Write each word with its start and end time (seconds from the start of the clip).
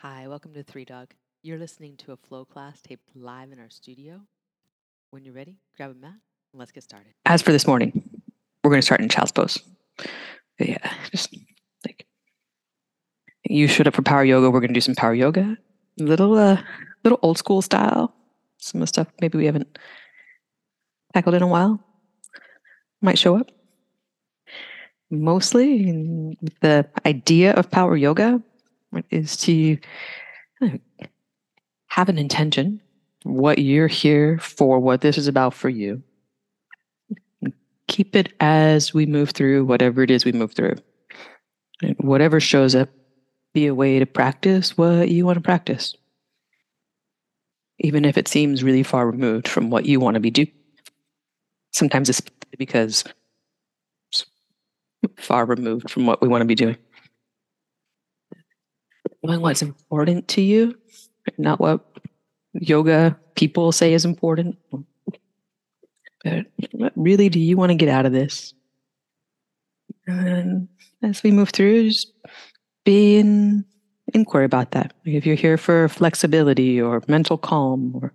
Hi, 0.00 0.28
welcome 0.28 0.52
to 0.52 0.62
Three 0.62 0.84
Dog. 0.84 1.14
You're 1.42 1.56
listening 1.56 1.96
to 2.04 2.12
a 2.12 2.18
flow 2.18 2.44
class 2.44 2.82
taped 2.82 3.08
live 3.14 3.50
in 3.50 3.58
our 3.58 3.70
studio. 3.70 4.20
When 5.08 5.24
you're 5.24 5.32
ready, 5.32 5.56
grab 5.74 5.92
a 5.92 5.94
mat 5.94 6.10
and 6.10 6.60
let's 6.60 6.70
get 6.70 6.82
started. 6.82 7.14
As 7.24 7.40
for 7.40 7.50
this 7.50 7.66
morning, 7.66 8.22
we're 8.62 8.70
going 8.70 8.82
to 8.82 8.84
start 8.84 9.00
in 9.00 9.08
child's 9.08 9.32
pose. 9.32 9.58
Yeah, 10.58 10.92
just 11.12 11.34
like 11.86 12.06
you 13.44 13.66
showed 13.68 13.86
up 13.86 13.94
for 13.94 14.02
power 14.02 14.22
yoga. 14.22 14.50
We're 14.50 14.60
going 14.60 14.68
to 14.68 14.74
do 14.74 14.82
some 14.82 14.94
power 14.94 15.14
yoga, 15.14 15.56
A 15.98 16.02
little, 16.02 16.36
uh, 16.36 16.60
little 17.02 17.18
old 17.22 17.38
school 17.38 17.62
style. 17.62 18.14
Some 18.58 18.82
of 18.82 18.82
the 18.82 18.88
stuff 18.88 19.08
maybe 19.22 19.38
we 19.38 19.46
haven't 19.46 19.78
tackled 21.14 21.36
in 21.36 21.42
a 21.42 21.48
while 21.48 21.80
might 23.00 23.18
show 23.18 23.38
up. 23.38 23.50
Mostly, 25.10 26.36
the 26.60 26.86
idea 27.06 27.54
of 27.54 27.70
power 27.70 27.96
yoga 27.96 28.42
is 29.10 29.36
to 29.38 29.78
have 31.86 32.08
an 32.08 32.18
intention, 32.18 32.80
what 33.22 33.58
you're 33.58 33.88
here 33.88 34.38
for, 34.38 34.78
what 34.78 35.00
this 35.00 35.18
is 35.18 35.28
about 35.28 35.54
for 35.54 35.68
you. 35.68 36.02
Keep 37.88 38.16
it 38.16 38.32
as 38.40 38.92
we 38.92 39.06
move 39.06 39.30
through 39.30 39.64
whatever 39.64 40.02
it 40.02 40.10
is 40.10 40.24
we 40.24 40.32
move 40.32 40.52
through. 40.52 40.74
And 41.82 41.96
whatever 41.98 42.40
shows 42.40 42.74
up, 42.74 42.88
be 43.52 43.66
a 43.66 43.74
way 43.74 43.98
to 43.98 44.06
practice 44.06 44.76
what 44.76 45.08
you 45.08 45.24
want 45.24 45.36
to 45.36 45.42
practice. 45.42 45.96
Even 47.78 48.04
if 48.04 48.16
it 48.16 48.28
seems 48.28 48.64
really 48.64 48.82
far 48.82 49.06
removed 49.10 49.48
from 49.48 49.70
what 49.70 49.86
you 49.86 50.00
want 50.00 50.14
to 50.14 50.20
be 50.20 50.30
doing. 50.30 50.50
Sometimes 51.72 52.08
it's 52.08 52.22
because 52.58 53.04
it's 54.10 54.24
far 55.18 55.44
removed 55.44 55.90
from 55.90 56.06
what 56.06 56.22
we 56.22 56.28
want 56.28 56.40
to 56.40 56.46
be 56.46 56.54
doing 56.54 56.76
knowing 59.26 59.40
what's 59.40 59.62
important 59.62 60.28
to 60.28 60.40
you, 60.40 60.76
not 61.38 61.60
what 61.60 61.84
yoga 62.52 63.18
people 63.34 63.72
say 63.72 63.92
is 63.92 64.04
important. 64.04 64.56
But 64.70 66.46
what 66.72 66.92
really 66.96 67.28
do 67.28 67.38
you 67.38 67.56
want 67.56 67.70
to 67.70 67.76
get 67.76 67.88
out 67.88 68.06
of 68.06 68.12
this? 68.12 68.54
And 70.06 70.68
as 71.02 71.22
we 71.22 71.32
move 71.32 71.50
through, 71.50 71.88
just 71.88 72.12
be 72.84 73.18
in 73.18 73.64
inquiry 74.14 74.44
about 74.44 74.70
that. 74.70 74.92
If 75.04 75.26
you're 75.26 75.34
here 75.34 75.58
for 75.58 75.88
flexibility 75.88 76.80
or 76.80 77.02
mental 77.08 77.36
calm 77.36 77.92
or 77.96 78.12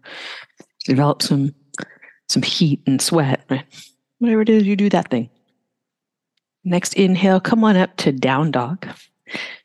develop 0.85 1.21
some 1.21 1.53
some 2.29 2.41
heat 2.41 2.81
and 2.87 3.01
sweat, 3.01 3.43
right? 3.49 3.65
Whatever 4.19 4.41
it 4.41 4.49
is, 4.49 4.63
you 4.63 4.77
do 4.77 4.89
that 4.89 5.09
thing. 5.09 5.29
Next 6.63 6.93
inhale, 6.93 7.41
come 7.41 7.65
on 7.65 7.75
up 7.75 7.97
to 7.97 8.13
down 8.13 8.51
dog 8.51 8.87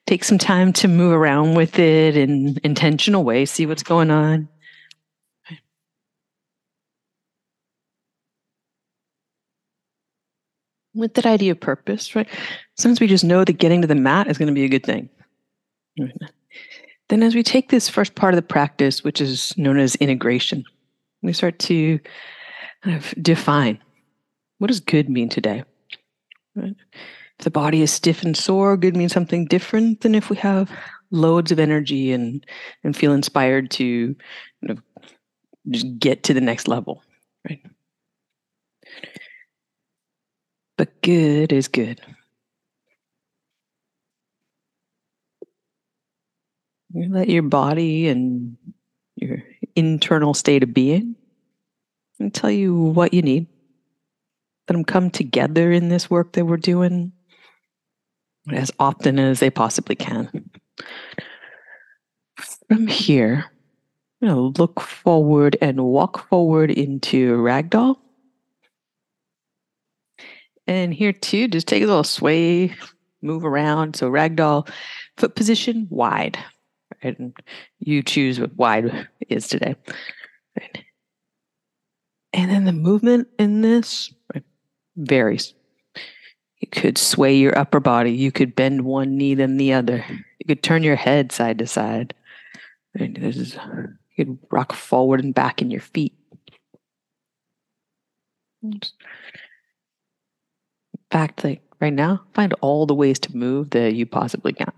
take 0.07 0.25
some 0.25 0.39
time 0.39 0.73
to 0.75 0.89
move 0.89 1.13
around 1.13 1.55
with 1.55 1.79
it 1.79 2.17
in 2.17 2.59
intentional 2.63 3.25
way, 3.25 3.45
see 3.45 3.67
what's 3.67 3.83
going 3.83 4.11
on. 4.11 4.49
With 10.95 11.15
that 11.15 11.27
idea 11.27 11.53
of 11.53 11.61
purpose, 11.61 12.15
right? 12.17 12.29
Sometimes 12.77 13.01
we 13.01 13.07
just 13.07 13.25
know 13.25 13.45
that 13.45 13.59
getting 13.59 13.83
to 13.83 13.87
the 13.87 13.95
mat 13.95 14.29
is 14.29 14.39
going 14.39 14.49
to 14.49 14.55
be 14.55 14.65
a 14.65 14.69
good 14.69 14.85
thing. 14.85 15.11
Then, 17.09 17.23
as 17.23 17.35
we 17.35 17.43
take 17.43 17.69
this 17.69 17.89
first 17.89 18.15
part 18.15 18.33
of 18.33 18.37
the 18.37 18.43
practice, 18.43 19.05
which 19.05 19.21
is 19.21 19.57
known 19.59 19.79
as 19.79 19.95
integration, 19.97 20.65
we 21.23 21.33
start 21.33 21.59
to 21.61 22.01
kind 22.83 22.97
of 22.97 23.15
define 23.23 23.79
what 24.59 24.69
does 24.69 24.81
good 24.81 25.09
mean 25.09 25.29
today? 25.29 25.65
Right? 26.55 26.75
If 27.39 27.45
the 27.45 27.51
body 27.51 27.83
is 27.83 27.93
stiff 27.93 28.23
and 28.23 28.37
sore, 28.37 28.77
good 28.77 28.97
means 28.97 29.13
something 29.13 29.45
different 29.47 30.01
than 30.01 30.15
if 30.15 30.31
we 30.31 30.37
have 30.39 30.71
loads 31.11 31.53
of 31.53 31.59
energy 31.59 32.13
and 32.13 32.45
and 32.83 32.97
feel 32.97 33.13
inspired 33.13 33.71
to 33.73 34.17
just 35.69 35.99
get 35.99 36.23
to 36.25 36.35
the 36.35 36.41
next 36.41 36.69
level, 36.69 37.03
right? 37.49 37.63
But 40.77 41.01
good 41.03 41.53
is 41.53 41.69
good. 41.69 42.01
You 46.93 47.09
let 47.11 47.29
your 47.29 47.43
body 47.43 48.09
and 48.09 48.57
your 49.17 49.43
internal 49.75 50.33
state 50.33 50.63
of 50.63 50.73
being 50.73 51.17
and 52.19 52.33
tell 52.33 52.51
you 52.51 52.75
what 52.75 53.13
you 53.13 53.23
need. 53.23 53.47
Let 54.69 54.75
them 54.75 54.85
come 54.85 55.11
together 55.11 55.71
in 55.71 55.89
this 55.89 56.11
work 56.11 56.33
that 56.33 56.45
we're 56.47 56.57
doing 56.57 57.13
as 58.53 58.71
often 58.79 59.19
as 59.19 59.41
they 59.41 59.51
possibly 59.51 59.95
can. 59.95 60.51
From 62.69 62.87
here, 62.87 63.45
you 64.21 64.29
know, 64.29 64.53
look 64.59 64.81
forward 64.81 65.57
and 65.61 65.85
walk 65.85 66.29
forward 66.29 66.71
into 66.71 67.37
ragdoll. 67.37 67.97
And 70.67 70.93
here 70.93 71.13
too, 71.13 71.49
just 71.49 71.69
take 71.69 71.83
a 71.83 71.87
little 71.87 72.05
sway, 72.05 72.75
move 73.23 73.45
around. 73.45 73.97
So 73.97 74.11
ragdoll, 74.11 74.69
foot 75.17 75.37
position 75.37 75.87
wide. 75.91 76.39
Right? 77.03 77.19
And 77.19 77.35
you 77.79 78.03
choose 78.03 78.41
what 78.41 78.57
wide 78.57 79.09
is 79.29 79.49
today. 79.49 79.77
Right? 80.59 80.85
And 82.33 82.51
then 82.51 82.65
the 82.65 82.73
movement 82.73 83.29
in 83.39 83.63
this 83.63 84.13
right, 84.35 84.45
varies. 84.97 85.55
You 86.59 86.69
could 86.69 86.99
sway 86.99 87.37
your 87.37 87.59
upper 87.59 87.81
body. 87.81 88.13
You 88.13 88.33
could 88.33 88.57
bend 88.57 88.85
one 88.85 89.17
knee 89.17 89.35
then 89.35 89.57
the 89.57 89.73
other. 89.73 90.05
You 90.09 90.47
could 90.47 90.63
turn 90.63 90.83
your 90.83 90.97
head 90.97 91.33
side 91.33 91.59
to 91.59 91.67
side. 91.67 92.15
Is, 92.95 93.59
you 94.17 94.25
could 94.25 94.39
rock 94.51 94.73
forward 94.73 95.23
and 95.23 95.35
back 95.35 95.61
in 95.61 95.71
your 95.71 95.83
feet. 95.83 96.15
In 98.63 98.81
fact, 101.11 101.45
like 101.45 101.61
right 101.79 101.93
now, 101.93 102.23
find 102.33 102.55
all 102.63 102.87
the 102.87 102.95
ways 102.95 103.19
to 103.21 103.37
move 103.37 103.71
that 103.71 103.95
you 103.95 104.07
possibly 104.07 104.55
can. 104.55 104.73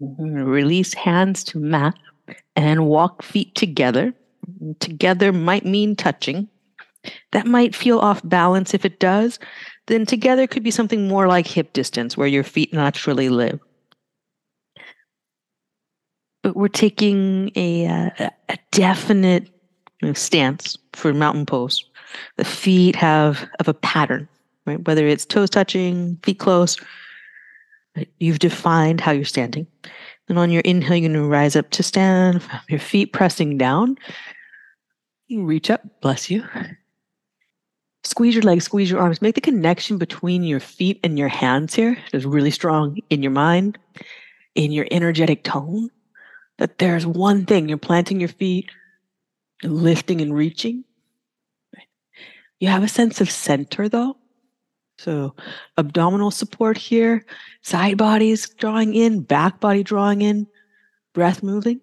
Release 0.00 0.94
hands 0.94 1.42
to 1.44 1.58
mat 1.58 1.94
and 2.56 2.86
walk 2.86 3.22
feet 3.22 3.54
together. 3.54 4.14
Together 4.80 5.32
might 5.32 5.64
mean 5.64 5.96
touching. 5.96 6.48
That 7.32 7.46
might 7.46 7.74
feel 7.74 7.98
off 7.98 8.20
balance. 8.24 8.74
If 8.74 8.84
it 8.84 9.00
does, 9.00 9.38
then 9.86 10.06
together 10.06 10.46
could 10.46 10.62
be 10.62 10.70
something 10.70 11.08
more 11.08 11.26
like 11.26 11.46
hip 11.46 11.72
distance 11.72 12.16
where 12.16 12.28
your 12.28 12.44
feet 12.44 12.72
naturally 12.72 13.28
live. 13.28 13.58
But 16.42 16.56
we're 16.56 16.68
taking 16.68 17.50
a, 17.56 17.86
a, 17.86 18.30
a 18.48 18.58
definite 18.70 19.48
stance 20.14 20.78
for 20.92 21.12
mountain 21.12 21.46
pose. 21.46 21.84
The 22.36 22.44
feet 22.44 22.94
have 22.96 23.48
of 23.58 23.68
a 23.68 23.74
pattern, 23.74 24.28
right? 24.64 24.86
Whether 24.86 25.06
it's 25.06 25.26
toes 25.26 25.50
touching, 25.50 26.18
feet 26.22 26.38
close, 26.38 26.76
You've 28.18 28.38
defined 28.38 29.00
how 29.00 29.12
you're 29.12 29.24
standing. 29.24 29.66
And 30.28 30.38
on 30.38 30.50
your 30.50 30.60
inhale, 30.60 30.96
you're 30.96 31.08
going 31.08 31.22
to 31.22 31.28
rise 31.28 31.56
up 31.56 31.70
to 31.70 31.82
stand, 31.82 32.42
your 32.68 32.80
feet 32.80 33.12
pressing 33.12 33.58
down. 33.58 33.96
You 35.26 35.44
reach 35.44 35.70
up, 35.70 35.82
bless 36.00 36.30
you. 36.30 36.44
Squeeze 38.04 38.34
your 38.34 38.42
legs, 38.42 38.64
squeeze 38.64 38.90
your 38.90 39.00
arms. 39.00 39.20
Make 39.20 39.34
the 39.34 39.40
connection 39.40 39.98
between 39.98 40.42
your 40.42 40.60
feet 40.60 41.00
and 41.02 41.18
your 41.18 41.28
hands 41.28 41.74
here. 41.74 41.98
It's 42.12 42.24
really 42.24 42.50
strong 42.50 42.98
in 43.10 43.22
your 43.22 43.32
mind, 43.32 43.78
in 44.54 44.72
your 44.72 44.86
energetic 44.90 45.44
tone. 45.44 45.90
That 46.58 46.78
there's 46.78 47.06
one 47.06 47.46
thing 47.46 47.68
you're 47.68 47.78
planting 47.78 48.20
your 48.20 48.28
feet, 48.28 48.70
lifting 49.62 50.20
and 50.20 50.34
reaching. 50.34 50.84
You 52.60 52.68
have 52.68 52.82
a 52.82 52.88
sense 52.88 53.20
of 53.20 53.30
center 53.30 53.88
though. 53.88 54.16
So 54.98 55.34
abdominal 55.76 56.30
support 56.30 56.76
here, 56.76 57.24
side 57.62 57.96
bodies 57.96 58.48
drawing 58.48 58.94
in, 58.94 59.20
back 59.20 59.60
body 59.60 59.82
drawing 59.82 60.22
in, 60.22 60.46
breath 61.14 61.42
moving. 61.42 61.80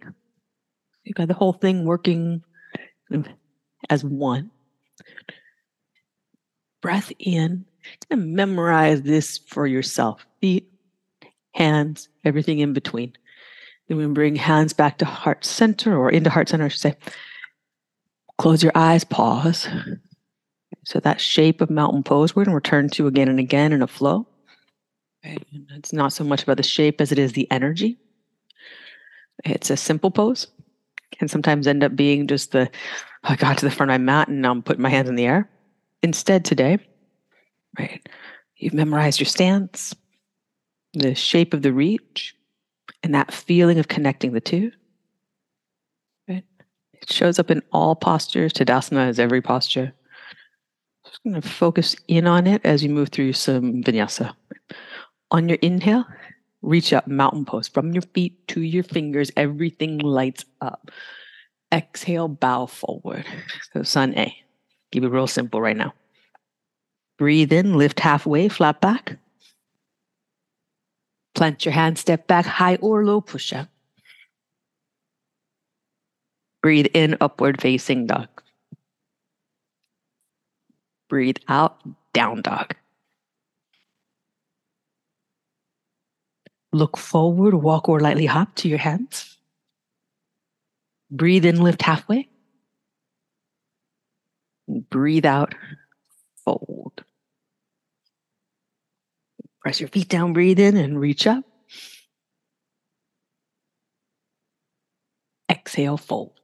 You 1.04 1.14
got 1.14 1.28
the 1.28 1.34
whole 1.34 1.54
thing 1.54 1.86
working 1.86 2.44
as 3.90 4.04
one. 4.04 4.52
Breath 6.82 7.12
in. 7.20 7.66
And 8.10 8.34
memorize 8.34 9.04
this 9.04 9.38
for 9.38 9.68
yourself. 9.68 10.26
Feet, 10.42 10.68
hands, 11.54 12.10
everything 12.24 12.60
in 12.60 12.74
between. 12.74 13.14
Then 13.88 13.98
we 13.98 14.08
bring 14.08 14.36
hands 14.36 14.74
back 14.74 14.98
to 14.98 15.06
heart 15.06 15.46
center 15.46 15.96
or 15.96 16.10
into 16.10 16.32
heart 16.32 16.50
center, 16.50 16.66
I 16.66 16.70
should 16.70 16.82
say. 16.82 16.96
Close 18.40 18.64
your 18.64 18.72
eyes, 18.74 19.04
pause. 19.04 19.68
So 20.86 21.00
that 21.00 21.20
shape 21.20 21.62
of 21.62 21.70
mountain 21.70 22.04
pose, 22.04 22.36
we're 22.36 22.46
going 22.46 22.52
to 22.52 22.56
return 22.56 22.90
to 22.90 23.08
again 23.08 23.28
and 23.28 23.40
again 23.40 23.74
in 23.74 23.82
a 23.82 23.88
flow. 23.88 24.28
Right? 25.26 25.44
It's 25.72 25.92
not 25.92 26.14
so 26.14 26.24
much 26.24 26.44
about 26.44 26.58
the 26.58 26.64
shape 26.64 27.02
as 27.02 27.12
it 27.12 27.18
is 27.18 27.34
the 27.34 27.50
energy. 27.52 27.98
It's 29.44 29.72
a 29.72 29.78
simple 29.78 30.12
pose. 30.12 30.48
can 31.12 31.28
sometimes 31.28 31.66
end 31.66 31.84
up 31.84 31.96
being 31.96 32.28
just 32.28 32.52
the, 32.52 32.70
oh, 33.24 33.30
I 33.30 33.36
got 33.36 33.58
to 33.58 33.66
the 33.66 33.72
front 33.72 33.90
of 33.90 33.94
my 33.94 33.98
mat 33.98 34.28
and 34.28 34.46
I'm 34.46 34.62
putting 34.62 34.84
my 34.84 34.90
hands 34.90 35.10
in 35.10 35.16
the 35.16 35.26
air. 35.26 35.50
Instead, 36.04 36.46
today, 36.46 36.78
right, 37.80 38.08
you've 38.58 38.74
memorized 38.74 39.20
your 39.20 39.26
stance, 39.26 39.96
the 40.94 41.16
shape 41.16 41.54
of 41.54 41.64
the 41.64 41.74
reach, 41.74 42.36
and 43.02 43.16
that 43.16 43.34
feeling 43.34 43.80
of 43.80 43.88
connecting 43.88 44.34
the 44.34 44.42
two. 44.42 44.72
Right? 46.28 46.44
It 46.94 47.12
shows 47.12 47.40
up 47.40 47.50
in 47.50 47.64
all 47.72 47.96
postures. 47.96 48.54
Tadasana 48.54 49.10
is 49.10 49.20
every 49.20 49.42
posture. 49.42 49.94
To 51.26 51.42
focus 51.42 51.96
in 52.08 52.28
on 52.28 52.46
it 52.46 52.62
as 52.64 52.84
you 52.84 52.90
move 52.90 53.10
through 53.10 53.34
some 53.34 53.82
vinyasa. 53.82 54.36
On 55.32 55.50
your 55.50 55.58
inhale, 55.64 56.06
reach 56.62 56.94
up 56.94 57.08
mountain 57.08 57.46
pose 57.46 57.68
from 57.68 57.94
your 57.94 58.04
feet 58.14 58.48
to 58.50 58.62
your 58.62 58.84
fingers. 58.84 59.32
Everything 59.36 59.98
lights 59.98 60.46
up. 60.62 60.92
Exhale, 61.74 62.28
bow 62.28 62.68
forward. 62.68 63.26
So, 63.74 63.82
sun 63.82 64.14
A. 64.16 64.38
Keep 64.92 65.04
it 65.04 65.10
real 65.10 65.26
simple 65.26 65.60
right 65.60 65.76
now. 65.76 65.96
Breathe 67.18 67.52
in, 67.52 67.76
lift 67.76 68.00
halfway, 68.00 68.48
flat 68.48 68.80
back. 68.80 69.18
Plant 71.34 71.66
your 71.66 71.74
hand, 71.74 71.98
step 71.98 72.28
back, 72.28 72.46
high 72.46 72.76
or 72.76 73.04
low 73.04 73.20
push 73.20 73.52
up. 73.52 73.68
Breathe 76.62 76.88
in, 76.94 77.18
upward 77.20 77.62
facing 77.62 78.06
dog. 78.06 78.30
Breathe 81.16 81.38
out, 81.48 81.80
down 82.12 82.42
dog. 82.42 82.76
Look 86.74 86.98
forward, 86.98 87.54
walk 87.54 87.88
or 87.88 88.02
lightly 88.02 88.26
hop 88.26 88.54
to 88.56 88.68
your 88.68 88.80
hands. 88.80 89.38
Breathe 91.10 91.46
in, 91.46 91.62
lift 91.62 91.82
halfway. 91.84 92.28
Breathe 94.68 95.26
out, 95.26 95.56
fold. 96.44 97.06
Press 99.62 99.80
your 99.80 99.88
feet 99.88 100.10
down, 100.10 100.34
breathe 100.34 100.60
in, 100.60 100.76
and 100.76 101.00
reach 101.00 101.26
up. 101.28 101.46
Exhale, 105.50 105.96
fold. 105.96 106.38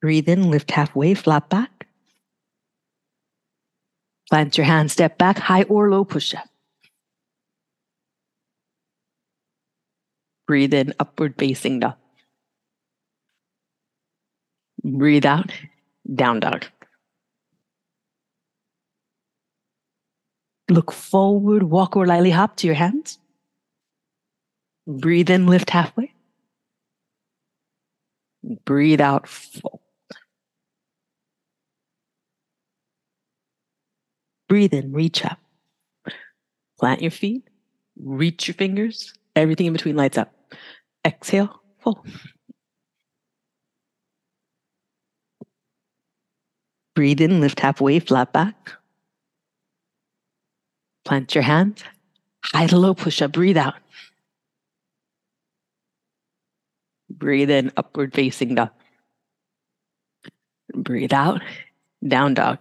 Breathe 0.00 0.28
in, 0.28 0.50
lift 0.50 0.70
halfway, 0.70 1.14
flat 1.14 1.48
back. 1.48 1.86
Plant 4.28 4.58
your 4.58 4.66
hand, 4.66 4.90
step 4.90 5.18
back, 5.18 5.38
high 5.38 5.62
or 5.64 5.90
low 5.90 6.04
push 6.04 6.34
up. 6.34 6.48
Breathe 10.46 10.74
in, 10.74 10.94
upward 11.00 11.34
facing 11.38 11.80
dog. 11.80 11.94
Breathe 14.84 15.26
out, 15.26 15.52
down 16.14 16.40
dog. 16.40 16.66
Look 20.68 20.92
forward, 20.92 21.62
walk 21.64 21.96
or 21.96 22.06
lightly 22.06 22.30
hop 22.30 22.56
to 22.56 22.66
your 22.66 22.76
hands. 22.76 23.18
Breathe 24.86 25.30
in, 25.30 25.46
lift 25.46 25.70
halfway. 25.70 26.12
Breathe 28.64 29.00
out, 29.00 29.26
fold. 29.26 29.75
Breathe 34.48 34.74
in, 34.74 34.92
reach 34.92 35.24
up. 35.24 35.38
Plant 36.78 37.02
your 37.02 37.10
feet, 37.10 37.48
reach 37.98 38.46
your 38.46 38.54
fingers, 38.54 39.14
everything 39.34 39.66
in 39.66 39.72
between 39.72 39.96
lights 39.96 40.18
up. 40.18 40.32
Exhale, 41.04 41.60
fold. 41.80 42.06
Breathe 46.94 47.20
in, 47.20 47.40
lift 47.40 47.60
halfway, 47.60 47.98
flat 47.98 48.32
back. 48.32 48.72
Plant 51.04 51.34
your 51.34 51.42
hands, 51.42 51.84
high 52.42 52.66
to 52.66 52.76
low 52.76 52.94
push 52.94 53.22
up, 53.22 53.32
breathe 53.32 53.56
out. 53.56 53.74
Breathe 57.10 57.50
in, 57.50 57.72
upward 57.76 58.14
facing 58.14 58.54
dog. 58.54 58.70
Breathe 60.74 61.12
out, 61.12 61.40
down 62.06 62.34
dog. 62.34 62.58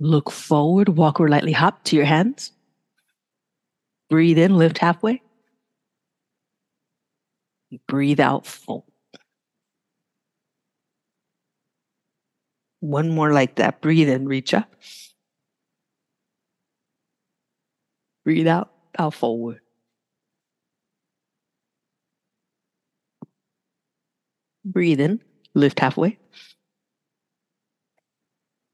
Look 0.00 0.30
forward, 0.30 0.90
walk 0.90 1.20
or 1.20 1.28
lightly 1.28 1.52
hop 1.52 1.82
to 1.84 1.96
your 1.96 2.04
hands. 2.04 2.52
Breathe 4.08 4.38
in, 4.38 4.56
lift 4.56 4.78
halfway. 4.78 5.20
Breathe 7.86 8.20
out, 8.20 8.46
fold. 8.46 8.84
One 12.80 13.10
more 13.10 13.32
like 13.32 13.56
that. 13.56 13.80
Breathe 13.80 14.08
in, 14.08 14.26
reach 14.26 14.54
up. 14.54 14.72
Breathe 18.24 18.46
out, 18.46 18.70
out 18.98 19.14
forward. 19.14 19.60
Breathe 24.64 25.00
in, 25.00 25.20
lift 25.54 25.80
halfway. 25.80 26.18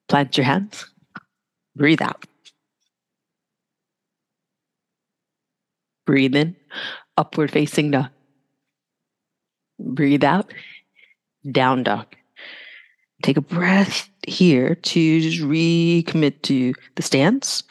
Plant 0.09 0.37
your 0.37 0.44
hands. 0.44 0.87
Breathe 1.76 2.03
out. 2.03 2.25
Breathe 6.06 6.37
in, 6.37 6.56
upward 7.17 7.50
facing 7.50 7.91
dog. 7.91 8.11
Breathe 9.79 10.23
out, 10.23 10.53
down 11.50 11.82
dog. 11.82 12.06
Take 13.23 13.38
a 13.38 13.41
breath 13.41 14.09
here 14.26 14.75
to 14.75 15.21
just 15.21 15.43
recommit 15.43 16.43
to 16.43 16.75
the 16.97 17.03
stance, 17.03 17.62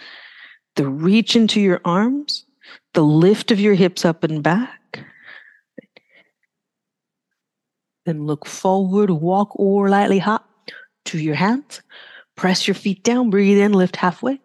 the 0.75 0.87
reach 0.87 1.35
into 1.35 1.61
your 1.61 1.79
arms, 1.85 2.45
the 2.93 3.03
lift 3.03 3.51
of 3.51 3.59
your 3.59 3.75
hips 3.75 4.03
up 4.03 4.23
and 4.23 4.41
back. 4.41 5.05
Then 8.05 8.25
look 8.25 8.45
forward, 8.45 9.11
walk 9.11 9.51
or 9.55 9.89
lightly 9.89 10.19
hop 10.19 10.49
to 11.05 11.19
your 11.19 11.35
hands. 11.35 11.81
Press 12.35 12.67
your 12.67 12.75
feet 12.75 13.03
down, 13.03 13.29
breathe 13.29 13.59
in, 13.59 13.73
lift 13.73 13.95
halfway. 13.95 14.39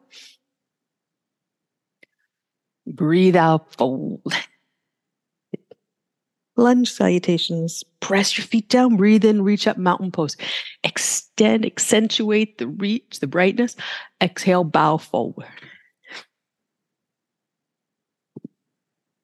Breathe 2.86 3.36
out, 3.36 3.74
fold. 3.74 4.22
Lunge 6.56 6.90
salutations. 6.90 7.84
Press 8.00 8.36
your 8.36 8.44
feet 8.44 8.68
down, 8.68 8.96
breathe 8.96 9.24
in, 9.24 9.42
reach 9.42 9.68
up, 9.68 9.78
mountain 9.78 10.10
pose. 10.10 10.36
Extend, 10.82 11.64
accentuate 11.64 12.58
the 12.58 12.66
reach, 12.66 13.20
the 13.20 13.28
brightness. 13.28 13.76
Exhale, 14.20 14.64
bow 14.64 14.96
forward. 14.96 15.46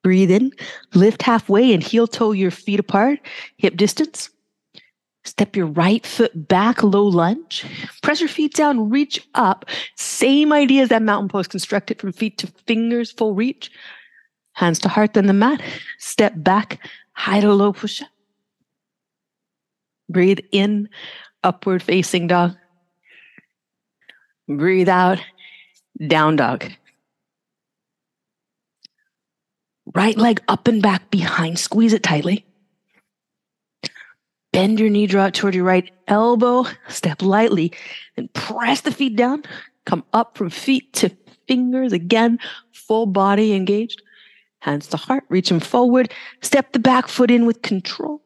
Breathe 0.01 0.31
in, 0.31 0.51
lift 0.93 1.23
halfway 1.23 1.73
and 1.73 1.83
heel 1.83 2.07
toe 2.07 2.31
your 2.31 2.51
feet 2.51 2.79
apart, 2.79 3.19
hip 3.57 3.75
distance. 3.75 4.29
Step 5.25 5.55
your 5.55 5.65
right 5.65 6.05
foot 6.05 6.47
back, 6.47 6.83
low 6.83 7.03
lunge. 7.03 7.65
Press 8.03 8.19
your 8.19 8.29
feet 8.29 8.53
down, 8.53 8.89
reach 8.89 9.27
up. 9.33 9.65
Same 9.95 10.53
idea 10.53 10.83
as 10.83 10.89
that 10.89 11.01
mountain 11.01 11.29
pose. 11.29 11.47
Construct 11.47 11.89
it 11.89 11.99
from 11.99 12.11
feet 12.11 12.37
to 12.37 12.47
fingers, 12.67 13.11
full 13.11 13.33
reach. 13.33 13.71
Hands 14.53 14.77
to 14.79 14.87
heart, 14.87 15.15
then 15.15 15.25
the 15.25 15.33
mat. 15.33 15.61
Step 15.97 16.33
back, 16.37 16.79
high 17.13 17.41
to 17.41 17.51
low 17.51 17.73
push 17.73 18.01
up. 18.03 18.07
Breathe 20.07 20.39
in, 20.51 20.87
upward 21.43 21.81
facing 21.81 22.27
dog. 22.27 22.55
Breathe 24.47 24.89
out, 24.89 25.19
down 26.05 26.35
dog. 26.35 26.65
Right 29.95 30.17
leg 30.17 30.41
up 30.47 30.67
and 30.67 30.81
back 30.81 31.09
behind, 31.09 31.57
squeeze 31.57 31.93
it 31.93 32.03
tightly. 32.03 32.45
Bend 34.55 34.79
your 34.79 34.89
knee, 34.89 35.05
draw 35.05 35.25
it 35.25 35.33
toward 35.33 35.53
your 35.53 35.65
right 35.65 35.91
elbow, 36.07 36.65
step 36.87 37.21
lightly, 37.21 37.73
and 38.15 38.31
press 38.31 38.79
the 38.79 38.91
feet 38.91 39.17
down. 39.17 39.43
Come 39.85 40.05
up 40.13 40.37
from 40.37 40.49
feet 40.49 40.93
to 40.93 41.09
fingers 41.45 41.91
again, 41.91 42.39
full 42.71 43.05
body 43.05 43.51
engaged. 43.51 44.01
Hands 44.59 44.87
to 44.87 44.95
heart, 44.95 45.25
reach 45.27 45.49
them 45.49 45.59
forward. 45.59 46.13
Step 46.41 46.71
the 46.71 46.79
back 46.79 47.09
foot 47.09 47.31
in 47.31 47.45
with 47.45 47.63
control. 47.63 48.21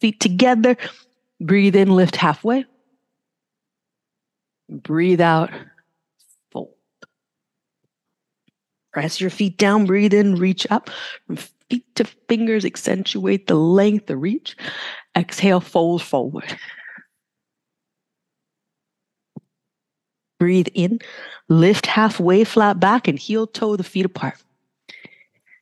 Feet 0.00 0.18
together. 0.18 0.78
Breathe 1.42 1.76
in, 1.76 1.90
lift 1.90 2.16
halfway. 2.16 2.64
Breathe 4.70 5.20
out, 5.20 5.50
fold. 6.52 6.72
Press 8.94 9.20
your 9.20 9.28
feet 9.28 9.58
down, 9.58 9.84
breathe 9.84 10.14
in, 10.14 10.36
reach 10.36 10.66
up. 10.70 10.88
Feet 11.70 11.94
to 11.96 12.04
fingers, 12.28 12.64
accentuate 12.64 13.46
the 13.46 13.54
length, 13.54 14.06
the 14.06 14.16
reach. 14.16 14.56
Exhale, 15.16 15.60
fold 15.60 16.02
forward. 16.02 16.56
Breathe 20.38 20.68
in, 20.74 21.00
lift 21.48 21.86
halfway 21.86 22.44
flat 22.44 22.78
back 22.78 23.08
and 23.08 23.18
heel 23.18 23.46
toe 23.46 23.76
the 23.76 23.82
feet 23.82 24.04
apart. 24.04 24.34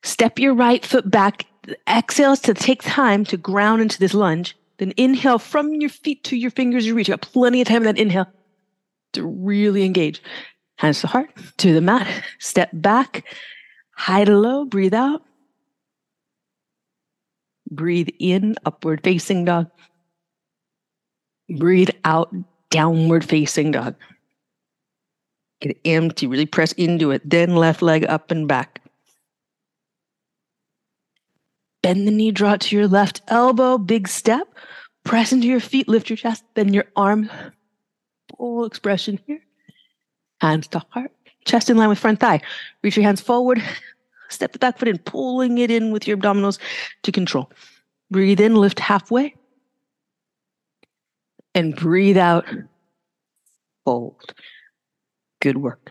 Step 0.03 0.39
your 0.39 0.53
right 0.53 0.85
foot 0.85 1.11
back. 1.11 1.47
Exhale 1.89 2.37
to 2.37 2.53
take 2.53 2.83
time 2.83 3.25
to 3.25 3.37
ground 3.37 3.81
into 3.81 3.99
this 3.99 4.13
lunge. 4.13 4.57
Then 4.79 4.93
inhale 4.97 5.39
from 5.39 5.73
your 5.75 5.91
feet 5.91 6.25
to 6.25 6.37
your 6.37 6.51
fingers 6.51 6.87
you 6.87 6.95
reach. 6.95 7.09
You 7.09 7.13
got 7.13 7.23
plenty 7.23 7.61
of 7.61 7.69
time 7.69 7.79
in 7.79 7.95
that 7.95 7.99
inhale 7.99 8.27
to 9.13 9.25
really 9.25 9.85
engage. 9.85 10.23
Hands 10.77 11.01
to 11.01 11.07
heart, 11.07 11.31
to 11.59 11.73
the 11.73 11.81
mat. 11.81 12.07
Step 12.41 12.71
back, 12.73 13.25
high 13.93 14.25
to 14.25 14.37
low, 14.37 14.65
breathe 14.65 14.93
out. 14.93 15.23
Breathe 17.71 18.09
in, 18.18 18.56
upward 18.64 19.00
facing 19.02 19.44
dog. 19.44 19.71
Breathe 21.49 21.90
out, 22.04 22.35
downward 22.71 23.25
facing 23.25 23.71
dog. 23.71 23.94
Get 25.61 25.78
empty, 25.85 26.26
really 26.26 26.47
press 26.47 26.73
into 26.73 27.11
it. 27.11 27.28
Then 27.28 27.56
left 27.56 27.83
leg 27.83 28.04
up 28.04 28.30
and 28.30 28.47
back. 28.47 28.80
Bend 31.83 32.06
the 32.06 32.11
knee, 32.11 32.30
draw 32.30 32.56
to 32.56 32.76
your 32.76 32.88
left 32.88 33.21
elbow, 33.28 33.76
big 33.76 34.09
step. 34.09 34.49
Press 35.04 35.33
into 35.33 35.47
your 35.47 35.61
feet, 35.61 35.87
lift 35.87 36.09
your 36.09 36.16
chest, 36.16 36.42
bend 36.54 36.75
your 36.75 36.87
arm. 36.97 37.30
Full 38.37 38.64
expression 38.64 39.21
here. 39.26 39.40
Hands 40.40 40.66
to 40.68 40.83
heart, 40.90 41.12
chest 41.44 41.71
in 41.71 41.76
line 41.76 41.90
with 41.90 41.99
front 41.99 42.21
thigh. 42.21 42.40
Reach 42.83 42.97
your 42.97 43.04
hands 43.04 43.21
forward, 43.21 43.62
step 44.35 44.53
the 44.53 44.59
back 44.59 44.79
foot 44.79 44.88
in, 44.88 44.99
pulling 44.99 45.59
it 45.59 45.71
in 45.71 45.93
with 45.93 46.07
your 46.07 46.17
abdominals 46.17 46.59
to 47.03 47.12
control. 47.12 47.50
Breathe 48.11 48.41
in, 48.41 48.55
lift 48.55 48.81
halfway. 48.81 49.35
And 51.55 51.75
breathe 51.76 52.17
out, 52.17 52.45
fold. 53.85 54.35
Good 55.41 55.59
work. 55.59 55.91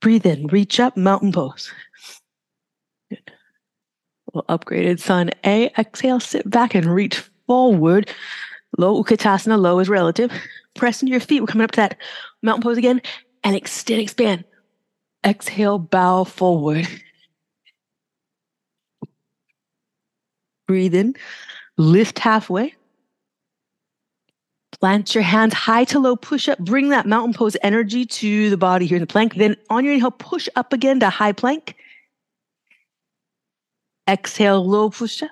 Breathe 0.00 0.26
in, 0.26 0.46
reach 0.48 0.80
up, 0.80 0.96
mountain 0.96 1.32
pose. 1.32 1.72
Good. 3.10 3.32
Well, 4.32 4.44
upgraded 4.48 5.00
sun 5.00 5.30
A. 5.44 5.70
Exhale, 5.78 6.20
sit 6.20 6.48
back 6.48 6.74
and 6.74 6.86
reach 6.86 7.22
forward. 7.46 8.10
Low 8.78 9.02
Utkatasana, 9.02 9.60
low 9.60 9.78
is 9.78 9.88
relative. 9.88 10.32
Press 10.74 11.02
into 11.02 11.10
your 11.10 11.20
feet. 11.20 11.40
We're 11.40 11.46
coming 11.46 11.64
up 11.64 11.72
to 11.72 11.80
that 11.80 11.98
mountain 12.42 12.62
pose 12.62 12.78
again 12.78 13.02
and 13.44 13.54
extend, 13.54 14.00
expand. 14.00 14.44
Exhale, 15.24 15.78
bow 15.78 16.24
forward. 16.24 16.88
Breathe 20.72 20.94
in, 20.94 21.14
lift 21.76 22.18
halfway. 22.18 22.74
Plant 24.80 25.14
your 25.14 25.22
hands 25.22 25.52
high 25.52 25.84
to 25.84 25.98
low, 25.98 26.16
push 26.16 26.48
up, 26.48 26.58
bring 26.60 26.88
that 26.88 27.04
mountain 27.04 27.34
pose 27.34 27.58
energy 27.62 28.06
to 28.06 28.48
the 28.48 28.56
body 28.56 28.86
here 28.86 28.96
in 28.96 29.02
the 29.02 29.06
plank. 29.06 29.34
Then 29.34 29.54
on 29.68 29.84
your 29.84 29.92
inhale, 29.92 30.10
push 30.10 30.48
up 30.56 30.72
again 30.72 30.98
to 31.00 31.10
high 31.10 31.32
plank. 31.32 31.76
Exhale, 34.08 34.66
low 34.66 34.88
push 34.88 35.22
up. 35.22 35.28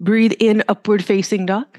Breathe 0.00 0.32
in, 0.40 0.64
upward 0.66 1.04
facing 1.04 1.46
dog. 1.46 1.78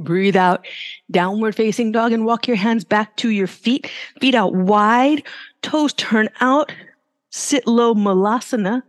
Breathe 0.00 0.36
out, 0.36 0.66
downward 1.10 1.54
facing 1.54 1.92
dog, 1.92 2.12
and 2.12 2.24
walk 2.24 2.48
your 2.48 2.56
hands 2.56 2.84
back 2.84 3.18
to 3.18 3.28
your 3.28 3.48
feet. 3.48 3.90
Feet 4.18 4.34
out 4.34 4.54
wide, 4.54 5.24
toes 5.60 5.92
turn 5.92 6.30
out. 6.40 6.72
Sit 7.28 7.66
low, 7.66 7.94
malasana. 7.94 8.82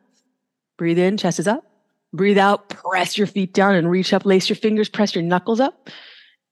Breathe 0.77 0.99
in, 0.99 1.17
chest 1.17 1.39
is 1.39 1.47
up. 1.47 1.65
Breathe 2.13 2.37
out, 2.37 2.69
press 2.69 3.17
your 3.17 3.27
feet 3.27 3.53
down 3.53 3.75
and 3.75 3.89
reach 3.91 4.13
up, 4.13 4.25
lace 4.25 4.47
your 4.47 4.55
fingers, 4.55 4.89
press 4.89 5.13
your 5.13 5.23
knuckles 5.23 5.59
up. 5.59 5.89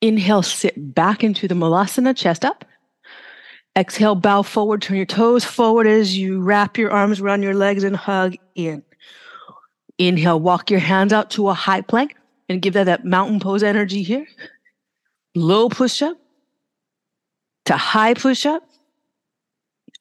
Inhale, 0.01 0.43
sit 0.43 0.93
back 0.93 1.23
into 1.23 1.47
the 1.47 1.55
Malasana, 1.55 2.15
chest 2.15 2.43
up. 2.43 2.65
Exhale, 3.77 4.15
bow 4.15 4.41
forward, 4.41 4.81
turn 4.81 4.97
your 4.97 5.05
toes 5.05 5.43
forward 5.43 5.87
as 5.87 6.17
you 6.17 6.41
wrap 6.41 6.77
your 6.77 6.91
arms 6.91 7.19
around 7.19 7.43
your 7.43 7.53
legs 7.53 7.83
and 7.83 7.95
hug 7.95 8.35
in. 8.55 8.83
Inhale, 9.97 10.39
walk 10.39 10.69
your 10.69 10.79
hands 10.79 11.13
out 11.13 11.29
to 11.31 11.49
a 11.49 11.53
high 11.53 11.81
plank 11.81 12.15
and 12.49 12.61
give 12.61 12.73
that 12.73 12.85
that 12.85 13.05
mountain 13.05 13.39
pose 13.39 13.63
energy 13.63 14.03
here. 14.03 14.25
Low 15.35 15.69
push 15.69 16.01
up 16.01 16.17
to 17.65 17.75
high 17.75 18.13
push 18.13 18.45
up 18.45 18.63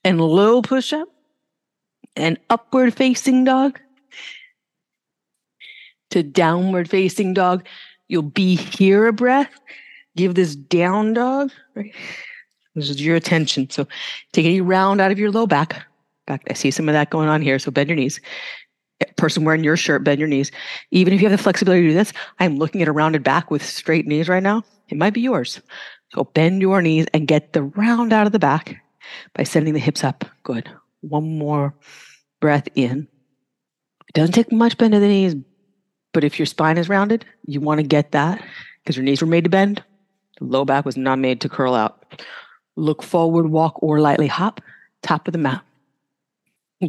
and 0.05 0.21
low 0.21 0.63
push 0.63 0.93
up 0.93 1.09
and 2.17 2.39
upward 2.51 2.95
facing 2.95 3.45
dog 3.45 3.81
to 6.15 6.23
downward 6.23 6.89
facing 6.89 7.35
dog. 7.35 7.67
You'll 8.09 8.23
be 8.23 8.57
here 8.57 9.07
a 9.07 9.13
breath. 9.13 9.51
Give 10.17 10.35
this 10.35 10.55
down 10.55 11.13
dog, 11.13 11.51
right? 11.75 11.93
This 12.75 12.89
is 12.89 13.05
your 13.05 13.17
attention. 13.17 13.69
So 13.71 13.87
take 14.33 14.47
any 14.47 14.61
round 14.61 15.01
out 15.01 15.11
of 15.11 15.19
your 15.19 15.31
low 15.31 15.47
back. 15.47 15.75
In 15.75 16.33
fact, 16.33 16.47
I 16.49 16.55
see 16.55 16.71
some 16.71 16.89
of 16.89 16.93
that 16.93 17.11
going 17.11 17.29
on 17.29 17.43
here. 17.43 17.59
So 17.59 17.71
bend 17.71 17.89
your 17.89 17.97
knees. 17.97 18.21
Person 19.17 19.45
wearing 19.45 19.65
your 19.65 19.77
shirt, 19.77 20.05
bend 20.05 20.21
your 20.21 20.29
knees. 20.29 20.53
Even 20.93 21.13
if 21.13 21.21
you 21.21 21.29
have 21.29 21.37
the 21.37 21.43
flexibility 21.43 21.83
to 21.83 21.89
do 21.89 21.95
this, 21.95 22.13
I'm 22.39 22.57
looking 22.57 22.81
at 22.81 22.89
a 22.89 22.93
rounded 22.93 23.25
back 23.25 23.51
with 23.51 23.65
straight 23.65 24.07
knees 24.07 24.29
right 24.29 24.43
now. 24.43 24.63
It 24.89 24.97
might 24.97 25.15
be 25.15 25.21
yours. 25.21 25.61
So 26.13 26.25
bend 26.25 26.63
your 26.63 26.81
knees 26.81 27.07
and 27.13 27.27
get 27.27 27.53
the 27.53 27.65
round 27.65 28.13
out 28.13 28.27
of 28.27 28.33
the 28.33 28.39
back 28.39 28.81
by 29.35 29.43
sending 29.43 29.75
the 29.75 29.81
hips 29.81 30.05
up. 30.05 30.25
Good. 30.45 30.71
One 31.01 31.39
more 31.39 31.75
breath 32.41 32.69
in. 32.77 33.09
It 34.09 34.15
doesn't 34.15 34.35
take 34.35 34.53
much 34.53 34.79
bend 34.79 34.95
of 34.95 35.01
the 35.01 35.09
knees, 35.09 35.35
but 36.15 36.25
if 36.25 36.39
your 36.39 36.47
spine 36.47 36.79
is 36.79 36.89
rounded, 36.89 37.27
you 37.45 37.61
want 37.61 37.81
to 37.81 37.87
get 37.87 38.13
that 38.13 38.43
because 38.83 38.97
your 38.97 39.05
knees 39.05 39.21
were 39.21 39.27
made 39.27 39.45
to 39.45 39.51
bend. 39.51 39.83
The 40.39 40.45
low 40.45 40.65
back 40.65 40.87
was 40.87 40.97
not 40.97 41.19
made 41.19 41.41
to 41.43 41.49
curl 41.49 41.75
out. 41.75 42.19
Look 42.77 43.03
forward, 43.03 43.49
walk, 43.49 43.83
or 43.83 44.01
lightly 44.01 44.29
hop, 44.29 44.61
top 45.03 45.29
of 45.29 45.33
the 45.33 45.39
mat. 45.39 45.63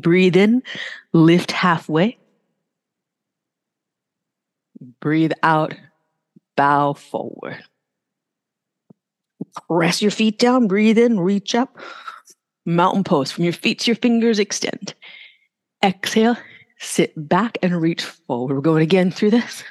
Breathe 0.02 0.36
in, 0.36 0.64
lift 1.12 1.52
halfway. 1.52 2.18
Breathe 5.00 5.34
out, 5.44 5.74
bow 6.56 6.94
forward. 6.94 7.64
Press 9.68 10.02
your 10.02 10.12
feet 10.12 10.38
down, 10.38 10.68
breathe 10.68 10.98
in, 10.98 11.20
reach 11.20 11.56
up. 11.56 11.78
Mountain 12.66 13.04
pose 13.04 13.32
from 13.32 13.44
your 13.44 13.54
feet 13.54 13.80
to 13.80 13.88
your 13.88 13.96
fingers, 13.96 14.40
extend. 14.40 14.94
Exhale, 15.84 16.38
Sit 16.78 17.14
back 17.16 17.58
and 17.62 17.82
reach 17.82 18.04
forward. 18.04 18.54
We're 18.54 18.62
going 18.62 18.84
again 18.84 19.12
through 19.12 19.32
this. 19.32 19.64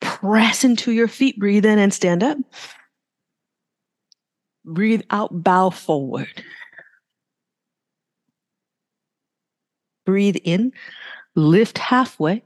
Press 0.00 0.64
into 0.64 0.92
your 0.92 1.08
feet, 1.08 1.38
breathe 1.38 1.64
in 1.64 1.78
and 1.78 1.92
stand 1.92 2.22
up. 2.22 2.38
Breathe 4.64 5.02
out, 5.10 5.42
bow 5.42 5.70
forward. 5.70 6.44
Breathe 10.04 10.36
in, 10.44 10.72
lift 11.34 11.78
halfway. 11.78 12.42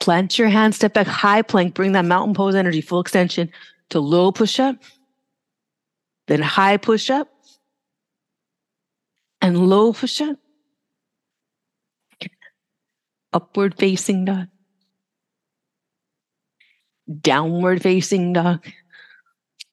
Plant 0.00 0.38
your 0.38 0.48
hands, 0.48 0.76
step 0.76 0.94
back, 0.94 1.06
high 1.06 1.42
plank, 1.42 1.74
bring 1.74 1.92
that 1.92 2.04
mountain 2.04 2.34
pose 2.34 2.54
energy, 2.54 2.80
full 2.80 3.00
extension 3.00 3.50
to 3.90 4.00
low 4.00 4.30
push 4.30 4.60
up, 4.60 4.76
then 6.26 6.40
high 6.40 6.76
push 6.76 7.10
up, 7.10 7.28
and 9.40 9.68
low 9.68 9.92
push 9.92 10.20
up 10.20 10.36
upward 13.32 13.76
facing 13.76 14.24
dog, 14.24 14.48
downward 17.20 17.82
facing 17.82 18.32
dog. 18.32 18.66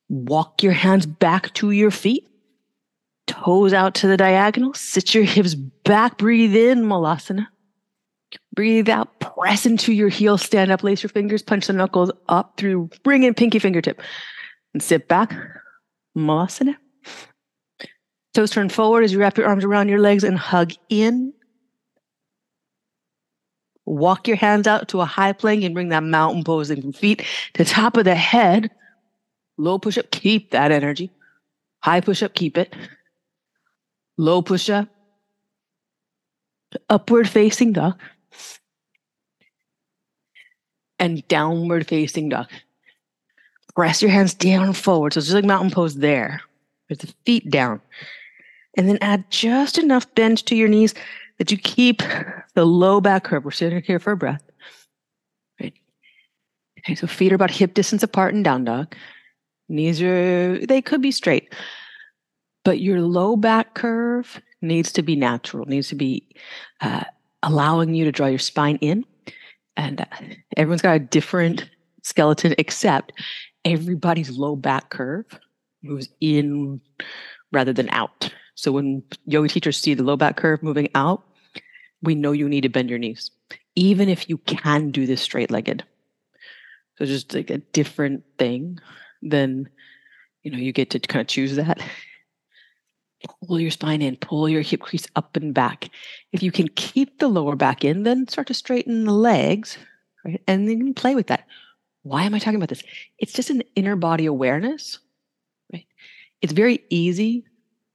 Walk 0.07 0.61
your 0.61 0.73
hands 0.73 1.05
back 1.05 1.53
to 1.55 1.71
your 1.71 1.91
feet, 1.91 2.27
toes 3.27 3.73
out 3.73 3.95
to 3.95 4.07
the 4.07 4.17
diagonal. 4.17 4.73
Sit 4.73 5.15
your 5.15 5.23
hips 5.23 5.55
back. 5.55 6.17
Breathe 6.17 6.55
in, 6.55 6.83
Malasana. 6.83 7.47
Breathe 8.53 8.89
out, 8.89 9.19
press 9.19 9.65
into 9.65 9.93
your 9.93 10.09
heels, 10.09 10.41
stand 10.41 10.71
up, 10.71 10.83
lace 10.83 11.03
your 11.03 11.09
fingers, 11.09 11.41
punch 11.41 11.67
the 11.67 11.73
knuckles 11.73 12.11
up 12.29 12.57
through, 12.57 12.89
bring 13.03 13.23
in 13.23 13.33
pinky 13.33 13.59
fingertip, 13.59 14.01
and 14.73 14.81
sit 14.81 15.07
back, 15.07 15.33
Malasana. 16.17 16.75
Toes 18.33 18.51
turn 18.51 18.69
forward 18.69 19.03
as 19.03 19.13
you 19.13 19.19
wrap 19.19 19.37
your 19.37 19.47
arms 19.47 19.63
around 19.63 19.89
your 19.89 19.99
legs 19.99 20.23
and 20.23 20.37
hug 20.37 20.73
in 20.89 21.33
Walk 23.85 24.27
your 24.27 24.37
hands 24.37 24.65
out 24.65 24.87
to 24.89 25.01
a 25.01 25.05
high 25.05 25.33
plank 25.33 25.63
and 25.63 25.75
bring 25.75 25.89
that 25.89 26.03
mountain 26.03 26.43
pose 26.43 26.71
in 26.71 26.81
from 26.81 26.93
feet 26.93 27.23
to 27.53 27.63
top 27.63 27.97
of 27.97 28.05
the 28.05 28.15
head. 28.15 28.71
Low 29.57 29.77
push 29.77 29.97
up, 29.97 30.09
keep 30.11 30.51
that 30.51 30.71
energy. 30.71 31.11
High 31.81 32.01
push 32.01 32.23
up, 32.23 32.33
keep 32.33 32.57
it. 32.57 32.75
Low 34.17 34.41
push 34.41 34.69
up. 34.69 34.89
Upward 36.89 37.29
facing 37.29 37.73
dog. 37.73 37.99
And 40.97 41.25
downward 41.27 41.87
facing 41.87 42.29
dog. 42.29 42.47
Press 43.75 44.01
your 44.01 44.11
hands 44.11 44.33
down 44.33 44.73
forward. 44.73 45.13
So 45.13 45.19
it's 45.19 45.27
just 45.27 45.35
like 45.35 45.45
mountain 45.45 45.71
pose 45.71 45.95
there. 45.95 46.41
With 46.89 46.99
the 46.99 47.13
feet 47.25 47.49
down. 47.49 47.81
And 48.77 48.89
then 48.89 48.97
add 49.01 49.29
just 49.29 49.77
enough 49.77 50.13
bend 50.15 50.45
to 50.47 50.55
your 50.55 50.67
knees 50.67 50.93
that 51.37 51.51
you 51.51 51.57
keep 51.57 52.01
the 52.53 52.65
low 52.65 53.01
back 53.01 53.23
curve. 53.25 53.45
We're 53.45 53.51
sitting 53.51 53.81
here 53.83 53.99
for 53.99 54.11
a 54.13 54.17
breath. 54.17 54.43
Right. 55.59 55.73
Okay, 56.79 56.95
so 56.95 57.07
feet 57.07 57.31
are 57.31 57.35
about 57.35 57.51
hip 57.51 57.73
distance 57.73 58.03
apart 58.03 58.33
in 58.33 58.43
down 58.43 58.63
dog. 58.63 58.95
Knees 59.67 60.01
are, 60.01 60.63
they 60.65 60.81
could 60.81 61.01
be 61.01 61.11
straight, 61.11 61.53
but 62.63 62.79
your 62.79 63.01
low 63.01 63.35
back 63.35 63.73
curve 63.73 64.39
needs 64.61 64.91
to 64.93 65.01
be 65.01 65.15
natural, 65.15 65.65
needs 65.65 65.89
to 65.89 65.95
be 65.95 66.27
uh, 66.81 67.03
allowing 67.41 67.95
you 67.95 68.05
to 68.05 68.11
draw 68.11 68.27
your 68.27 68.39
spine 68.39 68.77
in. 68.77 69.03
And 69.75 70.01
uh, 70.01 70.05
everyone's 70.55 70.81
got 70.81 70.95
a 70.95 70.99
different 70.99 71.69
skeleton, 72.03 72.53
except 72.57 73.11
everybody's 73.65 74.37
low 74.37 74.55
back 74.55 74.89
curve 74.91 75.25
moves 75.81 76.09
in 76.21 76.79
rather 77.51 77.73
than 77.73 77.89
out. 77.89 78.31
So 78.55 78.71
when 78.71 79.03
yoga 79.25 79.49
teachers 79.49 79.77
see 79.77 79.93
the 79.93 80.03
low 80.03 80.15
back 80.15 80.37
curve 80.37 80.63
moving 80.63 80.89
out, 80.95 81.23
we 82.01 82.15
know 82.15 82.31
you 82.31 82.49
need 82.49 82.61
to 82.61 82.69
bend 82.69 82.89
your 82.89 82.99
knees, 82.99 83.31
even 83.75 84.09
if 84.09 84.29
you 84.29 84.37
can 84.39 84.91
do 84.91 85.05
this 85.05 85.21
straight 85.21 85.51
legged. 85.51 85.83
So 86.97 87.05
just 87.05 87.33
like 87.33 87.49
a 87.49 87.57
different 87.57 88.23
thing 88.37 88.79
than, 89.21 89.69
you 90.43 90.51
know, 90.51 90.57
you 90.57 90.71
get 90.71 90.89
to 90.91 90.99
kind 90.99 91.21
of 91.21 91.27
choose 91.27 91.55
that. 91.57 91.81
Pull 93.47 93.59
your 93.59 93.71
spine 93.71 94.01
in, 94.01 94.15
pull 94.17 94.47
your 94.47 94.61
hip 94.61 94.81
crease 94.81 95.07
up 95.15 95.35
and 95.35 95.53
back. 95.53 95.89
If 96.31 96.43
you 96.43 96.51
can 96.51 96.67
keep 96.69 97.19
the 97.19 97.27
lower 97.27 97.55
back 97.55 97.83
in, 97.83 98.03
then 98.03 98.27
start 98.27 98.47
to 98.47 98.53
straighten 98.53 99.03
the 99.03 99.13
legs, 99.13 99.77
right? 100.23 100.41
And 100.47 100.69
then 100.69 100.93
play 100.93 101.15
with 101.15 101.27
that. 101.27 101.47
Why 102.03 102.23
am 102.23 102.35
I 102.35 102.39
talking 102.39 102.57
about 102.57 102.69
this? 102.69 102.83
It's 103.17 103.33
just 103.33 103.49
an 103.49 103.63
inner 103.75 103.95
body 103.95 104.27
awareness, 104.27 104.99
right? 105.73 105.87
It's 106.41 106.53
very 106.53 106.83
easy 106.89 107.45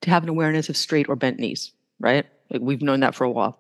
to 0.03 0.11
have 0.11 0.23
an 0.23 0.29
awareness 0.29 0.69
of 0.69 0.77
straight 0.77 1.09
or 1.09 1.17
bent 1.17 1.39
knees, 1.39 1.73
right? 1.99 2.27
Like 2.51 2.63
we've 2.63 2.83
known 2.83 3.01
that 3.01 3.15
for 3.15 3.25
a 3.25 3.31
while. 3.31 3.59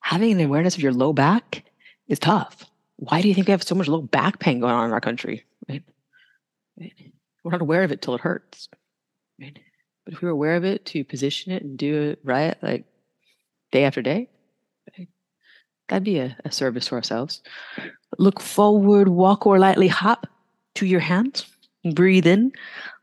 Having 0.00 0.32
an 0.32 0.46
awareness 0.46 0.76
of 0.76 0.82
your 0.82 0.92
low 0.92 1.12
back 1.12 1.64
is 2.08 2.18
tough. 2.18 2.64
Why 2.96 3.22
do 3.22 3.28
you 3.28 3.34
think 3.34 3.48
we 3.48 3.52
have 3.52 3.62
so 3.62 3.74
much 3.74 3.88
low 3.88 4.02
back 4.02 4.38
pain 4.38 4.60
going 4.60 4.72
on 4.72 4.86
in 4.86 4.92
our 4.92 5.00
country? 5.00 5.44
Right? 5.68 5.82
right? 6.78 6.92
We're 7.42 7.52
not 7.52 7.62
aware 7.62 7.82
of 7.82 7.92
it 7.92 8.02
till 8.02 8.14
it 8.14 8.20
hurts. 8.20 8.68
Right? 9.40 9.58
But 10.04 10.14
if 10.14 10.20
we 10.20 10.26
were 10.26 10.32
aware 10.32 10.56
of 10.56 10.64
it 10.64 10.84
to 10.86 11.04
position 11.04 11.52
it 11.52 11.62
and 11.62 11.78
do 11.78 12.10
it 12.10 12.18
right, 12.22 12.56
like 12.62 12.84
day 13.72 13.84
after 13.84 14.02
day, 14.02 14.28
right? 14.96 15.08
that'd 15.88 16.04
be 16.04 16.18
a, 16.18 16.36
a 16.44 16.52
service 16.52 16.86
to 16.86 16.94
ourselves. 16.94 17.42
Look 18.18 18.40
forward, 18.40 19.08
walk 19.08 19.46
or 19.46 19.58
lightly 19.58 19.88
hop 19.88 20.26
to 20.76 20.86
your 20.86 21.00
hands. 21.00 21.46
Breathe 21.92 22.26
in, 22.26 22.52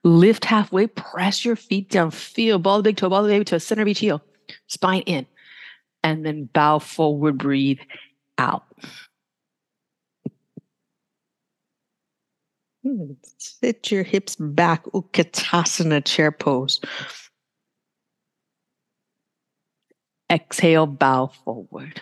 lift 0.03 0.46
halfway, 0.46 0.88
press 0.88 1.46
your 1.46 1.55
feet 1.55 1.89
down, 1.89 2.12
feel 2.12 2.60
ball 2.60 2.77
the 2.77 2.84
big 2.84 2.98
toe, 2.98 3.10
ball 3.10 3.24
the 3.24 3.29
baby 3.29 3.46
to 3.46 3.55
a 3.55 3.60
center 3.60 3.81
of 3.81 3.88
each 3.88 4.00
heel, 4.00 4.22
spine 4.67 5.01
in, 5.01 5.25
and 6.03 6.25
then 6.25 6.46
bow 6.53 6.79
forward, 6.79 7.38
breathe 7.38 7.79
out. 8.38 8.63
Sit 13.38 13.91
your 13.91 14.03
hips 14.03 14.36
back, 14.36 14.86
Utkatasana 14.86 16.03
chair 16.03 16.31
pose. 16.31 16.81
Exhale, 20.31 20.88
bow 20.88 21.27
forward. 21.27 22.01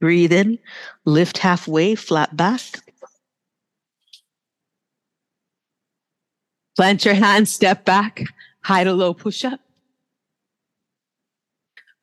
Breathe 0.00 0.32
in, 0.32 0.58
lift 1.04 1.38
halfway, 1.38 1.94
flat 1.94 2.36
back. 2.36 2.89
Plant 6.80 7.04
your 7.04 7.12
hands, 7.12 7.52
step 7.52 7.84
back, 7.84 8.24
high 8.62 8.84
to 8.84 8.94
low 8.94 9.12
push 9.12 9.44
up. 9.44 9.60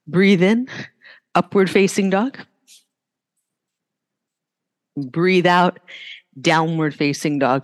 Breathe 0.05 0.43
in, 0.43 0.67
upward 1.33 1.67
facing 1.67 2.11
dog. 2.11 2.37
Breathe 4.95 5.47
out, 5.47 5.79
downward 6.39 6.93
facing 6.93 7.39
dog. 7.39 7.63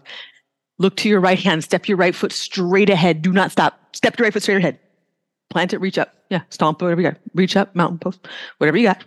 Look 0.80 0.96
to 0.96 1.08
your 1.08 1.20
right 1.20 1.38
hand, 1.38 1.64
step 1.64 1.88
your 1.88 1.98
right 1.98 2.16
foot 2.16 2.32
straight 2.32 2.90
ahead. 2.90 3.22
Do 3.22 3.32
not 3.32 3.52
stop. 3.52 3.96
Step 3.96 4.18
your 4.18 4.26
right 4.26 4.34
foot 4.34 4.42
straight 4.42 4.58
ahead. 4.58 4.80
Plant 5.52 5.72
it, 5.72 5.82
reach 5.82 6.00
up. 6.00 6.16
Yeah, 6.32 6.42
stomp, 6.50 6.82
whatever 6.82 7.00
you 7.00 7.12
got. 7.12 7.20
Reach 7.36 7.56
up, 7.56 7.76
mountain 7.76 8.00
pose, 8.00 8.20
whatever 8.58 8.78
you 8.78 8.88
got. 8.88 9.04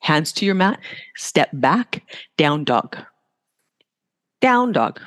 Hands 0.00 0.30
to 0.30 0.44
your 0.44 0.54
mat, 0.54 0.78
step 1.16 1.48
back, 1.54 2.02
down 2.36 2.64
dog. 2.64 2.98
Down 4.42 4.72
dog. 4.72 5.00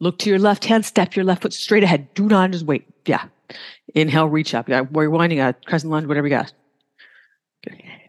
Look 0.00 0.18
to 0.18 0.30
your 0.30 0.38
left 0.38 0.64
hand, 0.64 0.84
step 0.84 1.16
your 1.16 1.24
left 1.24 1.42
foot 1.42 1.52
straight 1.52 1.82
ahead. 1.82 2.12
Do 2.14 2.26
not 2.26 2.50
just 2.50 2.66
wait. 2.66 2.86
Yeah. 3.06 3.24
Inhale, 3.94 4.28
reach 4.28 4.54
up. 4.54 4.68
Yeah, 4.68 4.82
we're 4.82 5.08
winding 5.08 5.40
a 5.40 5.54
crescent 5.66 5.90
lunge, 5.90 6.06
whatever 6.06 6.26
you 6.26 6.34
got. 6.34 6.52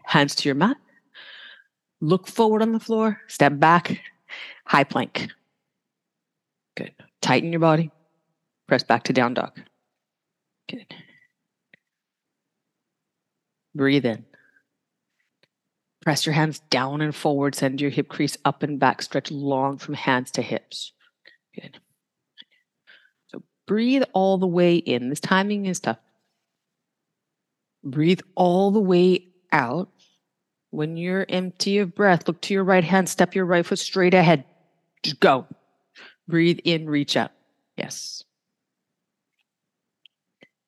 Hands 0.04 0.34
to 0.34 0.48
your 0.48 0.54
mat. 0.54 0.76
Look 2.00 2.28
forward 2.28 2.62
on 2.62 2.72
the 2.72 2.80
floor, 2.80 3.20
step 3.26 3.58
back, 3.58 4.00
high 4.64 4.84
plank. 4.84 5.28
Good. 6.76 6.92
Tighten 7.20 7.52
your 7.52 7.60
body. 7.60 7.90
Press 8.68 8.82
back 8.82 9.04
to 9.04 9.12
down 9.12 9.34
dog. 9.34 9.58
Good. 10.70 10.94
Breathe 13.74 14.06
in. 14.06 14.24
Press 16.02 16.24
your 16.24 16.34
hands 16.34 16.60
down 16.70 17.00
and 17.00 17.14
forward. 17.14 17.54
Send 17.54 17.80
your 17.80 17.90
hip 17.90 18.08
crease 18.08 18.36
up 18.44 18.62
and 18.62 18.78
back. 18.78 19.02
Stretch 19.02 19.30
long 19.30 19.78
from 19.78 19.94
hands 19.94 20.30
to 20.32 20.42
hips. 20.42 20.92
Good. 21.60 21.78
So 23.28 23.42
breathe 23.66 24.02
all 24.12 24.38
the 24.38 24.46
way 24.46 24.76
in. 24.76 25.08
This 25.08 25.20
timing 25.20 25.66
is 25.66 25.80
tough. 25.80 25.98
Breathe 27.82 28.20
all 28.34 28.70
the 28.70 28.80
way 28.80 29.28
out. 29.52 29.88
When 30.70 30.96
you're 30.96 31.24
empty 31.28 31.78
of 31.78 31.94
breath, 31.94 32.28
look 32.28 32.40
to 32.42 32.54
your 32.54 32.64
right 32.64 32.84
hand, 32.84 33.08
step 33.08 33.34
your 33.34 33.46
right 33.46 33.64
foot 33.64 33.78
straight 33.78 34.14
ahead. 34.14 34.44
Just 35.02 35.20
go. 35.20 35.46
Breathe 36.26 36.58
in, 36.64 36.88
reach 36.90 37.16
up. 37.16 37.32
Yes. 37.76 38.22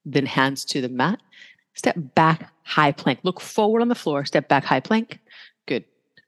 Then 0.07 0.25
hands 0.25 0.65
to 0.67 0.81
the 0.81 0.89
mat. 0.89 1.21
Step 1.75 1.97
back, 2.15 2.51
high 2.63 2.93
plank. 2.93 3.21
Look 3.23 3.41
forward 3.41 3.83
on 3.83 3.89
the 3.89 3.95
floor. 3.95 4.25
Step 4.25 4.49
back, 4.49 4.65
high 4.65 4.81
plank. 4.81 5.19
Good. 5.67 5.85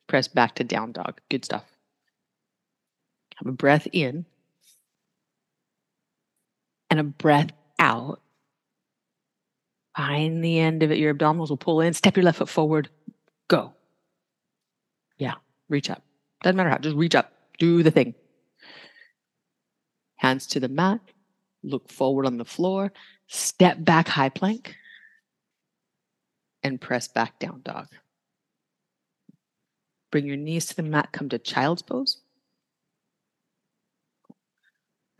Press 0.07 0.29
back 0.29 0.55
to 0.57 0.65
down 0.65 0.93
dog. 0.93 1.21
Good 1.31 1.45
stuff. 1.45 1.65
Have 3.37 3.47
a 3.49 3.53
breath 3.53 3.89
in 3.93 4.27
and 6.93 7.01
a 7.01 7.05
breath 7.05 7.49
out. 7.79 8.21
Find 9.97 10.45
the 10.45 10.59
end 10.59 10.83
of 10.83 10.91
it. 10.91 10.99
Your 10.99 11.15
abdominals 11.15 11.49
will 11.49 11.57
pull 11.57 11.81
in. 11.81 11.95
Step 11.95 12.19
your 12.19 12.25
left 12.25 12.37
foot 12.37 12.51
forward. 12.51 12.91
Go. 13.49 13.73
Yeah. 15.17 15.37
Reach 15.71 15.89
up. 15.89 16.03
Doesn't 16.43 16.57
matter 16.57 16.69
how. 16.69 16.77
Just 16.77 16.97
reach 16.97 17.15
up. 17.15 17.33
Do 17.59 17.83
the 17.83 17.91
thing. 17.91 18.15
Hands 20.17 20.47
to 20.49 20.61
the 20.61 20.69
mat. 20.69 21.01
Look 21.63 21.91
forward 21.91 22.27
on 22.27 22.37
the 22.37 22.45
floor. 22.45 22.93
Step 23.27 23.83
back, 23.83 24.07
high 24.07 24.29
plank. 24.29 24.77
And 26.63 26.79
press 26.79 27.09
back 27.09 27.39
down 27.39 27.63
dog. 27.65 27.89
Bring 30.11 30.27
your 30.27 30.37
knees 30.37 30.67
to 30.67 30.77
the 30.77 30.83
mat, 30.83 31.09
come 31.13 31.31
to 31.31 31.39
child's 31.39 31.81
pose. 31.81 32.22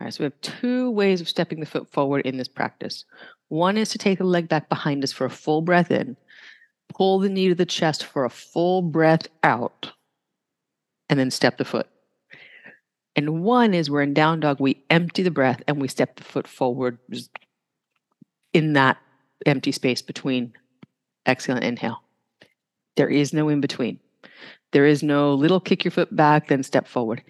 All 0.03 0.07
right, 0.07 0.13
so 0.13 0.21
we 0.21 0.25
have 0.25 0.41
two 0.41 0.91
ways 0.91 1.21
of 1.21 1.29
stepping 1.29 1.61
the 1.61 1.65
foot 1.65 1.89
forward 1.89 2.25
in 2.25 2.35
this 2.35 2.49
practice. 2.49 3.05
One 3.47 3.77
is 3.77 3.87
to 3.91 3.97
take 3.97 4.17
the 4.17 4.25
leg 4.25 4.49
back 4.49 4.67
behind 4.67 5.01
us 5.01 5.13
for 5.13 5.23
a 5.23 5.29
full 5.29 5.61
breath 5.61 5.91
in, 5.91 6.17
pull 6.89 7.19
the 7.19 7.29
knee 7.29 7.47
to 7.47 7.55
the 7.55 7.65
chest 7.65 8.03
for 8.03 8.25
a 8.25 8.29
full 8.29 8.81
breath 8.81 9.29
out, 9.43 9.93
and 11.07 11.17
then 11.17 11.31
step 11.31 11.57
the 11.57 11.63
foot. 11.63 11.87
And 13.15 13.43
one 13.45 13.73
is 13.73 13.89
we're 13.89 14.01
in 14.01 14.13
down 14.13 14.41
dog, 14.41 14.59
we 14.59 14.83
empty 14.89 15.23
the 15.23 15.31
breath 15.31 15.63
and 15.69 15.79
we 15.79 15.87
step 15.87 16.17
the 16.17 16.25
foot 16.25 16.49
forward 16.49 16.97
in 18.51 18.73
that 18.73 18.97
empty 19.45 19.71
space 19.71 20.01
between 20.01 20.51
exhale 21.25 21.55
and 21.55 21.63
inhale. 21.63 22.03
There 22.97 23.09
is 23.09 23.31
no 23.31 23.47
in 23.47 23.61
between. 23.61 24.01
There 24.73 24.85
is 24.85 25.01
no 25.01 25.33
little 25.33 25.61
kick 25.61 25.85
your 25.85 25.91
foot 25.91 26.13
back, 26.13 26.49
then 26.49 26.61
step 26.61 26.89
forward. 26.89 27.23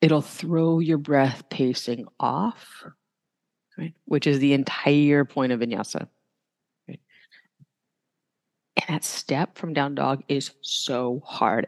It'll 0.00 0.22
throw 0.22 0.78
your 0.78 0.98
breath 0.98 1.48
pacing 1.50 2.06
off, 2.20 2.84
right? 3.76 3.94
Which 4.04 4.26
is 4.26 4.38
the 4.38 4.52
entire 4.52 5.24
point 5.24 5.52
of 5.52 5.60
vinyasa. 5.60 6.08
Right? 6.88 7.00
And 8.76 8.84
that 8.88 9.04
step 9.04 9.58
from 9.58 9.72
down 9.72 9.94
dog 9.94 10.22
is 10.28 10.52
so 10.60 11.20
hard. 11.24 11.66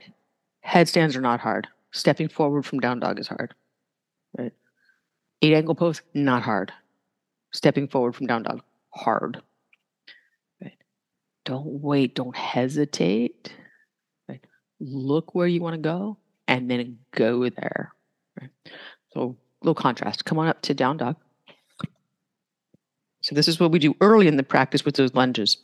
Headstands 0.61 1.17
are 1.17 1.21
not 1.21 1.41
hard. 1.41 1.67
Stepping 1.93 2.29
forward 2.29 2.65
from 2.65 2.79
down 2.79 3.01
dog 3.01 3.19
is 3.19 3.27
hard. 3.27 3.55
Right? 4.39 4.53
Eight 5.43 5.55
angle 5.55 5.75
pose, 5.75 6.03
not 6.15 6.43
hard. 6.43 6.73
Stepping 7.53 7.89
forward 7.89 8.15
from 8.15 8.27
down 8.27 8.45
dog, 8.45 8.63
hard. 8.91 9.43
Right? 10.63 10.79
Don't 11.45 11.67
wait, 11.67 12.15
don't 12.15 12.37
hesitate 12.37 13.53
look 14.81 15.35
where 15.35 15.47
you 15.47 15.61
want 15.61 15.75
to 15.75 15.81
go 15.81 16.17
and 16.49 16.71
then 16.71 16.99
go 17.13 17.49
there. 17.49 17.93
Right? 18.39 18.51
So, 19.13 19.37
little 19.63 19.75
contrast. 19.75 20.25
Come 20.25 20.39
on 20.39 20.49
up 20.49 20.61
to 20.63 20.75
down 20.75 20.99
dog. 20.99 21.17
So, 23.23 23.35
this 23.35 23.49
is 23.49 23.59
what 23.59 23.73
we 23.73 23.79
do 23.79 23.95
early 24.01 24.27
in 24.27 24.37
the 24.37 24.43
practice 24.43 24.85
with 24.85 24.97
those 24.97 25.15
lunges. 25.15 25.57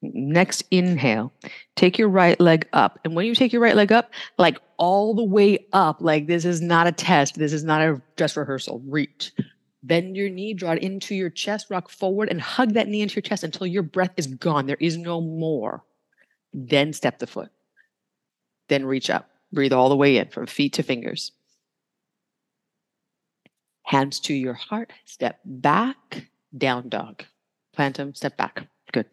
Next 0.00 0.62
inhale, 0.70 1.32
take 1.74 1.98
your 1.98 2.08
right 2.08 2.38
leg 2.38 2.68
up. 2.72 3.00
And 3.04 3.16
when 3.16 3.26
you 3.26 3.34
take 3.34 3.52
your 3.52 3.62
right 3.62 3.74
leg 3.74 3.90
up, 3.90 4.12
like 4.38 4.58
all 4.76 5.12
the 5.12 5.24
way 5.24 5.66
up, 5.72 6.00
like 6.00 6.28
this 6.28 6.44
is 6.44 6.60
not 6.60 6.86
a 6.86 6.92
test, 6.92 7.34
this 7.36 7.52
is 7.52 7.64
not 7.64 7.82
a 7.82 8.00
dress 8.16 8.36
rehearsal. 8.36 8.80
Reach. 8.86 9.32
Bend 9.82 10.16
your 10.16 10.28
knee, 10.28 10.54
draw 10.54 10.72
it 10.72 10.82
into 10.82 11.14
your 11.14 11.30
chest, 11.30 11.66
rock 11.70 11.88
forward, 11.88 12.28
and 12.28 12.40
hug 12.40 12.74
that 12.74 12.88
knee 12.88 13.00
into 13.00 13.16
your 13.16 13.22
chest 13.22 13.42
until 13.42 13.66
your 13.66 13.82
breath 13.82 14.12
is 14.16 14.26
gone. 14.26 14.66
There 14.66 14.76
is 14.80 14.96
no 14.96 15.20
more. 15.20 15.84
Then 16.52 16.92
step 16.92 17.18
the 17.18 17.26
foot. 17.26 17.50
Then 18.68 18.84
reach 18.84 19.10
up. 19.10 19.30
Breathe 19.52 19.72
all 19.72 19.88
the 19.88 19.96
way 19.96 20.16
in 20.18 20.28
from 20.28 20.46
feet 20.46 20.74
to 20.74 20.82
fingers. 20.82 21.32
Hands 23.88 24.20
to 24.20 24.34
your 24.34 24.52
heart. 24.52 24.92
Step 25.06 25.40
back, 25.46 26.26
down 26.58 26.90
dog. 26.90 27.24
Plant 27.72 27.96
them, 27.96 28.14
step 28.14 28.36
back. 28.36 28.68
Good. 28.92 29.06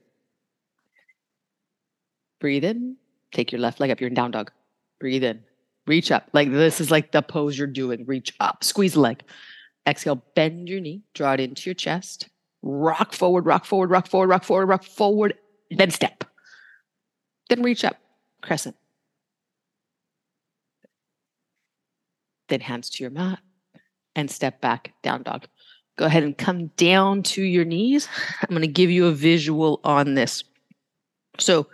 Breathe 2.41 2.65
in. 2.65 2.97
Take 3.31 3.53
your 3.53 3.61
left 3.61 3.79
leg 3.79 3.89
up. 3.89 4.01
You're 4.01 4.09
in 4.09 4.15
down 4.15 4.31
dog. 4.31 4.51
Breathe 4.99 5.23
in. 5.23 5.41
Reach 5.88 6.11
up. 6.11 6.27
Like 6.33 6.51
this 6.51 6.81
is 6.81 6.91
like 6.91 7.13
the 7.13 7.21
pose 7.21 7.57
you're 7.57 7.67
doing. 7.67 8.05
Reach 8.05 8.35
up. 8.41 8.65
Squeeze 8.65 8.95
the 8.95 8.99
leg. 8.99 9.23
Exhale. 9.88 10.21
Bend 10.35 10.67
your 10.67 10.81
knee. 10.81 11.03
Draw 11.13 11.35
it 11.35 11.39
into 11.39 11.69
your 11.69 11.75
chest. 11.75 12.27
Rock 12.61 13.13
forward, 13.13 13.45
rock 13.45 13.63
forward, 13.63 13.89
rock 13.89 14.07
forward, 14.07 14.27
rock 14.27 14.43
forward, 14.43 14.65
rock 14.65 14.83
forward. 14.83 15.35
Then 15.71 15.89
step. 15.89 16.25
Then 17.47 17.63
reach 17.63 17.85
up. 17.85 17.95
Crescent. 18.41 18.75
Then 22.49 22.59
hands 22.59 22.89
to 22.89 23.03
your 23.05 23.11
mat 23.11 23.39
and 24.15 24.30
step 24.32 24.62
back, 24.62 24.93
down 25.04 25.23
dog. 25.23 25.45
Go 25.97 26.06
ahead 26.06 26.23
and 26.23 26.38
come 26.38 26.67
down 26.78 27.23
to 27.23 27.41
your 27.41 27.65
knees. 27.65 28.08
I'm 28.41 28.49
going 28.49 28.62
to 28.62 28.67
give 28.67 28.91
you 28.91 29.08
a 29.08 29.12
visual 29.12 29.80
on 29.84 30.15
this. 30.15 30.43
So, 31.39 31.67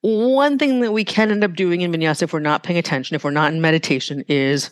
one 0.00 0.58
thing 0.58 0.80
that 0.80 0.92
we 0.92 1.04
can 1.04 1.30
end 1.30 1.44
up 1.44 1.54
doing 1.54 1.80
in 1.82 1.92
vinyasa 1.92 2.22
if 2.22 2.32
we're 2.32 2.40
not 2.40 2.64
paying 2.64 2.78
attention, 2.78 3.14
if 3.14 3.24
we're 3.24 3.30
not 3.30 3.52
in 3.52 3.60
meditation, 3.60 4.24
is 4.28 4.70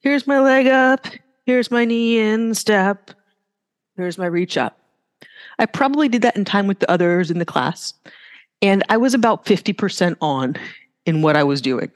here's 0.00 0.26
my 0.26 0.40
leg 0.40 0.66
up, 0.66 1.06
here's 1.46 1.70
my 1.70 1.84
knee 1.84 2.18
in, 2.18 2.54
step, 2.54 3.12
here's 3.96 4.18
my 4.18 4.26
reach 4.26 4.56
up. 4.56 4.78
I 5.58 5.66
probably 5.66 6.08
did 6.08 6.22
that 6.22 6.36
in 6.36 6.44
time 6.44 6.66
with 6.66 6.80
the 6.80 6.90
others 6.90 7.30
in 7.30 7.38
the 7.38 7.44
class, 7.44 7.94
and 8.60 8.82
I 8.88 8.96
was 8.96 9.14
about 9.14 9.44
50% 9.44 10.16
on 10.20 10.56
in 11.06 11.22
what 11.22 11.36
I 11.36 11.44
was 11.44 11.60
doing. 11.60 11.90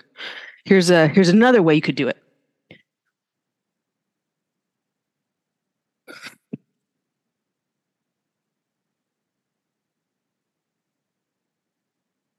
Here's 0.64 0.90
a 0.90 1.08
here's 1.08 1.28
another 1.28 1.62
way 1.62 1.74
you 1.74 1.80
could 1.80 1.96
do 1.96 2.08
it. 2.08 2.22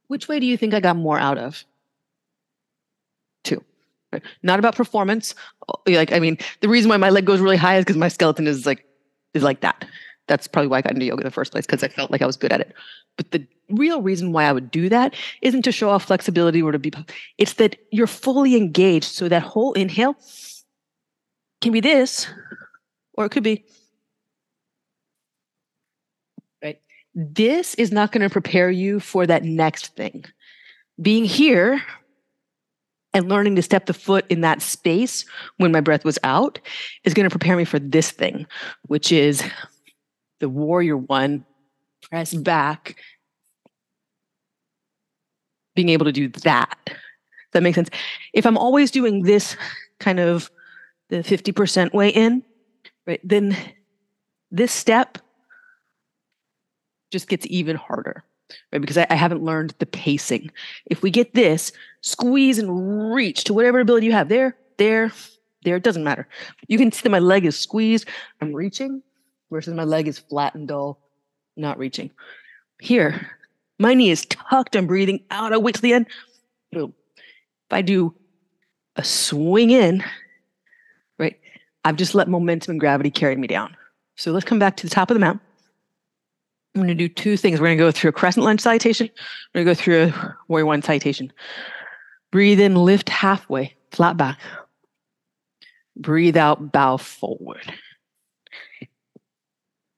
Which 0.08 0.28
way 0.28 0.40
do 0.40 0.46
you 0.46 0.58
think 0.58 0.74
I 0.74 0.80
got 0.80 0.96
more 0.96 1.20
out 1.20 1.38
of? 1.38 1.64
Two. 3.44 3.64
Right? 4.12 4.24
Not 4.44 4.60
about 4.60 4.76
performance. 4.76 5.36
Uh, 5.68 5.74
like, 5.88 6.12
I 6.12 6.20
mean, 6.20 6.38
the 6.62 6.70
reason 6.70 6.90
why 6.90 6.98
my 6.98 7.10
leg 7.10 7.26
goes 7.26 7.40
really 7.40 7.58
high 7.58 7.78
is 7.78 7.84
because 7.84 7.98
my 7.98 8.08
skeleton 8.08 8.48
is 8.48 8.66
like 8.66 8.86
is 9.34 9.44
like 9.44 9.62
that. 9.62 9.86
That's 10.28 10.48
probably 10.48 10.68
why 10.68 10.80
I 10.80 10.82
got 10.82 10.94
into 10.94 11.06
yoga 11.06 11.22
in 11.22 11.26
the 11.26 11.32
first 11.32 11.52
place, 11.52 11.66
because 11.66 11.84
I 11.84 11.88
felt 11.88 12.12
like 12.12 12.22
I 12.22 12.26
was 12.26 12.36
good 12.36 12.52
at 12.52 12.60
it. 12.60 12.74
But 13.16 13.32
the 13.32 13.48
real 13.70 14.02
reason 14.02 14.32
why 14.32 14.46
I 14.46 14.54
would 14.54 14.72
do 14.72 14.90
that 14.90 15.16
isn't 15.42 15.64
to 15.64 15.72
show 15.72 15.90
off 15.90 16.06
flexibility 16.06 16.62
or 16.62 16.72
to 16.72 16.80
be 16.80 16.92
it's 17.38 17.54
that 17.54 17.78
you're 17.92 18.08
fully 18.08 18.56
engaged. 18.56 19.06
So 19.06 19.30
that 19.30 19.44
whole 19.44 19.74
inhale 19.74 20.16
can 21.62 21.72
be 21.72 21.80
this, 21.80 22.28
or 23.14 23.26
it 23.26 23.30
could 23.30 23.44
be 23.44 23.66
this 27.20 27.74
is 27.76 27.92
not 27.92 28.12
going 28.12 28.22
to 28.22 28.30
prepare 28.30 28.70
you 28.70 29.00
for 29.00 29.26
that 29.26 29.44
next 29.44 29.96
thing. 29.96 30.24
Being 31.02 31.26
here 31.26 31.82
and 33.12 33.28
learning 33.28 33.56
to 33.56 33.64
step 33.64 33.88
the 33.88 33.94
foot 33.94 34.24
in 34.30 34.42
that 34.42 34.62
space 34.62 35.26
when 35.58 35.72
my 35.72 35.82
breath 35.82 36.06
was 36.06 36.20
out 36.24 36.60
is 37.04 37.16
going 37.16 37.24
to 37.24 37.32
prepare 37.32 37.58
me 37.58 37.66
for 37.66 37.80
this 37.80 38.12
thing, 38.12 38.46
which 38.84 39.12
is 39.12 39.44
the 40.40 40.48
warrior 40.48 40.96
one, 40.96 41.44
press 42.04 42.36
back, 42.36 42.98
being 45.74 45.90
able 45.90 46.06
to 46.06 46.12
do 46.12 46.28
that. 46.28 46.78
Does 46.86 46.96
that 47.54 47.64
make 47.64 47.74
sense? 47.74 47.90
If 48.34 48.46
I'm 48.46 48.60
always 48.60 48.92
doing 48.92 49.24
this 49.24 49.58
kind 50.00 50.20
of 50.20 50.52
the 51.10 51.18
50% 51.18 51.94
way 51.94 52.10
in, 52.10 52.44
right, 53.08 53.22
then 53.24 53.58
this 54.52 54.72
step 54.72 55.18
just 57.12 57.28
gets 57.28 57.46
even 57.50 57.76
harder, 57.76 58.24
right? 58.72 58.82
Because 58.82 58.98
I, 58.98 59.08
I, 59.10 59.16
haven't 59.16 59.44
learned 59.44 59.74
the 59.80 59.86
pacing. 59.86 60.52
If 60.86 61.02
we 61.02 61.12
get 61.12 61.34
this, 61.34 61.72
squeeze 62.02 62.58
and 62.58 63.14
reach 63.14 63.44
to 63.46 63.54
whatever 63.54 63.80
ability 63.80 64.08
you 64.08 64.12
have 64.12 64.30
there, 64.30 64.56
there, 64.78 65.12
there, 65.64 65.76
it 65.76 65.84
doesn't 65.84 66.04
matter. 66.04 66.28
You 66.68 66.78
can 66.78 66.92
see 66.92 67.04
that 67.04 67.10
my 67.10 67.20
leg 67.20 67.46
is 67.46 67.58
squeezed, 67.58 68.08
I'm 68.42 68.54
reaching, 68.54 69.02
versus 69.52 69.74
my 69.74 69.84
leg 69.84 70.08
is 70.08 70.20
flat 70.20 70.56
and 70.56 70.68
dull, 70.68 71.00
not 71.56 71.78
reaching. 71.78 72.12
Here, 72.80 73.32
my 73.80 73.94
knee 73.94 74.12
is 74.12 74.26
tucked, 74.26 74.76
I'm 74.76 74.88
breathing 74.88 75.24
out, 75.32 75.54
I 75.54 75.58
wait 75.58 75.76
till 75.76 75.82
the 75.82 75.94
end. 75.94 76.08
Boom. 76.72 76.94
If 77.18 77.74
I 77.74 77.82
do 77.82 78.14
a 78.96 79.04
swing 79.04 79.72
in, 79.72 80.04
right, 81.18 81.40
I've 81.86 81.96
just 81.96 82.16
let 82.16 82.28
momentum 82.28 82.72
and 82.72 82.80
gravity 82.80 83.12
carry 83.12 83.36
me 83.36 83.48
down. 83.48 83.76
So 84.16 84.32
let's 84.32 84.46
come 84.46 84.60
back 84.60 84.78
to 84.78 84.88
the 84.88 84.94
top 84.94 85.10
of 85.12 85.16
the 85.16 85.20
mount. 85.20 85.40
I'm 86.78 86.86
going 86.86 86.96
to 86.96 87.08
do 87.08 87.10
two 87.10 87.38
things. 87.38 87.60
We're 87.60 87.68
going 87.68 87.78
to 87.80 87.84
go 87.84 87.92
through 87.92 88.10
a 88.10 88.14
crescent 88.14 88.46
lunge 88.46 88.62
salutation. 88.62 89.10
We're 89.54 89.64
going 89.64 89.76
to 89.76 89.80
go 89.80 89.84
through 89.84 90.04
a 90.04 90.36
warrior 90.48 90.68
one 90.68 90.84
salutation. 90.84 91.34
Breathe 92.32 92.60
in, 92.60 92.76
lift 92.76 93.10
halfway, 93.10 93.76
flat 93.92 94.16
back. 94.16 94.40
Breathe 95.96 96.38
out, 96.38 96.72
bow 96.72 96.98
forward. 96.98 97.74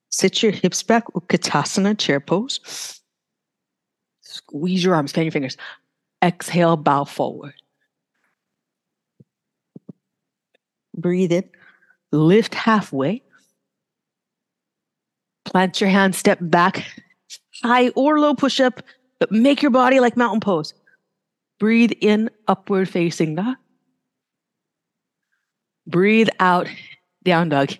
Sit 0.09 0.41
your 0.41 0.53
hips 0.53 0.81
back, 0.83 1.05
Utkatasana, 1.07 1.97
chair 1.97 2.21
pose. 2.21 3.01
Squeeze 4.21 4.81
your 4.81 4.95
arms, 4.95 5.11
fan 5.11 5.25
your 5.25 5.33
fingers. 5.33 5.57
Exhale, 6.23 6.77
bow 6.77 7.03
forward. 7.03 7.55
Breathe 10.95 11.33
in, 11.33 11.49
lift 12.13 12.55
halfway. 12.55 13.21
Plant 15.49 15.81
your 15.81 15.89
hand, 15.89 16.13
step 16.13 16.37
back, 16.39 16.85
high 17.63 17.89
or 17.89 18.19
low 18.19 18.35
push 18.35 18.59
up, 18.59 18.83
but 19.17 19.31
make 19.31 19.63
your 19.63 19.71
body 19.71 19.99
like 19.99 20.15
mountain 20.15 20.39
pose. 20.39 20.75
Breathe 21.57 21.91
in, 22.01 22.29
upward 22.47 22.87
facing 22.87 23.33
dog. 23.33 23.55
Breathe 25.87 26.29
out, 26.39 26.67
down 27.23 27.49
dog. 27.49 27.71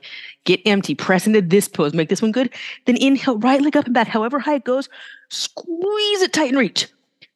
Get 0.46 0.62
empty. 0.66 0.96
Press 0.96 1.28
into 1.28 1.44
this 1.44 1.68
pose. 1.68 1.94
Make 1.94 2.10
this 2.10 2.24
one 2.24 2.32
good. 2.32 2.50
Then 2.88 2.98
inhale, 2.98 3.38
right 3.38 3.62
leg 3.62 3.78
up 3.78 3.86
and 3.86 3.94
back. 3.94 4.08
However 4.08 4.40
high 4.40 4.56
it 4.56 4.64
goes, 4.64 4.90
squeeze 5.30 6.22
it 6.24 6.34
tight 6.34 6.50
and 6.50 6.58
reach. 6.58 6.88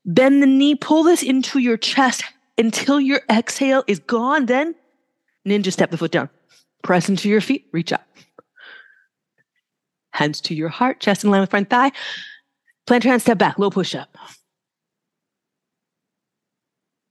Bend 0.03 0.41
the 0.41 0.47
knee, 0.47 0.73
pull 0.73 1.03
this 1.03 1.21
into 1.21 1.59
your 1.59 1.77
chest 1.77 2.23
until 2.57 2.99
your 2.99 3.21
exhale 3.29 3.83
is 3.85 3.99
gone. 3.99 4.47
Then 4.47 4.73
ninja 5.47 5.71
step 5.71 5.91
the 5.91 5.97
foot 5.97 6.11
down. 6.11 6.27
Press 6.81 7.07
into 7.07 7.29
your 7.29 7.39
feet, 7.39 7.67
reach 7.71 7.93
up. 7.93 8.03
Hands 10.13 10.39
to 10.41 10.53
your 10.53 10.69
heart, 10.69 10.99
chest 10.99 11.23
in 11.23 11.31
line 11.31 11.41
with 11.41 11.49
front 11.49 11.69
thigh. 11.69 11.91
Plant 12.85 13.03
your 13.03 13.11
hand, 13.11 13.21
step 13.21 13.37
back, 13.37 13.57
low 13.57 13.69
push 13.69 13.95
up. 13.95 14.15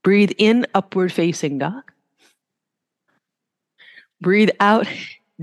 Breathe 0.03 0.31
in, 0.37 0.65
upward 0.73 1.11
facing 1.11 1.57
dog. 1.57 1.91
Breathe 4.21 4.51
out, 4.59 4.87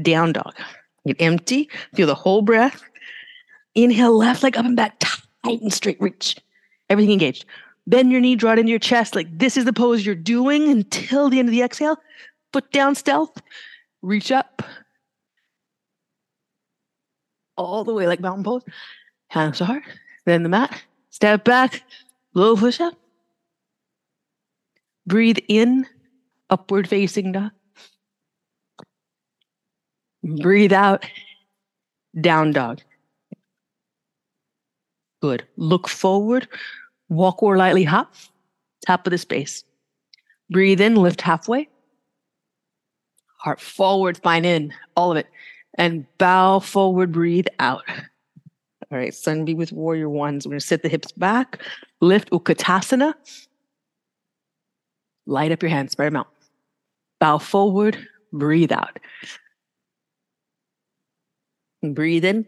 down 0.01 0.33
dog. 0.33 0.55
Get 1.07 1.17
empty, 1.21 1.69
feel 1.95 2.07
the 2.07 2.15
whole 2.15 2.43
breath. 2.43 2.83
Inhale, 3.75 4.17
left 4.17 4.43
leg 4.43 4.57
up 4.57 4.65
and 4.65 4.77
back, 4.77 4.99
tight 4.99 5.61
and 5.61 5.73
straight, 5.73 6.01
reach. 6.01 6.37
Everything 6.89 7.13
engaged. 7.13 7.45
Bend 7.87 8.11
your 8.11 8.21
knee, 8.21 8.37
draw 8.37 8.53
it 8.53 8.59
into 8.59 8.71
your 8.71 8.79
chest. 8.79 9.15
Like 9.15 9.27
this 9.39 9.57
is 9.57 9.65
the 9.65 9.73
pose 9.73 10.05
you're 10.05 10.15
doing 10.15 10.69
until 10.69 11.29
the 11.29 11.39
end 11.39 11.49
of 11.49 11.53
the 11.53 11.63
exhale. 11.63 11.99
Foot 12.53 12.71
down, 12.73 12.95
stealth. 12.95 13.43
Reach 14.03 14.33
up, 14.33 14.63
all 17.65 17.85
the 17.85 17.95
way 17.95 18.07
like 18.07 18.21
mountain 18.21 18.45
pose. 18.45 18.63
Hands 19.29 19.57
to 19.59 19.65
heart. 19.65 19.83
Then 20.25 20.43
the 20.43 20.49
mat. 20.49 20.83
Step 21.11 21.45
back. 21.45 21.83
Low 22.35 22.57
push 22.57 22.81
up. 22.81 22.95
Breathe 25.07 25.39
in. 25.49 25.87
Upward 26.51 26.89
facing 26.89 27.33
dog. 27.33 27.51
Breathe 30.23 30.73
out. 30.73 31.07
Down 32.21 32.53
dog. 32.53 32.81
Good. 35.23 35.47
Look 35.57 35.89
forward. 35.89 36.49
Walk 37.09 37.43
or 37.43 37.57
lightly 37.57 37.85
hop. 37.85 38.15
Top 38.87 39.07
of 39.07 39.11
the 39.11 39.19
space. 39.19 39.65
Breathe 40.51 40.81
in. 40.81 40.97
Lift 40.97 41.21
halfway. 41.21 41.69
Heart 43.39 43.61
forward. 43.61 44.17
Spine 44.17 44.45
in. 44.45 44.73
All 44.97 45.13
of 45.13 45.17
it 45.17 45.27
and 45.81 46.05
bow 46.19 46.59
forward, 46.59 47.11
breathe 47.11 47.47
out. 47.59 47.83
All 47.89 48.99
right, 48.99 49.15
Sun 49.15 49.47
B 49.47 49.55
with 49.55 49.73
Warrior 49.73 50.11
Ones. 50.11 50.47
We're 50.47 50.59
to 50.59 50.61
sit 50.61 50.83
the 50.83 50.91
hips 50.91 51.11
back, 51.11 51.63
lift 52.03 52.31
Utkatasana. 52.31 53.15
Light 55.27 55.53
up 55.53 55.63
your 55.63 55.71
hands, 55.71 55.93
spread 55.93 56.09
them 56.09 56.17
out. 56.17 56.29
Bow 57.19 57.39
forward, 57.39 57.97
breathe 58.31 58.73
out. 58.73 58.99
Breathe 61.83 62.27
in, 62.27 62.47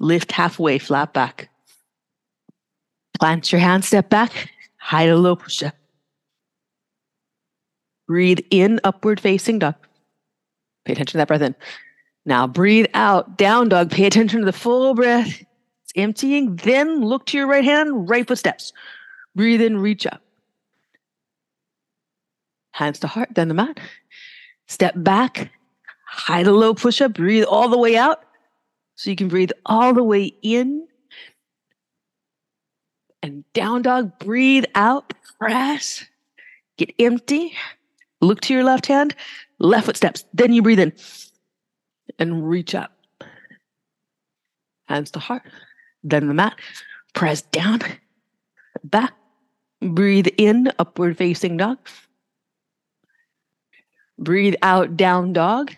lift 0.00 0.32
halfway, 0.32 0.78
flat 0.78 1.12
back. 1.12 1.50
Plant 3.20 3.52
your 3.52 3.60
hands, 3.60 3.86
step 3.86 4.10
back, 4.10 4.50
high 4.78 5.06
to 5.06 5.14
low 5.14 5.36
push 5.36 5.62
up. 5.62 5.76
Breathe 8.08 8.40
in, 8.50 8.80
upward 8.82 9.20
facing 9.20 9.60
dog. 9.60 9.76
Pay 10.84 10.94
attention 10.94 11.12
to 11.12 11.18
that 11.18 11.28
breath 11.28 11.42
in. 11.42 11.54
Now 12.24 12.46
breathe 12.46 12.86
out, 12.94 13.36
down 13.36 13.68
dog. 13.68 13.90
Pay 13.90 14.06
attention 14.06 14.40
to 14.40 14.46
the 14.46 14.52
full 14.52 14.94
breath. 14.94 15.42
It's 15.84 15.92
emptying. 15.96 16.56
Then 16.56 17.00
look 17.00 17.26
to 17.26 17.36
your 17.36 17.46
right 17.46 17.64
hand, 17.64 18.08
right 18.08 18.26
foot 18.26 18.38
steps. 18.38 18.72
Breathe 19.34 19.60
in, 19.60 19.78
reach 19.78 20.06
up. 20.06 20.22
Hands 22.72 22.98
to 23.00 23.06
heart, 23.06 23.30
then 23.34 23.48
the 23.48 23.54
mat. 23.54 23.80
Step 24.66 24.94
back, 24.96 25.50
high 26.06 26.42
to 26.42 26.52
low 26.52 26.74
push 26.74 27.00
up. 27.00 27.14
Breathe 27.14 27.44
all 27.44 27.68
the 27.68 27.78
way 27.78 27.96
out. 27.96 28.22
So 28.94 29.10
you 29.10 29.16
can 29.16 29.28
breathe 29.28 29.50
all 29.66 29.92
the 29.92 30.02
way 30.02 30.32
in 30.42 30.86
and 33.22 33.44
down 33.52 33.82
dog. 33.82 34.18
Breathe 34.20 34.64
out, 34.74 35.12
press, 35.38 36.04
get 36.76 36.92
empty. 36.98 37.54
Look 38.20 38.40
to 38.42 38.54
your 38.54 38.62
left 38.62 38.86
hand, 38.86 39.16
left 39.58 39.86
foot 39.86 39.96
steps. 39.96 40.24
Then 40.32 40.52
you 40.52 40.62
breathe 40.62 40.78
in 40.78 40.92
and 42.18 42.48
reach 42.48 42.74
up. 42.74 42.92
Hands 44.86 45.10
to 45.12 45.18
heart. 45.18 45.42
Then 46.04 46.28
the 46.28 46.34
mat. 46.34 46.56
Press 47.14 47.42
down, 47.42 47.80
back. 48.84 49.12
Breathe 49.80 50.28
in, 50.38 50.70
upward 50.78 51.18
facing 51.18 51.56
dog. 51.56 51.78
Breathe 54.18 54.54
out, 54.62 54.96
down 54.96 55.32
dog. 55.32 55.72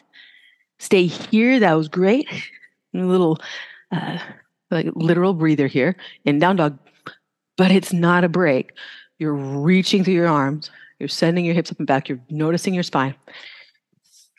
Stay 0.79 1.07
here. 1.07 1.59
That 1.59 1.75
was 1.75 1.89
great. 1.89 2.29
A 2.95 2.99
little 2.99 3.39
uh, 3.91 4.19
like 4.71 4.87
literal 4.95 5.35
breather 5.35 5.67
here 5.67 5.97
in 6.25 6.39
down 6.39 6.57
dog, 6.57 6.79
but 7.57 7.71
it's 7.71 7.93
not 7.93 8.25
a 8.25 8.29
break. 8.29 8.73
You're 9.19 9.35
reaching 9.35 10.05
through 10.05 10.15
your 10.15 10.29
arms. 10.29 10.71
You're 10.99 11.09
sending 11.09 11.45
your 11.45 11.55
hips 11.55 11.73
up 11.73 11.79
and 11.79 11.87
back. 11.87 12.09
You're 12.09 12.21
noticing 12.31 12.75
your 12.75 12.83
spine. 12.83 13.15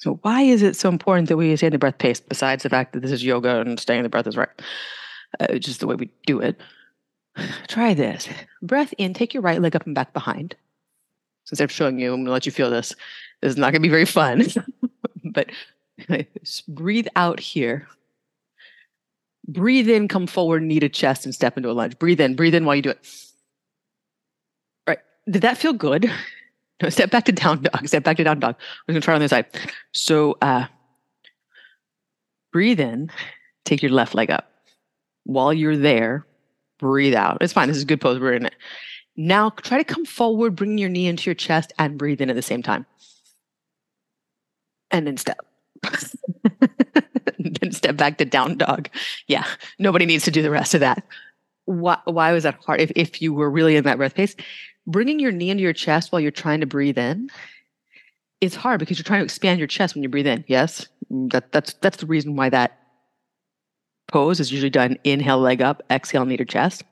So 0.06 0.20
why 0.22 0.42
is 0.44 0.62
it 0.62 0.76
so 0.76 0.88
important 0.88 1.30
that 1.30 1.38
we 1.38 1.56
stay 1.56 1.66
in 1.66 1.74
the 1.74 1.80
breath 1.80 1.98
pace? 1.98 2.20
Besides 2.20 2.62
the 2.62 2.70
fact 2.70 2.94
that 2.94 3.00
this 3.00 3.12
is 3.12 3.26
yoga 3.26 3.62
and 3.62 3.80
staying 3.80 4.02
in 4.02 4.04
the 4.04 4.10
breath 4.10 4.28
is 4.28 4.38
right, 4.38 4.50
uh, 5.40 5.56
just 5.56 5.80
the 5.80 5.88
way 5.88 5.96
we 5.96 6.12
do 6.28 6.40
it. 6.40 6.62
Try 7.68 7.96
this. 7.96 8.30
Breath 8.62 8.94
in. 9.00 9.16
Take 9.16 9.34
your 9.34 9.42
right 9.42 9.60
leg 9.60 9.76
up 9.76 9.88
and 9.88 9.96
back 9.96 10.14
behind. 10.14 10.56
Since 11.46 11.60
I'm 11.60 11.70
showing 11.70 11.98
you, 11.98 12.14
I'm 12.14 12.22
gonna 12.22 12.30
let 12.30 12.46
you 12.46 12.52
feel 12.52 12.70
this. 12.70 12.90
This 13.42 13.54
is 13.54 13.58
not 13.58 13.72
gonna 13.72 13.80
be 13.80 13.90
very 13.90 14.06
fun, 14.06 14.44
but 15.24 15.50
breathe 16.68 17.08
out 17.16 17.40
here. 17.40 17.88
Breathe 19.48 19.90
in, 19.90 20.08
come 20.08 20.28
forward, 20.28 20.62
knee 20.62 20.82
to 20.82 20.90
chest, 20.90 21.26
and 21.26 21.34
step 21.34 21.58
into 21.58 21.72
a 21.72 21.74
lunge. 21.74 21.98
Breathe 21.98 22.22
in, 22.22 22.36
breathe 22.36 22.54
in 22.54 22.66
while 22.66 22.76
you 22.76 22.84
do 22.84 22.92
it. 22.92 23.08
Right. 24.88 25.00
Did 25.28 25.42
that 25.42 25.58
feel 25.58 25.74
good? 25.74 26.12
No, 26.82 26.90
step 26.90 27.10
back 27.10 27.26
to 27.26 27.32
down 27.32 27.62
dog. 27.62 27.88
Step 27.88 28.04
back 28.04 28.18
to 28.18 28.24
down 28.24 28.40
dog. 28.40 28.56
We're 28.88 28.94
gonna 28.94 29.02
try 29.02 29.16
on 29.16 29.22
the 29.22 29.30
side. 29.30 29.46
So 29.94 30.38
uh 30.42 30.68
breathe 32.52 32.80
in, 32.80 33.12
take 33.64 33.82
your 33.82 33.92
left 33.92 34.16
leg 34.16 34.30
up. 34.30 34.52
While 35.24 35.54
you're 35.54 35.78
there, 35.78 36.26
breathe 36.80 37.16
out. 37.16 37.38
It's 37.42 37.54
fine. 37.54 37.68
This 37.68 37.78
is 37.78 37.84
a 37.84 37.88
good 37.88 38.02
pose. 38.02 38.20
We're 38.20 38.34
in 38.34 38.46
it. 38.46 38.56
Now 39.16 39.50
try 39.50 39.78
to 39.78 39.84
come 39.84 40.06
forward, 40.06 40.56
bring 40.56 40.78
your 40.78 40.90
knee 40.90 41.08
into 41.08 41.30
your 41.30 41.36
chest 41.36 41.72
and 41.80 41.98
breathe 41.98 42.22
in 42.22 42.30
at 42.30 42.36
the 42.36 42.42
same 42.42 42.62
time. 42.62 42.86
And 44.92 45.08
then 45.08 45.18
step. 45.18 45.40
then 47.40 47.72
step 47.72 47.96
back 47.96 48.18
to 48.18 48.26
down 48.26 48.58
dog. 48.58 48.90
Yeah, 49.28 49.46
nobody 49.80 50.06
needs 50.06 50.26
to 50.26 50.32
do 50.32 50.42
the 50.42 50.52
rest 50.52 50.74
of 50.74 50.82
that. 50.82 51.04
Why, 51.66 51.98
why 52.06 52.32
was 52.34 52.44
that 52.44 52.60
hard? 52.64 52.82
If, 52.82 52.92
if 52.96 53.22
you 53.22 53.34
were 53.34 53.50
really 53.50 53.76
in 53.76 53.86
that 53.86 53.98
breath 53.98 54.16
pace, 54.16 54.36
bringing 54.88 55.20
your 55.20 55.32
knee 55.32 55.50
into 55.50 55.64
your 55.64 55.74
chest 55.74 56.12
while 56.12 56.20
you're 56.20 56.32
trying 56.32 56.62
to 56.62 56.66
breathe 56.66 56.98
in 56.98 57.30
is 58.42 58.56
hard 58.56 58.80
because 58.80 58.98
you're 58.98 59.04
trying 59.04 59.22
to 59.22 59.26
expand 59.26 59.60
your 59.60 59.68
chest 59.68 59.96
when 59.96 60.04
you 60.04 60.10
breathe 60.10 60.28
in. 60.28 60.44
Yes, 60.48 60.88
mm, 61.12 61.32
that, 61.32 61.52
that's 61.52 61.74
that's 61.76 61.98
the 61.98 62.06
reason 62.06 62.36
why 62.36 62.50
that 62.50 62.80
pose 64.08 64.40
is 64.40 64.52
usually 64.52 64.70
done 64.70 64.98
inhale 65.04 65.40
leg 65.40 65.62
up, 65.62 65.82
exhale 65.90 66.26
knee 66.26 66.38
to 66.38 66.46
chest. 66.46 66.84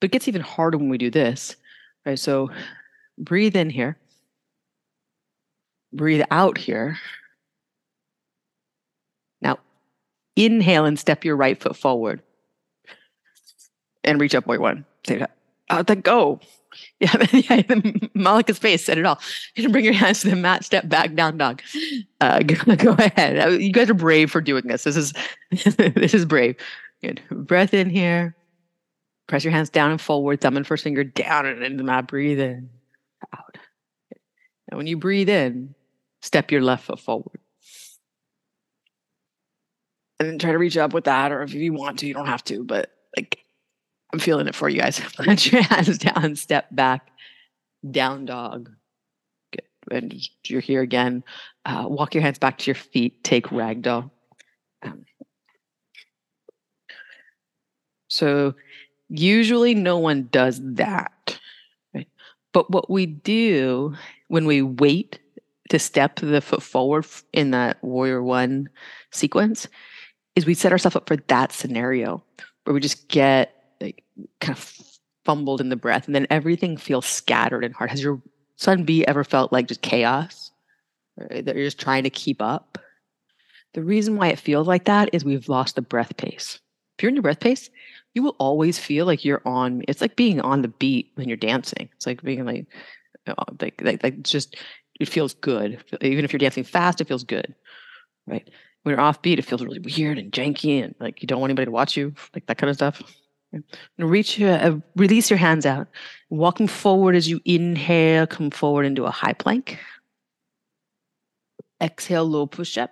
But 0.00 0.06
it 0.06 0.12
gets 0.12 0.28
even 0.28 0.42
harder 0.42 0.78
when 0.78 0.88
we 0.88 0.98
do 0.98 1.10
this. 1.10 1.56
Right? 2.04 2.18
So 2.18 2.50
breathe 3.18 3.56
in 3.56 3.70
here. 3.70 3.98
Breathe 5.92 6.24
out 6.30 6.58
here. 6.58 6.98
Now 9.40 9.58
inhale 10.36 10.84
and 10.84 10.98
step 10.98 11.24
your 11.24 11.36
right 11.36 11.60
foot 11.60 11.76
forward. 11.76 12.22
And 14.04 14.20
reach 14.20 14.34
up 14.34 14.46
way 14.46 14.58
one. 14.58 14.84
Say 15.06 15.18
that. 15.18 15.32
How'd 15.68 15.86
that 15.88 16.02
go? 16.02 16.40
Yeah, 17.00 17.14
yeah 17.30 17.62
the 17.62 18.10
Malika's 18.16 18.58
face 18.58 18.84
said 18.84 18.98
it 18.98 19.06
all. 19.06 19.20
You 19.54 19.62
can 19.62 19.70
bring 19.70 19.84
your 19.84 19.94
hands 19.94 20.22
to 20.22 20.30
the 20.30 20.36
mat, 20.36 20.64
step 20.64 20.88
back, 20.88 21.14
down 21.14 21.38
dog. 21.38 21.62
Uh, 22.20 22.40
go, 22.46 22.74
go, 22.74 22.92
ahead. 22.98 23.38
Uh, 23.38 23.50
you 23.50 23.72
guys 23.72 23.88
are 23.88 23.94
brave 23.94 24.32
for 24.32 24.40
doing 24.40 24.66
this. 24.66 24.82
This 24.82 24.96
is 24.96 25.12
this 25.50 26.12
is 26.12 26.24
brave. 26.24 26.56
Good. 27.00 27.22
Breath 27.30 27.72
in 27.72 27.88
here. 27.88 28.34
Press 29.28 29.44
your 29.44 29.52
hands 29.52 29.70
down 29.70 29.92
and 29.92 30.00
forward, 30.00 30.40
thumb 30.40 30.56
and 30.56 30.66
first 30.66 30.82
finger 30.82 31.04
down 31.04 31.46
and 31.46 31.62
into 31.62 31.76
the 31.76 31.84
mat. 31.84 32.08
Breathe 32.08 32.40
in, 32.40 32.70
out. 33.32 33.58
And 34.68 34.78
when 34.78 34.86
you 34.86 34.96
breathe 34.96 35.28
in, 35.28 35.74
step 36.22 36.50
your 36.50 36.62
left 36.62 36.86
foot 36.86 36.98
forward. 36.98 37.38
And 40.18 40.28
then 40.28 40.38
try 40.38 40.50
to 40.50 40.58
reach 40.58 40.76
up 40.76 40.92
with 40.92 41.04
that, 41.04 41.30
or 41.30 41.42
if 41.42 41.54
you 41.54 41.72
want 41.72 42.00
to, 42.00 42.06
you 42.06 42.14
don't 42.14 42.26
have 42.26 42.42
to, 42.44 42.64
but 42.64 42.90
like 43.16 43.38
I'm 44.12 44.18
feeling 44.18 44.48
it 44.48 44.54
for 44.54 44.68
you 44.68 44.80
guys. 44.80 45.00
Put 45.16 45.52
your 45.52 45.62
hands 45.62 45.98
down, 45.98 46.36
step 46.36 46.68
back, 46.70 47.08
down 47.88 48.24
dog. 48.24 48.70
Good. 49.52 49.64
And 49.90 50.28
you're 50.44 50.60
here 50.60 50.82
again. 50.82 51.24
Uh, 51.64 51.84
walk 51.88 52.14
your 52.14 52.22
hands 52.22 52.38
back 52.38 52.58
to 52.58 52.66
your 52.66 52.74
feet. 52.74 53.22
Take 53.24 53.48
ragdoll. 53.48 54.10
Um, 54.82 55.04
so 58.08 58.54
usually 59.08 59.74
no 59.74 59.98
one 59.98 60.28
does 60.30 60.60
that. 60.62 61.38
Right? 61.94 62.08
But 62.52 62.70
what 62.70 62.90
we 62.90 63.06
do 63.06 63.94
when 64.28 64.46
we 64.46 64.62
wait 64.62 65.18
to 65.70 65.78
step 65.78 66.20
the 66.20 66.40
foot 66.40 66.62
forward 66.62 67.06
in 67.32 67.50
that 67.50 67.82
warrior 67.84 68.22
one 68.22 68.70
sequence 69.10 69.68
is 70.34 70.46
we 70.46 70.54
set 70.54 70.72
ourselves 70.72 70.96
up 70.96 71.06
for 71.06 71.16
that 71.16 71.52
scenario 71.52 72.22
where 72.64 72.72
we 72.72 72.80
just 72.80 73.08
get 73.08 73.57
like 73.80 74.04
kind 74.40 74.56
of 74.56 74.74
fumbled 75.24 75.60
in 75.60 75.68
the 75.68 75.76
breath 75.76 76.06
and 76.06 76.14
then 76.14 76.26
everything 76.30 76.76
feels 76.76 77.06
scattered 77.06 77.64
and 77.64 77.74
hard. 77.74 77.90
Has 77.90 78.02
your 78.02 78.20
Sun 78.56 78.84
B 78.84 79.04
ever 79.06 79.24
felt 79.24 79.52
like 79.52 79.68
just 79.68 79.82
chaos? 79.82 80.50
Right? 81.16 81.44
that 81.44 81.56
you're 81.56 81.64
just 81.64 81.80
trying 81.80 82.04
to 82.04 82.10
keep 82.10 82.40
up? 82.40 82.78
The 83.74 83.82
reason 83.82 84.16
why 84.16 84.28
it 84.28 84.38
feels 84.38 84.68
like 84.68 84.84
that 84.84 85.10
is 85.12 85.24
we've 85.24 85.48
lost 85.48 85.74
the 85.74 85.82
breath 85.82 86.16
pace. 86.16 86.60
If 86.96 87.02
you're 87.02 87.10
in 87.10 87.16
your 87.16 87.22
breath 87.22 87.40
pace 87.40 87.70
you 88.14 88.22
will 88.22 88.36
always 88.38 88.78
feel 88.78 89.06
like 89.06 89.24
you're 89.24 89.42
on 89.44 89.82
it's 89.86 90.00
like 90.00 90.16
being 90.16 90.40
on 90.40 90.62
the 90.62 90.68
beat 90.68 91.12
when 91.14 91.28
you're 91.28 91.36
dancing. 91.36 91.88
It's 91.94 92.06
like 92.06 92.22
being 92.22 92.44
like 92.44 92.66
uh, 93.26 93.34
like, 93.60 93.80
like, 93.82 94.02
like 94.02 94.22
just 94.22 94.56
it 94.98 95.08
feels 95.08 95.34
good. 95.34 95.84
Even 96.00 96.24
if 96.24 96.32
you're 96.32 96.38
dancing 96.38 96.64
fast 96.64 97.00
it 97.00 97.08
feels 97.08 97.24
good 97.24 97.54
right? 98.26 98.48
When 98.82 98.92
you're 98.94 99.00
off 99.00 99.22
beat 99.22 99.38
it 99.38 99.44
feels 99.44 99.62
really 99.62 99.78
weird 99.78 100.18
and 100.18 100.32
janky 100.32 100.82
and 100.82 100.94
like 101.00 101.22
you 101.22 101.26
don't 101.26 101.40
want 101.40 101.50
anybody 101.50 101.66
to 101.66 101.72
watch 101.72 101.96
you 101.96 102.14
like 102.34 102.46
that 102.46 102.58
kind 102.58 102.70
of 102.70 102.76
stuff 102.76 103.02
Reach 103.98 104.40
uh, 104.40 104.76
release 104.94 105.30
your 105.30 105.38
hands 105.38 105.64
out. 105.64 105.88
Walking 106.30 106.66
forward 106.66 107.16
as 107.16 107.28
you 107.28 107.40
inhale, 107.44 108.26
come 108.26 108.50
forward 108.50 108.84
into 108.84 109.04
a 109.04 109.10
high 109.10 109.32
plank. 109.32 109.78
Exhale, 111.80 112.24
low 112.24 112.46
push 112.46 112.76
up. 112.76 112.90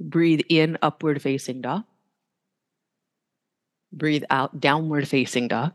Breathe 0.00 0.40
in, 0.48 0.78
upward 0.82 1.20
facing 1.22 1.60
dog. 1.60 1.84
Breathe 3.92 4.24
out, 4.30 4.60
downward 4.60 5.08
facing 5.08 5.48
dog. 5.48 5.72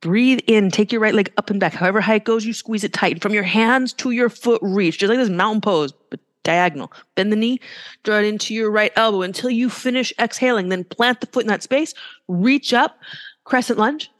Breathe 0.00 0.40
in, 0.46 0.70
take 0.70 0.92
your 0.92 1.00
right 1.00 1.14
leg 1.14 1.32
up 1.38 1.50
and 1.50 1.58
back. 1.58 1.72
However 1.72 2.00
high 2.00 2.16
it 2.16 2.24
goes, 2.24 2.44
you 2.44 2.52
squeeze 2.52 2.84
it 2.84 2.92
tight. 2.92 3.22
From 3.22 3.32
your 3.32 3.42
hands 3.42 3.92
to 3.94 4.10
your 4.10 4.28
foot 4.28 4.60
reach, 4.62 4.98
just 4.98 5.08
like 5.08 5.18
this 5.18 5.30
mountain 5.30 5.62
pose, 5.62 5.92
but 6.10 6.20
diagonal. 6.44 6.92
Bend 7.16 7.32
the 7.32 7.36
knee, 7.36 7.58
draw 8.04 8.18
it 8.18 8.24
into 8.24 8.54
your 8.54 8.70
right 8.70 8.92
elbow 8.94 9.22
until 9.22 9.50
you 9.50 9.68
finish 9.68 10.12
exhaling. 10.18 10.68
Then 10.68 10.84
plant 10.84 11.20
the 11.20 11.26
foot 11.26 11.42
in 11.42 11.48
that 11.48 11.64
space, 11.64 11.92
reach 12.28 12.72
up, 12.72 12.98
crescent 13.42 13.78
lunge. 13.78 14.10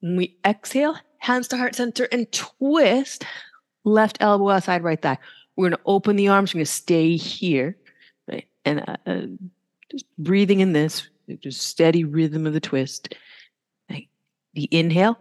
When 0.00 0.16
we 0.16 0.36
exhale, 0.46 0.96
hands 1.18 1.48
to 1.48 1.56
heart 1.56 1.74
center 1.74 2.08
and 2.10 2.30
twist. 2.32 3.26
Left 3.84 4.16
elbow 4.20 4.48
outside 4.48 4.82
right 4.82 5.00
thigh. 5.00 5.18
We're 5.56 5.68
going 5.68 5.78
to 5.78 5.84
open 5.84 6.16
the 6.16 6.28
arms. 6.28 6.54
We're 6.54 6.58
going 6.58 6.66
to 6.66 6.72
stay 6.72 7.16
here, 7.16 7.76
right? 8.26 8.46
And 8.64 8.80
uh, 8.80 8.96
uh, 9.06 9.26
Just 9.90 10.06
breathing 10.18 10.60
in 10.60 10.72
this, 10.72 11.08
just 11.40 11.62
steady 11.62 12.04
rhythm 12.04 12.46
of 12.46 12.54
the 12.54 12.60
twist. 12.60 13.14
The 14.54 14.68
inhale, 14.70 15.18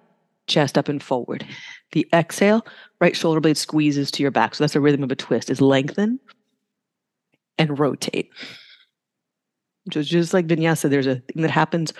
chest 0.47 0.77
up 0.77 0.89
and 0.89 1.01
forward. 1.01 1.45
The 1.91 2.07
exhale, 2.13 2.65
right 2.99 3.15
shoulder 3.15 3.39
blade 3.39 3.57
squeezes 3.57 4.11
to 4.11 4.23
your 4.23 4.31
back. 4.31 4.55
So 4.55 4.63
that's 4.63 4.73
the 4.73 4.81
rhythm 4.81 5.03
of 5.03 5.11
a 5.11 5.15
twist 5.15 5.49
is 5.49 5.61
lengthen 5.61 6.19
and 7.57 7.77
rotate. 7.79 8.29
So 9.91 10.01
just 10.01 10.33
like 10.33 10.47
vinyasa, 10.47 10.89
there's 10.89 11.07
a 11.07 11.15
thing 11.15 11.41
that 11.41 11.51
happens 11.51 11.93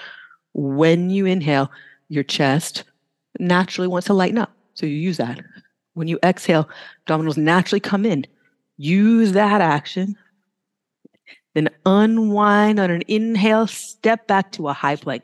when 0.53 1.09
you 1.09 1.25
inhale, 1.25 1.71
your 2.09 2.23
chest 2.23 2.83
naturally 3.39 3.87
wants 3.87 4.07
to 4.07 4.13
lighten 4.13 4.37
up. 4.37 4.51
So 4.73 4.85
you 4.85 4.95
use 4.95 5.17
that. 5.17 5.39
When 5.93 6.07
you 6.07 6.19
exhale, 6.23 6.69
abdominals 7.05 7.37
naturally 7.37 7.79
come 7.79 8.05
in. 8.05 8.25
Use 8.77 9.33
that 9.33 9.61
action. 9.61 10.15
Then 11.53 11.69
unwind 11.85 12.79
on 12.79 12.89
an 12.89 13.03
inhale, 13.07 13.67
step 13.67 14.27
back 14.27 14.51
to 14.53 14.69
a 14.69 14.73
high 14.73 14.95
plank. 14.95 15.23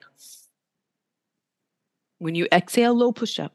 When 2.20 2.36
you 2.36 2.48
exhale, 2.52 2.94
low 2.94 3.12
push 3.12 3.40
up. 3.40 3.54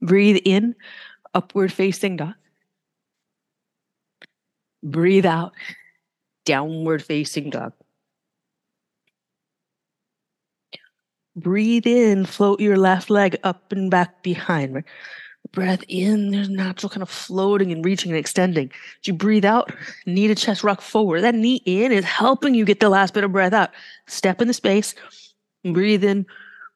Breathe 0.00 0.40
in, 0.44 0.74
upward 1.34 1.72
facing 1.72 2.16
dog. 2.16 2.34
Breathe 4.82 5.26
out, 5.26 5.52
downward 6.44 7.02
facing 7.02 7.50
dog. 7.50 7.72
Breathe 11.36 11.86
in, 11.86 12.26
float 12.26 12.60
your 12.60 12.76
left 12.76 13.10
leg 13.10 13.36
up 13.42 13.72
and 13.72 13.90
back 13.90 14.22
behind. 14.22 14.84
Breath 15.52 15.82
in, 15.88 16.30
there's 16.30 16.48
natural 16.48 16.90
kind 16.90 17.02
of 17.02 17.10
floating 17.10 17.72
and 17.72 17.84
reaching 17.84 18.10
and 18.12 18.18
extending. 18.18 18.70
As 19.00 19.08
you 19.08 19.14
breathe 19.14 19.44
out, 19.44 19.72
knee 20.06 20.28
to 20.28 20.34
chest 20.34 20.62
rock 20.62 20.80
forward. 20.80 21.22
That 21.22 21.34
knee 21.34 21.62
in 21.64 21.90
is 21.92 22.04
helping 22.04 22.54
you 22.54 22.64
get 22.64 22.80
the 22.80 22.88
last 22.88 23.14
bit 23.14 23.24
of 23.24 23.32
breath 23.32 23.52
out. 23.52 23.70
Step 24.06 24.40
in 24.40 24.48
the 24.48 24.54
space, 24.54 24.94
breathe 25.64 26.04
in, 26.04 26.26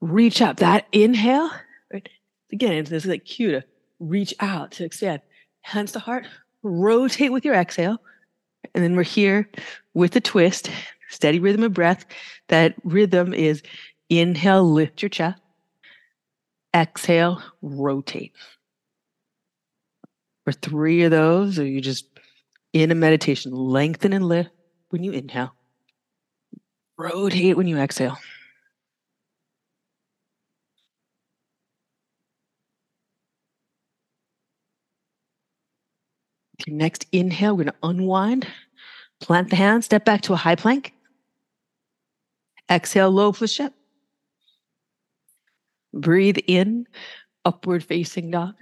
reach 0.00 0.40
up. 0.42 0.58
That 0.58 0.86
inhale, 0.92 1.50
right? 1.92 2.08
Again, 2.52 2.84
this 2.84 3.04
is 3.04 3.06
like 3.06 3.24
cue 3.24 3.52
to 3.52 3.64
reach 3.98 4.34
out 4.40 4.72
to 4.72 4.84
extend. 4.84 5.22
Hands 5.62 5.90
to 5.92 5.98
heart, 5.98 6.26
rotate 6.62 7.32
with 7.32 7.44
your 7.44 7.54
exhale. 7.54 7.98
And 8.74 8.82
then 8.82 8.96
we're 8.96 9.02
here 9.02 9.48
with 9.94 10.12
the 10.12 10.20
twist, 10.20 10.70
steady 11.08 11.38
rhythm 11.38 11.62
of 11.62 11.72
breath. 11.72 12.04
That 12.48 12.74
rhythm 12.84 13.34
is 13.34 13.62
inhale, 14.08 14.64
lift 14.64 15.02
your 15.02 15.08
chest. 15.08 15.40
Exhale, 16.74 17.42
rotate. 17.62 18.32
For 20.44 20.52
three 20.52 21.02
of 21.02 21.10
those, 21.10 21.58
or 21.58 21.66
you 21.66 21.80
just 21.80 22.06
in 22.72 22.90
a 22.90 22.94
meditation, 22.94 23.52
lengthen 23.52 24.12
and 24.12 24.26
lift 24.26 24.50
when 24.90 25.02
you 25.02 25.12
inhale, 25.12 25.54
rotate 26.96 27.56
when 27.56 27.66
you 27.66 27.78
exhale. 27.78 28.16
Your 36.66 36.76
next 36.76 37.06
inhale, 37.12 37.56
we're 37.56 37.64
going 37.64 37.74
to 37.74 37.88
unwind, 37.88 38.46
plant 39.20 39.50
the 39.50 39.56
hands, 39.56 39.84
step 39.84 40.04
back 40.04 40.22
to 40.22 40.32
a 40.32 40.36
high 40.36 40.56
plank. 40.56 40.92
Exhale, 42.70 43.10
low 43.10 43.32
push 43.32 43.60
up. 43.60 43.72
Breathe 45.94 46.38
in, 46.46 46.86
upward 47.44 47.84
facing 47.84 48.30
dog. 48.30 48.54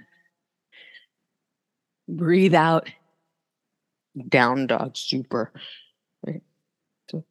Breathe 2.07 2.55
out, 2.55 2.89
down 4.29 4.67
dog, 4.67 4.95
super. 4.95 5.51
Right. 6.25 6.41
So 7.11 7.25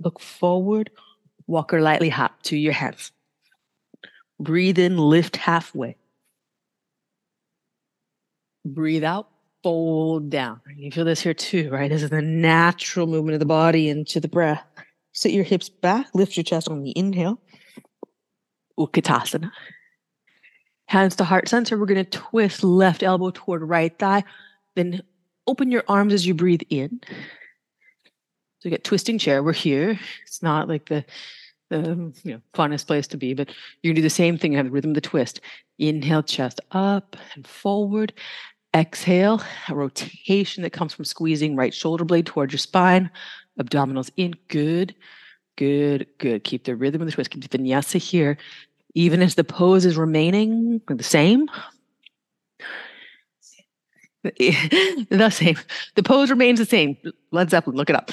look 0.00 0.20
forward, 0.20 0.90
walk 1.46 1.72
or 1.72 1.80
lightly 1.80 2.08
hop 2.08 2.42
to 2.44 2.56
your 2.56 2.72
hands. 2.72 3.12
Breathe 4.40 4.78
in, 4.78 4.98
lift 4.98 5.36
halfway. 5.36 5.96
Breathe 8.64 9.04
out, 9.04 9.28
fold 9.64 10.28
down. 10.28 10.60
You 10.76 10.90
feel 10.90 11.06
this 11.06 11.22
here 11.22 11.32
too, 11.32 11.70
right? 11.70 11.90
This 11.90 12.02
is 12.02 12.10
the 12.10 12.20
natural 12.20 13.06
movement 13.06 13.32
of 13.32 13.40
the 13.40 13.46
body 13.46 13.88
into 13.88 14.20
the 14.20 14.28
breath. 14.28 14.62
Sit 15.12 15.32
your 15.32 15.42
hips 15.42 15.70
back, 15.70 16.08
lift 16.12 16.36
your 16.36 16.44
chest 16.44 16.68
on 16.68 16.82
the 16.82 16.92
inhale. 16.94 17.40
Utkatasana. 18.78 19.50
Hands 20.86 21.16
to 21.16 21.24
heart 21.24 21.48
center. 21.48 21.78
We're 21.78 21.86
going 21.86 22.04
to 22.04 22.18
twist 22.18 22.62
left 22.62 23.02
elbow 23.02 23.30
toward 23.32 23.62
right 23.62 23.98
thigh. 23.98 24.24
Then 24.76 25.02
open 25.46 25.70
your 25.70 25.84
arms 25.88 26.12
as 26.12 26.26
you 26.26 26.34
breathe 26.34 26.62
in. 26.68 27.00
So 28.58 28.68
you 28.68 28.70
get 28.70 28.84
twisting 28.84 29.18
chair. 29.18 29.42
We're 29.42 29.54
here. 29.54 29.98
It's 30.26 30.42
not 30.42 30.68
like 30.68 30.90
the 30.90 31.06
the 31.70 32.12
you 32.22 32.34
know 32.34 32.40
funnest 32.52 32.86
place 32.86 33.06
to 33.08 33.16
be, 33.16 33.32
but 33.32 33.48
you're 33.82 33.92
gonna 33.92 33.96
do 33.96 34.02
the 34.02 34.10
same 34.10 34.36
thing. 34.36 34.52
You 34.52 34.58
have 34.58 34.66
the 34.66 34.72
rhythm 34.72 34.90
of 34.90 34.94
the 34.94 35.00
twist. 35.00 35.40
Inhale, 35.78 36.22
chest 36.22 36.60
up 36.72 37.16
and 37.34 37.46
forward. 37.46 38.12
Exhale, 38.74 39.40
a 39.68 39.74
rotation 39.74 40.64
that 40.64 40.70
comes 40.70 40.92
from 40.92 41.04
squeezing 41.04 41.54
right 41.54 41.72
shoulder 41.72 42.04
blade 42.04 42.26
towards 42.26 42.52
your 42.52 42.58
spine, 42.58 43.08
abdominals 43.60 44.10
in. 44.16 44.34
Good, 44.48 44.96
good, 45.56 46.06
good. 46.18 46.42
Keep 46.42 46.64
the 46.64 46.74
rhythm 46.74 47.00
of 47.00 47.06
the 47.06 47.12
twist. 47.12 47.30
Keep 47.30 47.48
the 47.48 47.58
vinyasa 47.58 47.98
here, 47.98 48.36
even 48.94 49.22
as 49.22 49.36
the 49.36 49.44
pose 49.44 49.84
is 49.84 49.96
remaining 49.96 50.80
the 50.88 51.04
same. 51.04 51.46
the 54.24 55.30
same. 55.30 55.56
The 55.94 56.02
pose 56.02 56.30
remains 56.30 56.58
the 56.58 56.66
same. 56.66 56.96
Led 57.30 57.50
Zeppelin, 57.50 57.76
look 57.76 57.90
it 57.90 57.96
up. 57.96 58.10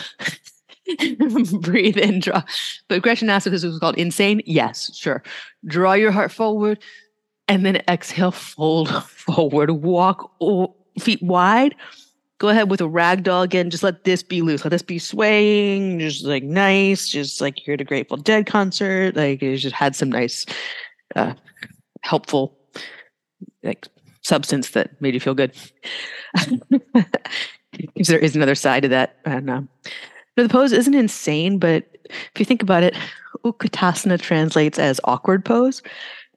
Breathe 1.62 1.98
in, 1.98 2.20
draw. 2.20 2.44
But 2.88 3.02
Gretchen 3.02 3.30
asked 3.30 3.48
if 3.48 3.52
this 3.52 3.64
was 3.64 3.80
called 3.80 3.98
insane. 3.98 4.42
Yes, 4.46 4.96
sure. 4.96 5.24
Draw 5.66 5.94
your 5.94 6.12
heart 6.12 6.32
forward 6.32 6.80
and 7.52 7.66
then 7.66 7.82
exhale, 7.90 8.32
fold 8.32 9.04
forward, 9.04 9.70
walk 9.72 10.32
feet 10.98 11.22
wide. 11.22 11.76
Go 12.38 12.48
ahead 12.48 12.72
with 12.72 12.80
a 12.80 12.88
rag 12.88 13.24
doll 13.24 13.42
again. 13.44 13.70
Just 13.70 13.84
let 13.84 14.06
this 14.06 14.24
be 14.24 14.42
loose. 14.42 14.64
Let 14.64 14.72
this 14.72 14.82
be 14.82 14.98
swaying, 14.98 16.00
just 16.00 16.24
like 16.24 16.44
nice, 16.44 17.10
just 17.10 17.42
like 17.42 17.68
you're 17.68 17.74
at 17.74 17.82
a 17.82 17.84
Grateful 17.84 18.16
Dead 18.16 18.46
concert. 18.46 19.18
Like 19.18 19.44
it 19.44 19.58
just 19.58 19.76
had 19.76 19.98
some 19.98 20.10
nice, 20.10 20.46
uh, 21.18 21.34
helpful, 22.04 22.58
like 23.64 23.86
substance 24.22 24.70
that 24.70 25.00
made 25.02 25.14
you 25.14 25.20
feel 25.20 25.36
good. 25.36 25.52
because 27.74 28.08
there 28.08 28.18
is 28.18 28.34
another 28.34 28.56
side 28.56 28.84
to 28.84 28.90
that, 28.90 29.18
and 29.26 29.50
um, 29.50 29.70
the 30.38 30.48
pose 30.48 30.72
isn't 30.72 30.96
insane, 30.96 31.60
but 31.60 31.84
if 32.06 32.40
you 32.40 32.46
think 32.46 32.64
about 32.64 32.82
it, 32.82 32.96
Utkatasana 33.44 34.22
translates 34.22 34.80
as 34.80 35.02
awkward 35.04 35.44
pose 35.44 35.82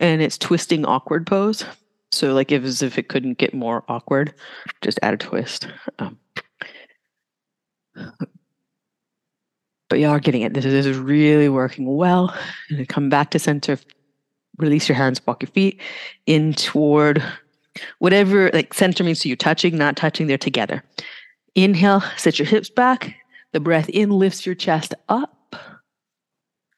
and 0.00 0.22
it's 0.22 0.38
twisting 0.38 0.84
awkward 0.84 1.26
pose. 1.26 1.64
So 2.12 2.32
like 2.32 2.52
if 2.52 2.62
as 2.64 2.82
if 2.82 2.98
it 2.98 3.08
couldn't 3.08 3.38
get 3.38 3.54
more 3.54 3.84
awkward, 3.88 4.34
just 4.82 4.98
add 5.02 5.14
a 5.14 5.16
twist. 5.16 5.68
Um, 5.98 6.18
but 9.88 9.98
y'all 9.98 10.10
are 10.10 10.20
getting 10.20 10.42
it. 10.42 10.54
This 10.54 10.64
is, 10.64 10.72
this 10.72 10.86
is 10.86 10.98
really 10.98 11.48
working 11.48 11.96
well. 11.96 12.34
And 12.70 12.88
come 12.88 13.08
back 13.08 13.30
to 13.30 13.38
center. 13.38 13.78
Release 14.58 14.88
your 14.88 14.96
hands, 14.96 15.20
walk 15.26 15.42
your 15.42 15.50
feet 15.50 15.80
in 16.26 16.54
toward 16.54 17.20
whatever 17.98 18.50
like 18.52 18.72
center 18.72 19.02
means 19.02 19.20
to 19.20 19.28
you, 19.28 19.34
touching, 19.34 19.76
not 19.76 19.96
touching, 19.96 20.28
they're 20.28 20.38
together. 20.38 20.84
Inhale, 21.56 22.02
set 22.16 22.38
your 22.38 22.46
hips 22.46 22.70
back. 22.70 23.16
The 23.52 23.60
breath 23.60 23.88
in 23.88 24.10
lifts 24.10 24.46
your 24.46 24.54
chest 24.54 24.94
up. 25.08 25.33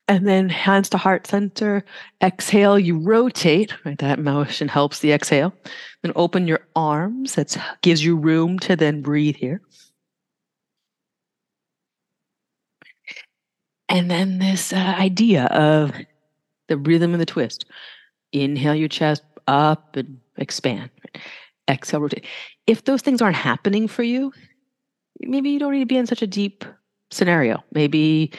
And 0.09 0.27
then 0.27 0.49
hands 0.49 0.89
to 0.91 0.99
heart 0.99 1.27
center. 1.27 1.85
Exhale, 2.23 2.79
you 2.79 2.99
rotate, 2.99 3.75
right? 3.85 3.99
That 3.99 4.21
motion 4.21 4.69
helps 4.69 5.01
the 5.01 5.13
exhale. 5.13 5.53
Then 6.03 6.13
open 6.15 6.47
your 6.47 6.61
arms. 6.77 7.35
That 7.35 7.57
gives 7.83 8.05
you 8.05 8.17
room 8.17 8.59
to 8.61 8.77
then 8.77 9.03
breathe 9.03 9.37
here. 9.37 9.61
And 13.89 14.11
then 14.11 14.39
this 14.39 14.73
uh, 14.73 14.77
idea 14.77 15.47
of 15.47 15.93
the 16.69 16.77
rhythm 16.77 17.13
and 17.13 17.21
the 17.21 17.27
twist. 17.27 17.65
Inhale 18.33 18.75
your 18.75 18.89
chest 18.89 19.23
up 19.47 19.97
and 19.97 20.21
expand. 20.37 20.91
Exhale, 21.69 22.01
rotate. 22.01 22.25
If 22.67 22.85
those 22.85 23.03
things 23.03 23.23
aren't 23.23 23.37
happening 23.37 23.89
for 23.89 24.03
you, 24.03 24.33
maybe 25.21 25.51
you 25.51 25.59
don't 25.59 25.73
need 25.73 25.81
to 25.81 25.87
be 25.87 25.97
in 25.97 26.07
such 26.07 26.23
a 26.23 26.27
deep 26.27 26.65
scenario. 27.11 27.63
Maybe 27.73 28.33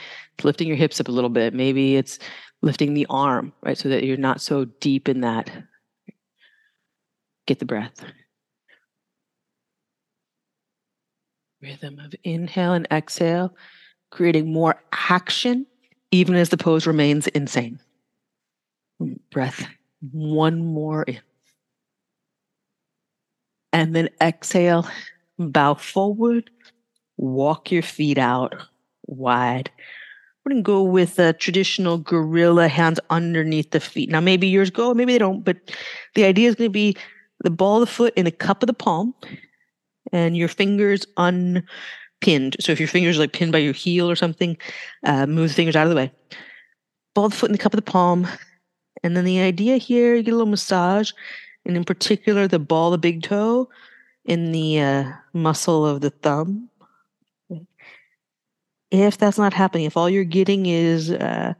lifting 0.44 0.68
your 0.68 0.78
hips 0.78 1.00
up 1.00 1.08
a 1.08 1.12
little 1.12 1.30
bit. 1.30 1.54
Maybe 1.54 1.96
it's 1.96 2.20
lifting 2.62 2.94
the 2.94 3.08
arm, 3.10 3.54
right? 3.62 3.78
So 3.78 3.90
that 3.90 4.04
you're 4.04 4.18
not 4.18 4.42
so 4.42 4.66
deep 4.66 5.10
in 5.10 5.22
that. 5.22 5.52
Get 7.46 7.60
the 7.60 7.66
breath. 7.66 8.04
Rhythm 11.62 12.00
of 12.00 12.14
inhale 12.24 12.74
and 12.74 12.88
exhale, 12.92 13.56
creating 14.12 14.52
more 14.52 14.76
action, 14.92 15.66
even 16.12 16.36
as 16.36 16.50
the 16.50 16.58
pose 16.58 16.86
remains 16.86 17.28
insane. 17.28 17.80
Mm, 19.02 19.20
breath, 19.32 19.68
one 20.12 20.60
more 20.60 21.04
in. 21.04 21.20
And 23.74 23.96
then 23.96 24.10
exhale, 24.22 24.88
bow 25.40 25.74
forward, 25.74 26.50
walk 27.18 27.72
your 27.72 27.82
feet 27.82 28.18
out 28.18 28.56
wide. 29.08 29.70
We're 30.44 30.52
going 30.52 30.64
to 30.64 30.68
go 30.68 30.84
with 30.84 31.20
a 31.20 31.34
traditional 31.34 31.98
gorilla 31.98 32.68
hands 32.68 33.00
underneath 33.10 33.72
the 33.72 33.80
feet. 33.80 34.10
Now, 34.10 34.22
maybe 34.22 34.48
yours 34.48 34.70
go, 34.70 34.94
maybe 34.94 35.14
they 35.14 35.20
don't, 35.20 35.44
but 35.44 35.58
the 36.16 36.24
idea 36.24 36.48
is 36.48 36.56
going 36.56 36.70
to 36.70 36.74
be 36.74 36.96
the 37.44 37.50
ball 37.50 37.82
of 37.82 37.82
the 37.82 37.94
foot 37.94 38.14
in 38.16 38.26
the 38.26 38.32
cup 38.32 38.64
of 38.64 38.68
the 38.68 38.74
palm 38.74 39.14
and 40.14 40.38
your 40.38 40.48
fingers 40.48 41.06
unpinned. 41.18 42.56
So 42.60 42.72
if 42.72 42.80
your 42.80 42.88
fingers 42.88 43.18
are 43.18 43.22
like 43.22 43.34
pinned 43.34 43.52
by 43.52 43.58
your 43.58 43.74
heel 43.74 44.10
or 44.10 44.16
something, 44.16 44.58
uh, 45.04 45.26
move 45.26 45.50
the 45.50 45.56
fingers 45.56 45.76
out 45.76 45.86
of 45.86 45.90
the 45.90 45.96
way. 45.96 46.12
Ball 47.14 47.26
of 47.26 47.32
the 47.32 47.38
foot 47.38 47.50
in 47.50 47.54
the 47.54 47.58
cup 47.58 47.74
of 47.74 47.78
the 47.78 47.92
palm. 47.92 48.28
And 49.04 49.16
then 49.18 49.26
the 49.26 49.42
idea 49.42 49.78
here, 49.78 50.16
you 50.16 50.24
get 50.24 50.32
a 50.32 50.38
little 50.38 50.50
massage, 50.50 51.12
and 51.66 51.78
in 51.78 51.84
particular, 51.84 52.48
the 52.48 52.58
ball 52.58 52.92
the 52.92 52.98
big 52.98 53.22
toe 53.22 53.70
in 54.26 54.52
the 54.52 54.80
uh, 54.80 55.12
muscle 55.34 55.86
of 55.86 56.02
the 56.02 56.10
thumb 56.10 56.70
if 58.92 59.18
that's 59.18 59.38
not 59.38 59.54
happening, 59.54 59.86
if 59.86 59.98
all 59.98 60.10
you're 60.10 60.24
getting 60.24 60.66
is 60.66 61.12
uh, 61.12 61.54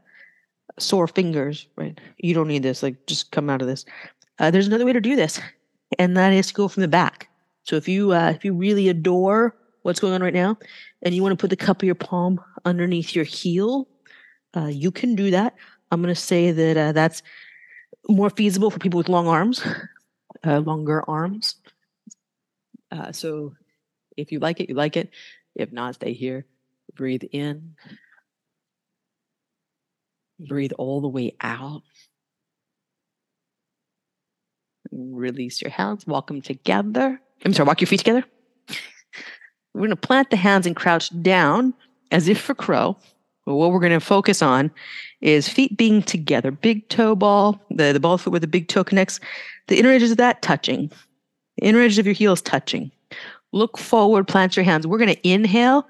sore 0.78 1.06
fingers, 1.06 1.66
right? 1.76 1.98
You 2.18 2.34
don't 2.34 2.48
need 2.48 2.62
this. 2.62 2.82
Like, 2.82 3.06
just 3.06 3.30
come 3.32 3.50
out 3.50 3.62
of 3.62 3.68
this. 3.68 3.84
Uh, 4.38 4.50
there's 4.50 4.66
another 4.66 4.86
way 4.86 4.92
to 4.92 5.00
do 5.00 5.16
this, 5.16 5.40
and 5.98 6.16
that 6.16 6.32
is 6.32 6.48
to 6.48 6.54
go 6.54 6.68
from 6.68 6.82
the 6.82 6.88
back. 6.88 7.28
So 7.64 7.76
if 7.76 7.88
you 7.88 8.12
uh, 8.12 8.30
if 8.34 8.44
you 8.44 8.54
really 8.54 8.88
adore 8.88 9.54
what's 9.82 10.00
going 10.00 10.14
on 10.14 10.22
right 10.22 10.34
now, 10.34 10.56
and 11.02 11.14
you 11.14 11.22
want 11.22 11.32
to 11.32 11.40
put 11.40 11.50
the 11.50 11.56
cup 11.56 11.82
of 11.82 11.86
your 11.86 11.94
palm 11.94 12.40
underneath 12.64 13.14
your 13.14 13.24
heel, 13.24 13.88
uh, 14.56 14.66
you 14.66 14.90
can 14.90 15.14
do 15.14 15.30
that. 15.30 15.54
I'm 15.90 16.02
going 16.02 16.14
to 16.14 16.20
say 16.20 16.50
that 16.50 16.76
uh, 16.76 16.92
that's 16.92 17.22
more 18.08 18.30
feasible 18.30 18.70
for 18.70 18.78
people 18.78 18.98
with 18.98 19.08
long 19.08 19.26
arms, 19.26 19.64
uh, 20.46 20.58
longer 20.58 21.08
arms. 21.08 21.56
Uh, 22.90 23.12
so 23.12 23.54
if 24.16 24.32
you 24.32 24.38
like 24.38 24.60
it, 24.60 24.68
you 24.68 24.74
like 24.74 24.96
it. 24.96 25.10
If 25.54 25.72
not, 25.72 25.96
stay 25.96 26.12
here. 26.12 26.46
Breathe 26.98 27.22
in. 27.30 27.76
Breathe 30.40 30.72
all 30.76 31.00
the 31.00 31.08
way 31.08 31.34
out. 31.40 31.82
Release 34.90 35.62
your 35.62 35.70
hands. 35.70 36.06
Walk 36.06 36.26
them 36.26 36.42
together. 36.42 37.20
I'm 37.44 37.52
sorry, 37.54 37.68
walk 37.68 37.80
your 37.80 37.86
feet 37.86 38.00
together. 38.00 38.24
We're 39.74 39.80
going 39.82 39.90
to 39.90 39.96
plant 39.96 40.30
the 40.30 40.36
hands 40.36 40.66
and 40.66 40.74
crouch 40.74 41.10
down 41.22 41.72
as 42.10 42.26
if 42.26 42.40
for 42.40 42.54
crow. 42.54 42.96
But 43.46 43.54
what 43.54 43.70
we're 43.70 43.80
going 43.80 43.92
to 43.92 44.00
focus 44.00 44.42
on 44.42 44.72
is 45.20 45.48
feet 45.48 45.76
being 45.76 46.02
together. 46.02 46.50
Big 46.50 46.88
toe 46.88 47.14
ball, 47.14 47.64
the, 47.70 47.92
the 47.92 48.00
ball 48.00 48.18
foot 48.18 48.32
where 48.32 48.40
the 48.40 48.48
big 48.48 48.66
toe 48.66 48.82
connects. 48.82 49.20
The 49.68 49.78
inner 49.78 49.90
edges 49.90 50.10
of 50.10 50.16
that 50.16 50.42
touching. 50.42 50.90
The 51.58 51.64
inner 51.66 51.80
edges 51.80 51.98
of 51.98 52.06
your 52.06 52.14
heels 52.14 52.42
touching. 52.42 52.90
Look 53.52 53.78
forward, 53.78 54.26
plant 54.26 54.56
your 54.56 54.64
hands. 54.64 54.86
We're 54.86 54.98
going 54.98 55.14
to 55.14 55.28
inhale 55.28 55.86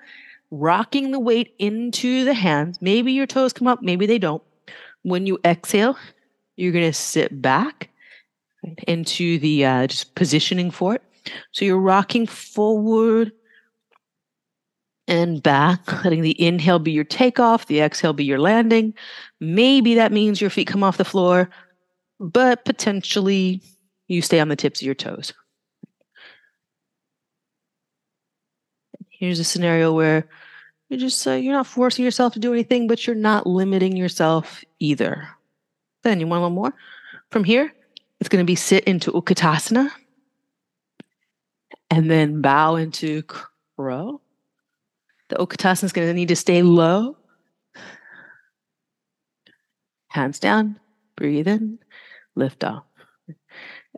rocking 0.51 1.11
the 1.11 1.20
weight 1.20 1.55
into 1.59 2.24
the 2.24 2.34
hands. 2.34 2.78
Maybe 2.80 3.12
your 3.12 3.26
toes 3.26 3.53
come 3.53 3.68
up, 3.68 3.82
maybe 3.82 4.07
they 4.07 4.18
don't. 4.18 4.42
When 5.03 5.26
you 5.26 5.38
exhale, 5.44 5.96
you're 6.57 6.72
going 6.72 6.84
to 6.84 6.92
sit 6.92 7.40
back 7.40 7.90
into 8.86 9.38
the 9.38 9.64
uh, 9.64 9.86
just 9.86 10.14
positioning 10.14 10.70
for 10.70 10.94
it. 10.94 11.03
So 11.53 11.64
you're 11.64 11.78
rocking 11.78 12.26
forward 12.26 13.32
and 15.07 15.42
back, 15.42 16.05
letting 16.05 16.22
the 16.22 16.40
inhale 16.40 16.78
be 16.78 16.92
your 16.92 17.05
takeoff, 17.05 17.66
the 17.66 17.80
exhale 17.80 18.12
be 18.12 18.24
your 18.24 18.38
landing. 18.38 18.94
Maybe 19.40 19.94
that 19.94 20.12
means 20.12 20.40
your 20.40 20.51
feet 20.51 20.66
come 20.66 20.84
off 20.84 20.99
the 20.99 21.05
floor, 21.05 21.49
but 22.20 22.64
potentially 22.64 23.62
you 24.09 24.22
stay 24.22 24.40
on 24.40 24.49
the 24.49 24.57
tips 24.57 24.80
of 24.80 24.86
your 24.86 24.94
toes. 24.94 25.32
Here's 29.19 29.41
a 29.41 29.45
scenario 29.45 29.93
where 29.93 30.29
you 30.89 30.97
just 30.97 31.27
uh, 31.27 31.33
you're 31.33 31.53
not 31.53 31.66
forcing 31.66 32.05
yourself 32.05 32.35
to 32.35 32.39
do 32.39 32.53
anything, 32.53 32.87
but 32.87 33.05
you're 33.05 33.16
not 33.16 33.49
limiting 33.49 33.97
yourself 33.97 34.64
either. 34.79 35.29
Then 36.05 36.21
you 36.21 36.29
want 36.29 36.39
a 36.39 36.43
little 36.45 36.55
more. 36.55 36.73
From 37.33 37.43
here, 37.43 37.75
it's 38.21 38.29
going 38.29 38.45
to 38.45 38.47
be 38.47 38.55
sit 38.55 38.85
into 38.85 39.11
Utkatasana, 39.11 39.91
and 41.91 42.09
then 42.09 42.41
bow 42.41 42.77
into 42.77 43.23
crow. 43.23 44.21
The 45.31 45.37
Utkatasana 45.37 45.85
is 45.85 45.93
going 45.93 46.07
to 46.07 46.14
need 46.14 46.29
to 46.29 46.37
stay 46.37 46.62
low. 46.62 47.16
Hands 50.07 50.39
down, 50.39 50.79
breathe 51.16 51.49
in, 51.49 51.81
lift 52.37 52.62
off. 52.62 52.85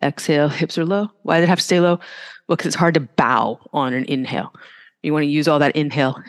Exhale, 0.02 0.48
hips 0.48 0.78
are 0.78 0.86
low. 0.86 1.10
Why 1.24 1.36
do 1.36 1.40
they 1.42 1.46
have 1.46 1.58
to 1.58 1.64
stay 1.64 1.78
low? 1.78 2.00
Well, 2.48 2.56
because 2.56 2.68
it's 2.68 2.76
hard 2.76 2.94
to 2.94 3.00
bow 3.00 3.60
on 3.74 3.92
an 3.92 4.06
inhale. 4.06 4.54
You 5.02 5.12
want 5.12 5.24
to 5.24 5.28
use 5.30 5.48
all 5.48 5.58
that 5.58 5.76
inhale 5.76 6.22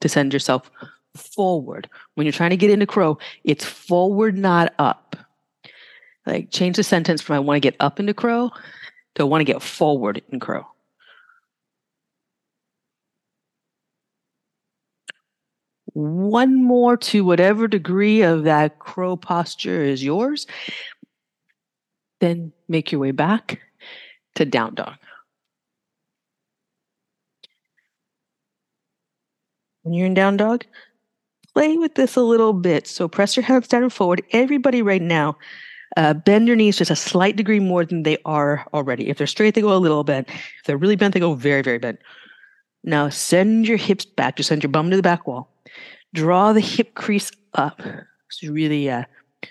to 0.00 0.08
send 0.08 0.32
yourself 0.32 0.70
forward. 1.16 1.88
When 2.14 2.26
you're 2.26 2.32
trying 2.32 2.50
to 2.50 2.56
get 2.56 2.70
into 2.70 2.86
crow, 2.86 3.18
it's 3.44 3.64
forward, 3.64 4.36
not 4.36 4.72
up. 4.78 5.16
Like 6.26 6.50
change 6.50 6.76
the 6.76 6.84
sentence 6.84 7.20
from 7.20 7.36
I 7.36 7.40
want 7.40 7.56
to 7.56 7.68
get 7.68 7.76
up 7.80 7.98
into 7.98 8.14
crow 8.14 8.50
to 9.14 9.22
I 9.22 9.24
want 9.24 9.40
to 9.40 9.52
get 9.52 9.62
forward 9.62 10.22
in 10.30 10.40
crow. 10.40 10.66
One 15.94 16.62
more 16.62 16.96
to 16.96 17.24
whatever 17.24 17.68
degree 17.68 18.22
of 18.22 18.44
that 18.44 18.78
crow 18.78 19.16
posture 19.16 19.82
is 19.82 20.02
yours. 20.02 20.46
Then 22.20 22.52
make 22.68 22.92
your 22.92 23.00
way 23.00 23.10
back 23.10 23.60
to 24.36 24.46
down 24.46 24.74
dog. 24.74 24.94
When 29.82 29.94
you're 29.94 30.06
in 30.06 30.14
down 30.14 30.36
dog, 30.36 30.64
play 31.54 31.76
with 31.76 31.94
this 31.94 32.16
a 32.16 32.22
little 32.22 32.52
bit. 32.52 32.86
So 32.86 33.08
press 33.08 33.36
your 33.36 33.44
hands 33.44 33.68
down 33.68 33.82
and 33.82 33.92
forward. 33.92 34.22
Everybody 34.32 34.82
right 34.82 35.02
now, 35.02 35.36
uh, 35.96 36.14
bend 36.14 36.46
your 36.46 36.56
knees 36.56 36.78
just 36.78 36.90
a 36.90 36.96
slight 36.96 37.36
degree 37.36 37.60
more 37.60 37.84
than 37.84 38.04
they 38.04 38.18
are 38.24 38.66
already. 38.72 39.08
If 39.08 39.18
they're 39.18 39.26
straight, 39.26 39.54
they 39.54 39.60
go 39.60 39.76
a 39.76 39.78
little 39.78 40.04
bent. 40.04 40.28
If 40.30 40.64
they're 40.66 40.78
really 40.78 40.96
bent, 40.96 41.14
they 41.14 41.20
go 41.20 41.34
very, 41.34 41.62
very 41.62 41.78
bent. 41.78 42.00
Now 42.84 43.08
send 43.08 43.68
your 43.68 43.76
hips 43.76 44.04
back. 44.04 44.36
Just 44.36 44.48
send 44.48 44.62
your 44.62 44.70
bum 44.70 44.90
to 44.90 44.96
the 44.96 45.02
back 45.02 45.26
wall. 45.26 45.48
Draw 46.14 46.52
the 46.52 46.60
hip 46.60 46.94
crease 46.94 47.30
up. 47.54 47.80
So 48.30 48.50
really, 48.50 48.90
uh, 48.90 49.04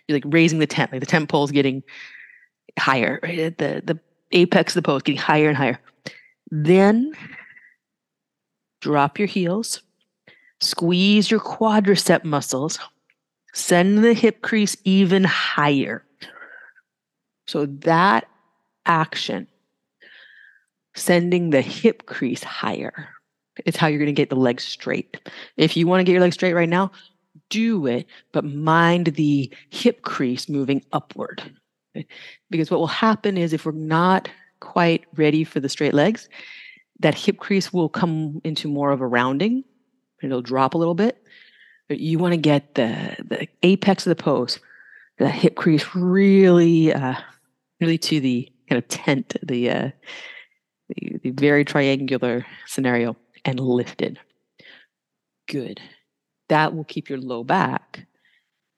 you're 0.07 0.17
like 0.17 0.23
raising 0.27 0.59
the 0.59 0.67
tent. 0.67 0.91
Like 0.91 1.01
the 1.01 1.05
tent 1.05 1.29
pole 1.29 1.43
is 1.43 1.51
getting 1.51 1.83
higher. 2.77 3.19
Right? 3.23 3.57
The 3.57 3.81
the 3.85 3.99
apex 4.31 4.75
of 4.75 4.83
the 4.83 4.85
pole 4.85 4.97
is 4.97 5.03
getting 5.03 5.21
higher 5.21 5.47
and 5.47 5.57
higher. 5.57 5.79
Then 6.49 7.13
drop 8.81 9.19
your 9.19 9.27
heels 9.27 9.81
Squeeze 10.61 11.31
your 11.31 11.39
quadricep 11.39 12.23
muscles. 12.23 12.79
Send 13.53 14.03
the 14.03 14.13
hip 14.13 14.41
crease 14.41 14.77
even 14.83 15.23
higher. 15.23 16.05
So 17.47 17.65
that 17.65 18.27
action, 18.85 19.47
sending 20.95 21.49
the 21.49 21.61
hip 21.61 22.05
crease 22.05 22.43
higher, 22.43 23.09
is 23.65 23.75
how 23.75 23.87
you're 23.87 23.99
going 23.99 24.05
to 24.05 24.13
get 24.13 24.29
the 24.29 24.35
legs 24.35 24.63
straight. 24.63 25.17
If 25.57 25.75
you 25.75 25.87
want 25.87 25.99
to 25.99 26.03
get 26.03 26.13
your 26.13 26.21
legs 26.21 26.35
straight 26.35 26.53
right 26.53 26.69
now, 26.69 26.91
do 27.49 27.85
it, 27.87 28.05
but 28.31 28.45
mind 28.45 29.07
the 29.07 29.51
hip 29.69 30.03
crease 30.03 30.47
moving 30.47 30.83
upward. 30.93 31.41
Because 32.49 32.71
what 32.71 32.79
will 32.79 32.87
happen 32.87 33.37
is 33.37 33.51
if 33.51 33.65
we're 33.65 33.73
not 33.73 34.29
quite 34.59 35.05
ready 35.15 35.43
for 35.43 35.59
the 35.59 35.67
straight 35.67 35.93
legs, 35.93 36.29
that 36.99 37.15
hip 37.15 37.37
crease 37.37 37.73
will 37.73 37.89
come 37.89 38.39
into 38.43 38.67
more 38.67 38.91
of 38.91 39.01
a 39.01 39.07
rounding 39.07 39.63
it'll 40.29 40.41
drop 40.41 40.73
a 40.73 40.77
little 40.77 40.95
bit. 40.95 41.23
But 41.87 41.99
you 41.99 42.19
want 42.19 42.33
to 42.33 42.37
get 42.37 42.75
the 42.75 43.15
the 43.19 43.47
apex 43.63 44.05
of 44.05 44.15
the 44.15 44.23
pose, 44.23 44.59
the 45.17 45.29
hip 45.29 45.55
crease 45.55 45.93
really, 45.93 46.93
uh, 46.93 47.15
really 47.79 47.97
to 47.97 48.19
the 48.19 48.49
kind 48.69 48.81
of 48.81 48.87
tent, 48.87 49.35
the, 49.43 49.69
uh, 49.69 49.91
the 50.89 51.17
the 51.23 51.31
very 51.31 51.65
triangular 51.65 52.45
scenario, 52.65 53.17
and 53.43 53.59
lifted. 53.59 54.19
Good. 55.49 55.81
That 56.47 56.73
will 56.73 56.85
keep 56.85 57.09
your 57.09 57.19
low 57.19 57.43
back 57.43 58.05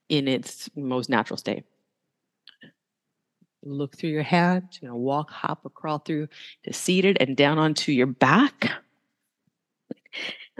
in 0.08 0.28
its 0.28 0.68
most 0.76 1.08
natural 1.08 1.36
state. 1.36 1.64
Look 3.62 3.96
through 3.96 4.10
your 4.10 4.22
hands. 4.22 4.78
You're 4.80 4.90
gonna 4.90 5.00
walk, 5.00 5.30
hop, 5.30 5.60
or 5.64 5.70
crawl 5.70 5.98
through 5.98 6.28
to 6.64 6.72
seated 6.72 7.16
and 7.20 7.36
down 7.36 7.58
onto 7.58 7.92
your 7.92 8.06
back. 8.06 8.72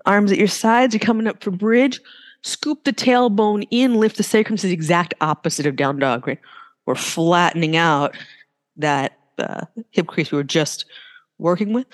Arms 0.06 0.32
at 0.32 0.38
your 0.38 0.48
sides, 0.48 0.94
you're 0.94 1.00
coming 1.00 1.26
up 1.26 1.42
for 1.42 1.50
bridge. 1.50 2.00
Scoop 2.42 2.84
the 2.84 2.92
tailbone 2.92 3.66
in, 3.70 3.94
lift 3.94 4.16
the 4.16 4.22
sacrum 4.22 4.56
to 4.58 4.66
the 4.66 4.72
exact 4.72 5.14
opposite 5.20 5.66
of 5.66 5.76
down 5.76 5.98
dog, 5.98 6.26
right? 6.26 6.40
We're 6.84 6.94
flattening 6.94 7.76
out 7.76 8.16
that 8.76 9.18
uh, 9.38 9.64
hip 9.90 10.06
crease 10.06 10.30
we 10.30 10.36
were 10.36 10.44
just 10.44 10.84
working 11.38 11.72
with, 11.72 11.86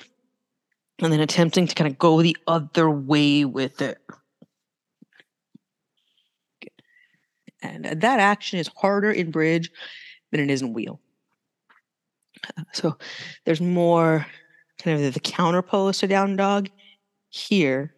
and 1.00 1.12
then 1.12 1.20
attempting 1.20 1.66
to 1.66 1.74
kind 1.74 1.90
of 1.90 1.98
go 1.98 2.20
the 2.20 2.36
other 2.46 2.90
way 2.90 3.44
with 3.44 3.80
it. 3.80 3.98
And 7.62 7.84
that 7.84 8.20
action 8.20 8.58
is 8.58 8.68
harder 8.76 9.12
in 9.12 9.30
bridge 9.30 9.70
than 10.32 10.40
it 10.40 10.50
is 10.50 10.62
in 10.62 10.72
wheel. 10.72 11.00
So 12.72 12.96
there's 13.44 13.60
more 13.60 14.26
kind 14.82 15.04
of 15.04 15.14
the 15.14 15.20
counter 15.20 15.62
pose 15.62 15.98
to 15.98 16.06
down 16.06 16.36
dog 16.36 16.70
here 17.30 17.94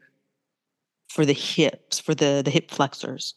for 1.08 1.26
the 1.26 1.32
hips, 1.32 1.98
for 1.98 2.14
the, 2.14 2.42
the 2.44 2.50
hip 2.50 2.70
flexors. 2.70 3.34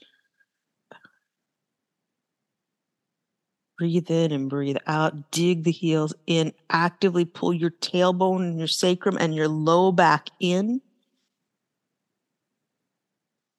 Breathe 3.78 4.10
in 4.10 4.32
and 4.32 4.50
breathe 4.50 4.78
out. 4.88 5.32
Dig 5.32 5.64
the 5.64 5.72
heels 5.72 6.14
in. 6.28 6.54
Actively 6.70 7.26
pull 7.26 7.54
your 7.54 7.72
tailbone 7.72 8.44
and 8.44 8.58
your 8.58 8.70
sacrum 8.70 9.18
and 9.20 9.36
your 9.36 9.50
low 9.50 9.92
back 9.92 10.30
in. 10.40 10.80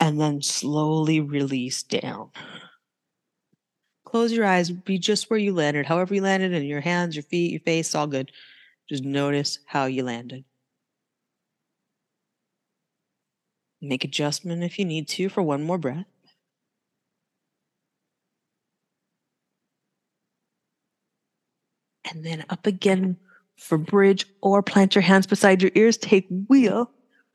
And 0.01 0.19
then 0.19 0.41
slowly 0.41 1.21
release 1.21 1.83
down. 1.83 2.31
Close 4.07 4.33
your 4.33 4.47
eyes. 4.47 4.71
Be 4.71 4.99
just 4.99 5.29
where 5.29 5.39
you 5.39 5.53
landed, 5.53 5.85
however 5.85 6.15
you 6.15 6.23
landed, 6.23 6.53
in 6.53 6.65
your 6.65 6.81
hands, 6.81 7.17
your 7.17 7.25
feet, 7.25 7.51
your 7.51 7.61
face, 7.61 7.95
all 7.95 8.07
good. 8.07 8.31
Just 8.89 9.05
notice 9.05 9.59
how 9.67 9.87
you 9.87 10.05
landed. 10.05 10.45
Make 13.89 14.05
adjustment 14.05 14.63
if 14.63 14.79
you 14.79 14.85
need 14.85 15.09
to 15.09 15.29
for 15.29 15.43
one 15.43 15.63
more 15.63 15.79
breath. 15.79 16.07
and 22.11 22.25
then 22.25 22.45
up 22.51 22.67
again 22.67 23.17
for 23.57 23.79
bridge 23.79 24.27
or 24.41 24.63
plant 24.63 24.95
your 24.95 25.03
hands 25.03 25.27
beside 25.27 25.63
your 25.63 25.73
ears, 25.75 25.97
take 25.97 26.27
wheel. 26.49 26.91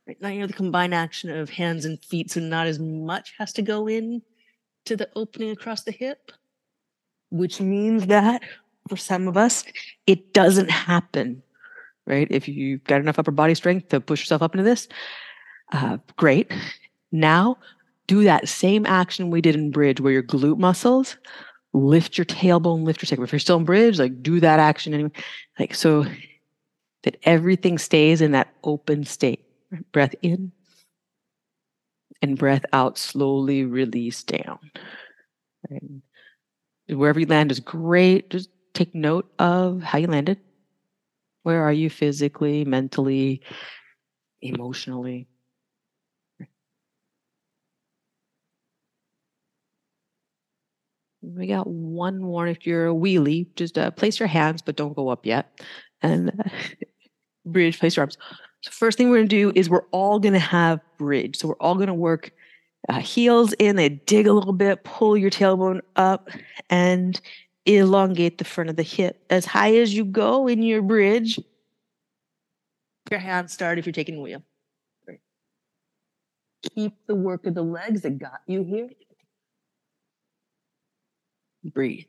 Right 0.07 0.21
now 0.21 0.29
you're 0.29 0.47
the 0.47 0.53
combined 0.53 0.93
action 0.93 1.29
of 1.29 1.49
hands 1.49 1.85
and 1.85 2.03
feet, 2.03 2.31
so 2.31 2.39
not 2.39 2.67
as 2.67 2.79
much 2.79 3.33
has 3.37 3.53
to 3.53 3.61
go 3.61 3.87
in 3.87 4.21
to 4.85 4.95
the 4.95 5.09
opening 5.15 5.51
across 5.51 5.83
the 5.83 5.91
hip, 5.91 6.31
which 7.29 7.61
means 7.61 8.07
that 8.07 8.41
for 8.89 8.97
some 8.97 9.27
of 9.27 9.37
us, 9.37 9.63
it 10.07 10.33
doesn't 10.33 10.71
happen, 10.71 11.43
right? 12.07 12.27
If 12.31 12.47
you've 12.47 12.83
got 12.83 13.01
enough 13.01 13.19
upper 13.19 13.31
body 13.31 13.55
strength 13.55 13.89
to 13.89 14.01
push 14.01 14.21
yourself 14.21 14.41
up 14.41 14.55
into 14.55 14.63
this, 14.63 14.87
uh, 15.71 15.97
great. 16.17 16.51
Now 17.11 17.57
do 18.07 18.23
that 18.23 18.49
same 18.49 18.85
action 18.85 19.31
we 19.31 19.41
did 19.41 19.55
in 19.55 19.71
bridge 19.71 20.01
where 20.01 20.13
your 20.13 20.23
glute 20.23 20.57
muscles 20.59 21.17
lift 21.73 22.17
your 22.17 22.25
tailbone, 22.25 22.83
lift 22.83 23.01
your 23.01 23.07
sacrum. 23.07 23.23
If 23.23 23.31
you're 23.31 23.39
still 23.39 23.57
in 23.57 23.65
bridge, 23.65 23.99
like 23.99 24.21
do 24.21 24.39
that 24.39 24.59
action 24.59 24.93
anyway. 24.93 25.11
Like 25.59 25.73
so 25.75 26.05
that 27.03 27.17
everything 27.23 27.77
stays 27.77 28.21
in 28.21 28.31
that 28.31 28.53
open 28.63 29.05
state. 29.05 29.45
Breath 29.93 30.13
in 30.21 30.51
and 32.21 32.37
breath 32.37 32.65
out, 32.73 32.97
slowly 32.97 33.63
release 33.63 34.21
down. 34.23 34.59
Right. 35.69 35.81
Wherever 36.89 37.19
you 37.19 37.25
land 37.25 37.51
is 37.51 37.61
great. 37.61 38.29
Just 38.29 38.49
take 38.73 38.93
note 38.93 39.31
of 39.39 39.81
how 39.81 39.97
you 39.97 40.07
landed. 40.07 40.39
Where 41.43 41.63
are 41.63 41.73
you 41.73 41.89
physically, 41.89 42.65
mentally, 42.65 43.41
emotionally? 44.41 45.27
We 51.35 51.47
got 51.47 51.67
one 51.67 52.19
more. 52.19 52.47
If 52.47 52.65
you're 52.65 52.87
a 52.87 52.93
wheelie, 52.93 53.47
just 53.55 53.77
uh, 53.77 53.91
place 53.91 54.19
your 54.19 54.27
hands, 54.27 54.61
but 54.61 54.75
don't 54.75 54.95
go 54.95 55.09
up 55.09 55.25
yet. 55.25 55.61
And 56.01 56.29
uh, 56.29 56.49
bridge, 57.45 57.79
place 57.79 57.95
your 57.95 58.03
arms. 58.03 58.17
So 58.61 58.71
first 58.71 58.97
thing 58.97 59.09
we're 59.09 59.17
going 59.17 59.29
to 59.29 59.35
do 59.35 59.51
is 59.55 59.69
we're 59.69 59.85
all 59.91 60.19
going 60.19 60.33
to 60.33 60.39
have 60.39 60.79
bridge. 60.97 61.37
So 61.37 61.47
we're 61.47 61.55
all 61.55 61.75
going 61.75 61.87
to 61.87 61.93
work 61.93 62.31
uh, 62.89 62.99
heels 62.99 63.53
in, 63.53 63.75
they 63.75 63.89
dig 63.89 64.27
a 64.27 64.33
little 64.33 64.53
bit, 64.53 64.83
pull 64.83 65.15
your 65.15 65.29
tailbone 65.29 65.81
up, 65.95 66.29
and 66.69 67.21
elongate 67.65 68.37
the 68.37 68.43
front 68.43 68.69
of 68.69 68.75
the 68.75 68.83
hip 68.83 69.23
as 69.29 69.45
high 69.45 69.75
as 69.75 69.93
you 69.93 70.03
go 70.03 70.47
in 70.47 70.63
your 70.63 70.81
bridge. 70.81 71.39
Your 73.09 73.19
hands 73.19 73.53
start 73.53 73.77
if 73.77 73.85
you're 73.85 73.93
taking 73.93 74.21
wheel. 74.21 74.43
Keep 76.75 76.93
the 77.07 77.15
work 77.15 77.45
of 77.45 77.55
the 77.55 77.63
legs 77.63 78.01
that 78.01 78.19
got 78.19 78.41
you 78.47 78.63
here. 78.63 78.89
Breathe. 81.63 82.05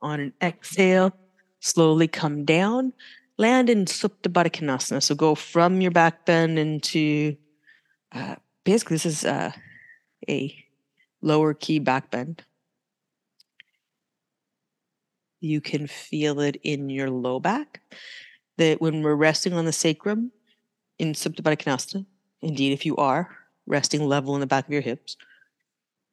On 0.00 0.18
an 0.18 0.32
exhale, 0.42 1.14
slowly 1.60 2.08
come 2.08 2.44
down, 2.44 2.92
land 3.38 3.70
in 3.70 3.84
Supta 3.84 4.28
Baddha 4.28 4.50
Konasana. 4.50 5.00
So 5.00 5.14
go 5.14 5.36
from 5.36 5.80
your 5.80 5.92
back 5.92 6.26
bend 6.26 6.58
into 6.58 7.36
uh, 8.10 8.34
basically 8.64 8.96
this 8.96 9.06
is 9.06 9.24
uh, 9.24 9.52
a 10.28 10.64
lower 11.20 11.54
key 11.54 11.78
back 11.78 12.10
bend. 12.10 12.44
You 15.40 15.60
can 15.60 15.86
feel 15.86 16.40
it 16.40 16.56
in 16.62 16.88
your 16.88 17.10
low 17.10 17.40
back. 17.40 17.80
That 18.58 18.80
when 18.80 19.02
we're 19.02 19.14
resting 19.14 19.54
on 19.54 19.64
the 19.64 19.72
sacrum 19.72 20.30
in 20.98 21.14
Supta 21.14 21.40
Baddha 21.40 21.56
Konasana, 21.56 22.06
indeed, 22.42 22.72
if 22.72 22.84
you 22.84 22.96
are 22.96 23.36
resting 23.66 24.06
level 24.06 24.34
in 24.34 24.40
the 24.40 24.46
back 24.46 24.66
of 24.66 24.72
your 24.72 24.82
hips, 24.82 25.16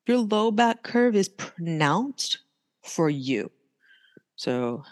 your 0.08 0.18
low 0.18 0.50
back 0.50 0.82
curve 0.84 1.16
is 1.16 1.30
pronounced 1.30 2.40
for 2.84 3.10
you. 3.10 3.52
So 4.36 4.84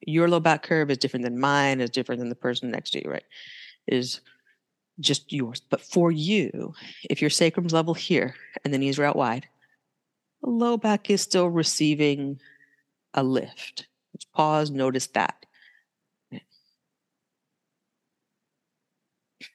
your 0.00 0.28
low 0.28 0.40
back 0.40 0.62
curve 0.62 0.90
is 0.90 0.98
different 0.98 1.24
than 1.24 1.38
mine, 1.38 1.80
is 1.80 1.90
different 1.90 2.18
than 2.18 2.30
the 2.30 2.34
person 2.34 2.70
next 2.70 2.90
to 2.92 3.04
you, 3.04 3.10
right? 3.10 3.24
Is 3.86 4.20
just 5.00 5.32
yours. 5.32 5.60
But 5.68 5.80
for 5.80 6.10
you, 6.10 6.74
if 7.08 7.20
your 7.20 7.30
sacrum's 7.30 7.72
level 7.72 7.94
here 7.94 8.34
and 8.64 8.72
the 8.72 8.78
knees 8.78 8.98
are 8.98 9.04
out 9.04 9.16
wide, 9.16 9.46
the 10.42 10.50
low 10.50 10.76
back 10.76 11.10
is 11.10 11.20
still 11.20 11.48
receiving 11.48 12.40
a 13.14 13.22
lift. 13.22 13.86
Let's 14.14 14.24
pause, 14.24 14.70
notice 14.70 15.08
that. 15.08 15.46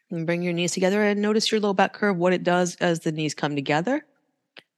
And 0.09 0.25
bring 0.25 0.41
your 0.41 0.53
knees 0.53 0.73
together 0.73 1.01
and 1.01 1.21
notice 1.21 1.51
your 1.51 1.61
low 1.61 1.73
back 1.73 1.93
curve, 1.93 2.17
what 2.17 2.33
it 2.33 2.43
does 2.43 2.75
as 2.81 2.99
the 2.99 3.13
knees 3.13 3.33
come 3.33 3.55
together. 3.55 4.05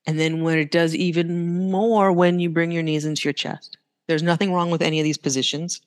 And 0.06 0.20
then 0.20 0.44
when 0.44 0.60
it 0.60 0.70
does 0.70 0.96
even 0.96 1.72
more 1.72 2.12
when 2.12 2.40
you 2.40 2.50
bring 2.50 2.72
your 2.72 2.84
knees 2.84 3.06
into 3.06 3.24
your 3.26 3.34
chest. 3.34 3.78
There's 4.08 4.22
nothing 4.22 4.54
wrong 4.54 4.70
with 4.70 4.82
any 4.82 5.00
of 5.00 5.04
these 5.04 5.18
positions. 5.18 5.82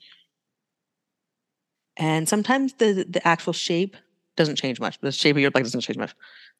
And 1.96 2.28
sometimes 2.28 2.74
the, 2.74 3.06
the 3.08 3.26
actual 3.26 3.52
shape 3.52 3.96
doesn't 4.36 4.56
change 4.56 4.80
much. 4.80 4.98
The 5.00 5.12
shape 5.12 5.36
of 5.36 5.42
your 5.42 5.50
leg 5.54 5.64
doesn't 5.64 5.80
change 5.80 5.98
much. 5.98 6.14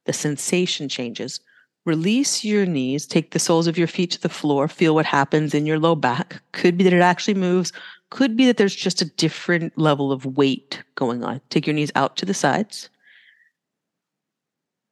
The 0.04 0.12
sensation 0.12 0.88
changes. 0.88 1.40
Release 1.84 2.44
your 2.44 2.66
knees, 2.66 3.06
take 3.06 3.30
the 3.30 3.38
soles 3.38 3.68
of 3.68 3.78
your 3.78 3.86
feet 3.86 4.10
to 4.10 4.20
the 4.20 4.28
floor, 4.28 4.66
feel 4.66 4.94
what 4.94 5.06
happens 5.06 5.54
in 5.54 5.66
your 5.66 5.78
low 5.78 5.94
back. 5.94 6.42
Could 6.50 6.76
be 6.76 6.82
that 6.82 6.92
it 6.92 7.00
actually 7.00 7.34
moves, 7.34 7.72
could 8.10 8.36
be 8.36 8.44
that 8.46 8.56
there's 8.56 8.74
just 8.74 9.02
a 9.02 9.04
different 9.04 9.78
level 9.78 10.10
of 10.10 10.26
weight 10.26 10.82
going 10.96 11.22
on. 11.22 11.40
Take 11.48 11.66
your 11.66 11.74
knees 11.74 11.92
out 11.94 12.16
to 12.16 12.26
the 12.26 12.34
sides. 12.34 12.88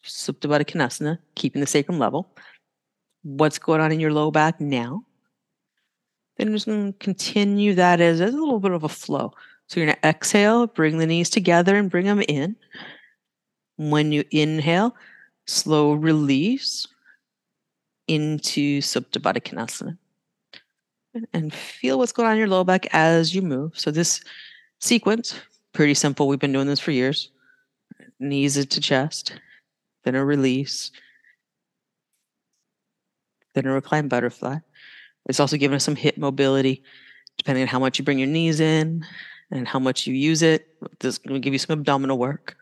Supta 0.05 0.49
Baddha 0.49 0.65
Konasana, 0.65 1.19
keeping 1.35 1.61
the 1.61 1.67
sacrum 1.67 1.99
level. 1.99 2.29
What's 3.23 3.59
going 3.59 3.81
on 3.81 3.91
in 3.91 3.99
your 3.99 4.13
low 4.13 4.31
back 4.31 4.61
now? 4.61 5.05
Then 6.37 6.53
just 6.53 6.69
continue 7.01 7.75
that 7.75 8.01
as, 8.01 8.21
as 8.21 8.35
a 8.35 8.37
little 8.37 8.61
bit 8.61 8.73
of 8.73 8.85
a 8.85 8.89
flow. 8.89 9.33
So 9.67 9.81
you're 9.81 9.87
going 9.87 9.97
to 9.97 10.09
exhale, 10.09 10.67
bring 10.67 10.99
the 10.99 11.07
knees 11.07 11.31
together 11.31 11.77
and 11.77 11.91
bring 11.91 12.07
them 12.07 12.23
in. 12.29 12.57
When 13.77 14.13
you 14.13 14.25
inhale, 14.31 14.95
slow 15.47 15.95
release 15.95 16.87
into 18.07 18.81
Supta 18.81 19.21
Baddha 19.21 19.41
Konasana. 19.41 19.99
And 21.33 21.53
feel 21.53 21.99
what's 21.99 22.13
going 22.13 22.27
on 22.27 22.33
in 22.33 22.39
your 22.39 22.49
low 22.49 22.65
back 22.65 22.87
as 22.93 23.35
you 23.35 23.43
move. 23.43 23.79
So 23.79 23.91
this 23.91 24.23
sequence, 24.81 25.41
pretty 25.73 25.95
simple. 25.95 26.29
We've 26.29 26.39
been 26.39 26.53
doing 26.53 26.67
this 26.67 26.81
for 26.81 26.91
years. 26.91 27.31
Knees 28.21 28.55
to 28.65 28.81
chest, 28.81 29.39
then 30.05 30.15
a 30.15 30.25
release, 30.25 30.91
then 33.55 33.67
a 33.67 33.73
reclined 33.73 34.11
butterfly. 34.11 34.59
It's 35.29 35.41
also 35.41 35.57
giving 35.57 35.77
us 35.77 35.85
some 35.85 35.97
hip 35.97 36.17
mobility, 36.17 36.83
depending 37.39 37.63
on 37.63 37.69
how 37.69 37.79
much 37.79 37.99
you 37.99 38.05
bring 38.05 38.19
your 38.19 38.29
knees 38.29 38.61
in, 38.61 39.05
and 39.55 39.69
how 39.69 39.79
much 39.79 40.07
you 40.07 40.15
use 40.15 40.43
it. 40.43 40.67
This 41.01 41.19
to 41.19 41.39
give 41.39 41.55
you 41.55 41.59
some 41.59 41.79
abdominal 41.79 42.19
work. 42.19 42.57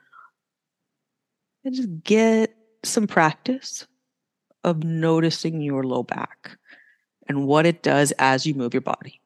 And 1.64 1.74
just 1.74 1.88
get 2.04 2.54
some 2.84 3.06
practice 3.06 3.86
of 4.62 4.84
noticing 4.84 5.60
your 5.60 5.84
low 5.84 6.02
back 6.02 6.56
and 7.28 7.46
what 7.46 7.66
it 7.66 7.82
does 7.82 8.12
as 8.18 8.46
you 8.46 8.54
move 8.54 8.74
your 8.74 8.80
body. 8.82 9.20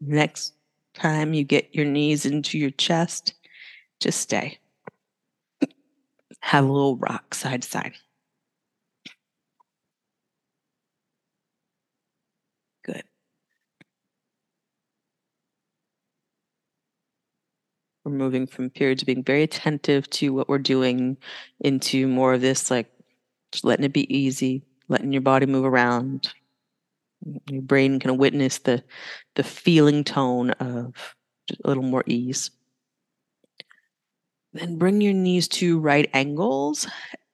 Next 0.00 0.55
time 0.96 1.34
you 1.34 1.44
get 1.44 1.74
your 1.74 1.84
knees 1.84 2.26
into 2.26 2.58
your 2.58 2.70
chest, 2.70 3.34
just 4.00 4.20
stay. 4.20 4.58
Have 6.40 6.64
a 6.64 6.72
little 6.72 6.96
rock 6.96 7.34
side 7.34 7.62
to 7.62 7.68
side. 7.68 7.92
Good. 12.84 13.02
We're 18.04 18.12
moving 18.12 18.46
from 18.46 18.70
periods 18.70 19.02
of 19.02 19.06
being 19.06 19.24
very 19.24 19.42
attentive 19.42 20.08
to 20.10 20.32
what 20.32 20.48
we're 20.48 20.58
doing 20.58 21.16
into 21.60 22.06
more 22.06 22.34
of 22.34 22.40
this, 22.40 22.70
like 22.70 22.88
just 23.52 23.64
letting 23.64 23.84
it 23.84 23.92
be 23.92 24.12
easy, 24.16 24.62
letting 24.88 25.12
your 25.12 25.22
body 25.22 25.46
move 25.46 25.64
around. 25.64 26.32
Your 27.50 27.62
brain 27.62 27.98
can 27.98 28.16
witness 28.18 28.58
the 28.58 28.84
the 29.34 29.42
feeling 29.42 30.04
tone 30.04 30.50
of 30.52 31.14
a 31.64 31.68
little 31.68 31.82
more 31.82 32.04
ease. 32.06 32.50
Then 34.52 34.78
bring 34.78 35.00
your 35.00 35.12
knees 35.12 35.48
to 35.48 35.78
right 35.78 36.08
angles 36.14 36.86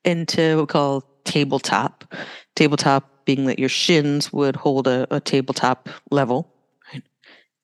into 0.05 0.57
what 0.57 0.63
we 0.63 0.67
call 0.67 1.05
tabletop. 1.25 2.15
Tabletop 2.57 3.25
being 3.25 3.47
that 3.47 3.59
your 3.59 3.69
shins 3.69 4.33
would 4.33 4.57
hold 4.57 4.89
a, 4.89 5.07
a 5.15 5.21
tabletop 5.21 5.89
level. 6.11 6.53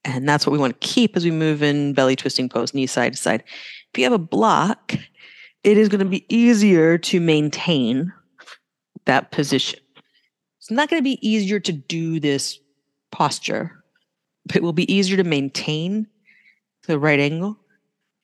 And 0.04 0.28
that's 0.28 0.46
what 0.46 0.52
we 0.52 0.58
want 0.58 0.80
to 0.80 0.86
keep 0.86 1.16
as 1.16 1.24
we 1.24 1.30
move 1.30 1.62
in 1.62 1.92
belly 1.92 2.16
twisting 2.16 2.48
pose, 2.48 2.72
knee 2.72 2.86
side 2.86 3.14
to 3.14 3.18
side. 3.18 3.42
If 3.92 3.98
you 3.98 4.04
have 4.04 4.12
a 4.12 4.18
block, 4.18 4.94
it 5.64 5.76
is 5.76 5.88
going 5.88 5.98
to 6.00 6.04
be 6.04 6.24
easier 6.34 6.96
to 6.98 7.20
maintain 7.20 8.12
that 9.06 9.32
position. 9.32 9.80
It's 10.68 10.76
not 10.76 10.90
going 10.90 11.00
to 11.00 11.04
be 11.04 11.26
easier 11.26 11.58
to 11.60 11.72
do 11.72 12.20
this 12.20 12.60
posture, 13.10 13.82
but 14.44 14.56
it 14.56 14.62
will 14.62 14.74
be 14.74 14.92
easier 14.92 15.16
to 15.16 15.24
maintain 15.24 16.06
the 16.86 16.98
right 16.98 17.18
angle 17.18 17.58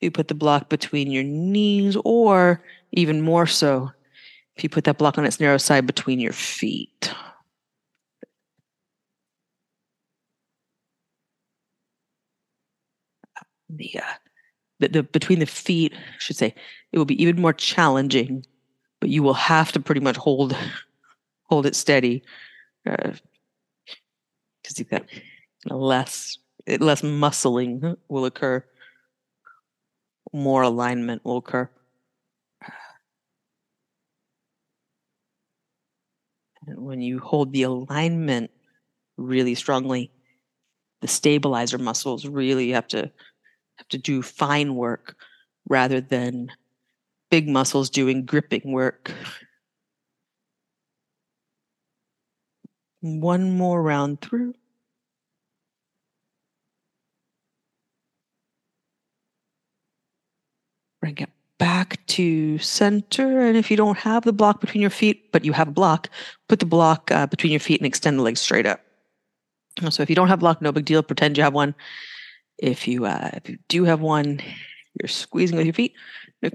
you 0.04 0.10
put 0.10 0.28
the 0.28 0.34
block 0.34 0.68
between 0.68 1.10
your 1.10 1.22
knees, 1.22 1.96
or 2.04 2.62
even 2.92 3.22
more 3.22 3.46
so, 3.46 3.90
if 4.54 4.62
you 4.62 4.68
put 4.68 4.84
that 4.84 4.98
block 4.98 5.16
on 5.16 5.24
its 5.24 5.40
narrow 5.40 5.56
side 5.56 5.86
between 5.86 6.20
your 6.20 6.34
feet. 6.34 7.10
The, 13.70 13.98
uh, 13.98 14.12
the, 14.80 14.88
the 14.88 15.02
between 15.02 15.38
the 15.38 15.46
feet, 15.46 15.94
I 15.94 16.18
should 16.18 16.36
say, 16.36 16.54
it 16.92 16.98
will 16.98 17.06
be 17.06 17.20
even 17.20 17.40
more 17.40 17.54
challenging, 17.54 18.44
but 19.00 19.08
you 19.08 19.22
will 19.22 19.32
have 19.32 19.72
to 19.72 19.80
pretty 19.80 20.02
much 20.02 20.16
hold 20.16 20.54
hold 21.44 21.66
it 21.66 21.76
steady 21.76 22.22
because 22.84 23.20
uh, 24.70 24.74
you've 24.76 24.90
got 24.90 25.04
less 25.66 26.38
less 26.80 27.02
muscling 27.02 27.96
will 28.08 28.24
occur 28.24 28.64
more 30.34 30.62
alignment 30.62 31.24
will 31.24 31.36
occur. 31.38 31.70
And 36.66 36.84
when 36.84 37.00
you 37.00 37.20
hold 37.20 37.52
the 37.52 37.62
alignment 37.62 38.50
really 39.16 39.54
strongly, 39.54 40.10
the 41.00 41.08
stabilizer 41.08 41.78
muscles 41.78 42.26
really 42.26 42.70
have 42.70 42.88
to 42.88 43.10
have 43.76 43.88
to 43.88 43.98
do 43.98 44.22
fine 44.22 44.74
work 44.74 45.16
rather 45.68 46.00
than 46.00 46.50
big 47.30 47.48
muscles 47.48 47.90
doing 47.90 48.24
gripping 48.24 48.72
work. 48.72 49.12
One 53.04 53.50
more 53.50 53.82
round 53.82 54.22
through. 54.22 54.54
Bring 61.02 61.18
it 61.18 61.28
back 61.58 61.98
to 62.06 62.56
center. 62.56 63.42
And 63.42 63.58
if 63.58 63.70
you 63.70 63.76
don't 63.76 63.98
have 63.98 64.24
the 64.24 64.32
block 64.32 64.62
between 64.62 64.80
your 64.80 64.88
feet, 64.88 65.30
but 65.32 65.44
you 65.44 65.52
have 65.52 65.68
a 65.68 65.70
block, 65.70 66.08
put 66.48 66.60
the 66.60 66.64
block 66.64 67.10
uh, 67.10 67.26
between 67.26 67.52
your 67.52 67.60
feet 67.60 67.78
and 67.78 67.86
extend 67.86 68.18
the 68.18 68.22
legs 68.22 68.40
straight 68.40 68.64
up. 68.64 68.80
So 69.90 70.02
if 70.02 70.08
you 70.08 70.16
don't 70.16 70.28
have 70.28 70.38
a 70.38 70.40
block, 70.40 70.62
no 70.62 70.72
big 70.72 70.86
deal. 70.86 71.02
Pretend 71.02 71.36
you 71.36 71.44
have 71.44 71.52
one. 71.52 71.74
If 72.56 72.88
you 72.88 73.04
uh, 73.04 73.32
if 73.34 73.50
you 73.50 73.58
do 73.68 73.84
have 73.84 74.00
one, 74.00 74.40
you're 74.98 75.08
squeezing 75.08 75.58
with 75.58 75.66
your 75.66 75.74
feet. 75.74 75.92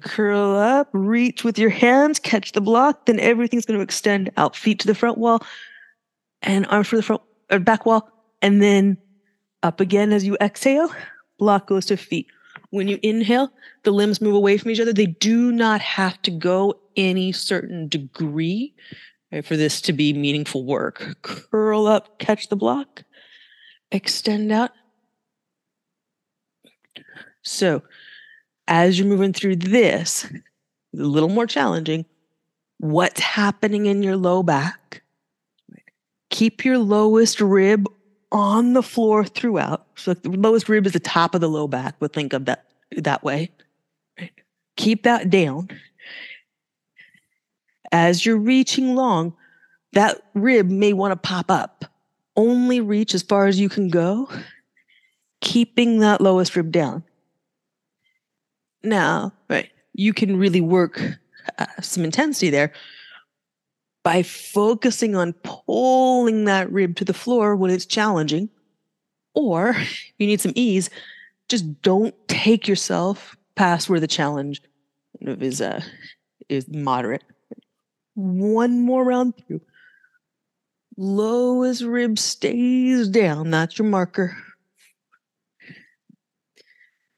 curl 0.01 0.55
up, 0.55 0.89
reach 0.93 1.43
with 1.43 1.59
your 1.59 1.69
hands, 1.69 2.17
catch 2.17 2.53
the 2.53 2.61
block. 2.61 3.05
Then 3.05 3.19
everything's 3.19 3.67
going 3.67 3.77
to 3.77 3.83
extend 3.83 4.31
out. 4.37 4.55
Feet 4.55 4.79
to 4.79 4.87
the 4.87 4.95
front 4.95 5.19
wall, 5.19 5.43
and 6.41 6.65
arms 6.67 6.87
for 6.87 6.95
the 6.95 7.03
front 7.03 7.21
or 7.51 7.59
back 7.59 7.85
wall, 7.85 8.09
and 8.41 8.61
then 8.61 8.97
up 9.63 9.79
again 9.79 10.13
as 10.13 10.25
you 10.25 10.37
exhale. 10.41 10.89
Block 11.37 11.67
goes 11.67 11.85
to 11.87 11.97
feet. 11.97 12.27
When 12.71 12.87
you 12.87 12.99
inhale, 13.01 13.51
the 13.83 13.91
limbs 13.91 14.21
move 14.21 14.35
away 14.35 14.57
from 14.57 14.71
each 14.71 14.79
other. 14.79 14.93
They 14.93 15.07
do 15.07 15.51
not 15.51 15.81
have 15.81 16.21
to 16.23 16.31
go 16.31 16.79
any 16.95 17.31
certain 17.31 17.87
degree 17.87 18.75
right, 19.31 19.45
for 19.45 19.57
this 19.57 19.81
to 19.81 19.93
be 19.93 20.13
meaningful 20.13 20.65
work. 20.65 21.17
Curl 21.21 21.87
up, 21.87 22.19
catch 22.19 22.49
the 22.49 22.55
block, 22.55 23.03
extend 23.91 24.51
out. 24.51 24.71
So, 27.41 27.81
as 28.67 28.99
you're 28.99 29.07
moving 29.07 29.33
through 29.33 29.57
this, 29.57 30.25
a 30.25 30.37
little 30.93 31.29
more 31.29 31.47
challenging, 31.47 32.05
what's 32.77 33.19
happening 33.19 33.85
in 33.87 34.03
your 34.03 34.17
low 34.17 34.43
back? 34.43 34.98
Keep 36.29 36.63
your 36.63 36.77
lowest 36.77 37.41
rib 37.41 37.87
on 38.31 38.73
the 38.73 38.83
floor 38.83 39.25
throughout. 39.25 39.87
So 39.95 40.13
the 40.13 40.29
lowest 40.29 40.69
rib 40.69 40.85
is 40.85 40.93
the 40.93 40.99
top 40.99 41.33
of 41.33 41.41
the 41.41 41.49
low 41.49 41.67
back, 41.67 41.95
but 41.99 42.13
think 42.13 42.33
of 42.33 42.45
that 42.45 42.65
that 42.97 43.23
way. 43.23 43.51
Keep 44.77 45.03
that 45.03 45.29
down. 45.29 45.69
As 47.91 48.25
you're 48.25 48.37
reaching 48.37 48.95
long, 48.95 49.33
that 49.93 50.21
rib 50.35 50.69
may 50.69 50.93
want 50.93 51.11
to 51.11 51.15
pop 51.15 51.49
up. 51.49 51.85
Only 52.35 52.79
reach 52.79 53.13
as 53.13 53.23
far 53.23 53.47
as 53.47 53.59
you 53.59 53.67
can 53.67 53.89
go, 53.89 54.29
keeping 55.41 55.99
that 55.99 56.21
lowest 56.21 56.55
rib 56.55 56.71
down. 56.71 57.03
Now, 58.83 59.33
right, 59.49 59.69
you 59.93 60.13
can 60.13 60.37
really 60.37 60.61
work 60.61 61.01
uh, 61.57 61.65
some 61.81 62.05
intensity 62.05 62.49
there 62.49 62.71
by 64.03 64.23
focusing 64.23 65.15
on 65.15 65.33
pulling 65.43 66.45
that 66.45 66.71
rib 66.71 66.95
to 66.97 67.05
the 67.05 67.13
floor 67.13 67.55
when 67.55 67.71
it's 67.71 67.85
challenging, 67.85 68.49
or 69.33 69.75
you 70.17 70.27
need 70.27 70.41
some 70.41 70.53
ease, 70.55 70.89
just 71.47 71.81
don't 71.81 72.15
take 72.27 72.67
yourself 72.67 73.35
past 73.55 73.89
where 73.89 73.99
the 73.99 74.07
challenge 74.07 74.61
is 75.21 75.61
uh, 75.61 75.81
is 76.47 76.67
moderate. 76.69 77.23
One 78.15 78.81
more 78.81 79.03
round 79.03 79.33
through. 79.37 79.61
Lowest 80.97 81.81
rib 81.83 82.19
stays 82.19 83.07
down. 83.07 83.51
That's 83.51 83.79
your 83.79 83.87
marker. 83.87 84.35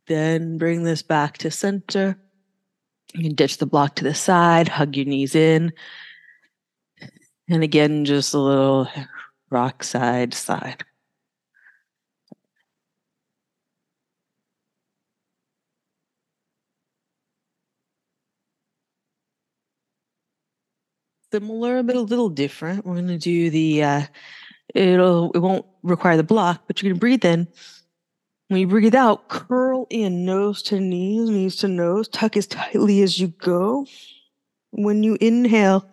Then 0.08 0.58
bring 0.58 0.84
this 0.84 1.02
back 1.02 1.40
to 1.40 1.50
center. 1.50 2.18
You 3.14 3.24
can 3.24 3.36
ditch 3.36 3.58
the 3.58 3.66
block 3.66 3.96
to 3.96 4.04
the 4.04 4.14
side, 4.14 4.68
hug 4.68 4.96
your 4.96 5.06
knees 5.06 5.36
in. 5.36 5.74
And 7.52 7.64
again, 7.64 8.06
just 8.06 8.34
a 8.34 8.40
little 8.40 8.88
rock 9.50 9.84
side 9.84 10.34
side. 10.34 10.86
Similar, 21.34 21.84
but 21.84 21.98
a 21.98 22.00
little 22.00 22.30
different. 22.30 22.86
We're 22.86 22.96
going 22.96 23.08
to 23.08 23.18
do 23.18 23.50
the, 23.50 23.84
uh, 23.84 24.02
it'll, 24.74 25.32
it 25.34 25.40
won't 25.40 25.66
require 25.84 26.16
the 26.16 26.24
block, 26.24 26.64
but 26.68 26.82
you're 26.82 26.90
going 26.90 26.96
to 26.96 27.02
breathe 27.02 27.26
in. 27.26 27.50
When 28.48 28.62
you 28.62 28.68
breathe 28.68 28.96
out, 28.96 29.28
curl 29.28 29.88
in 29.90 30.24
nose 30.24 30.62
to 30.64 30.80
knees, 30.80 31.30
knees 31.30 31.58
to 31.58 31.68
nose, 31.68 32.08
tuck 32.08 32.38
as 32.38 32.48
tightly 32.48 33.02
as 33.02 33.20
you 33.20 33.28
go. 33.28 33.86
When 34.70 35.04
you 35.04 35.18
inhale, 35.20 35.90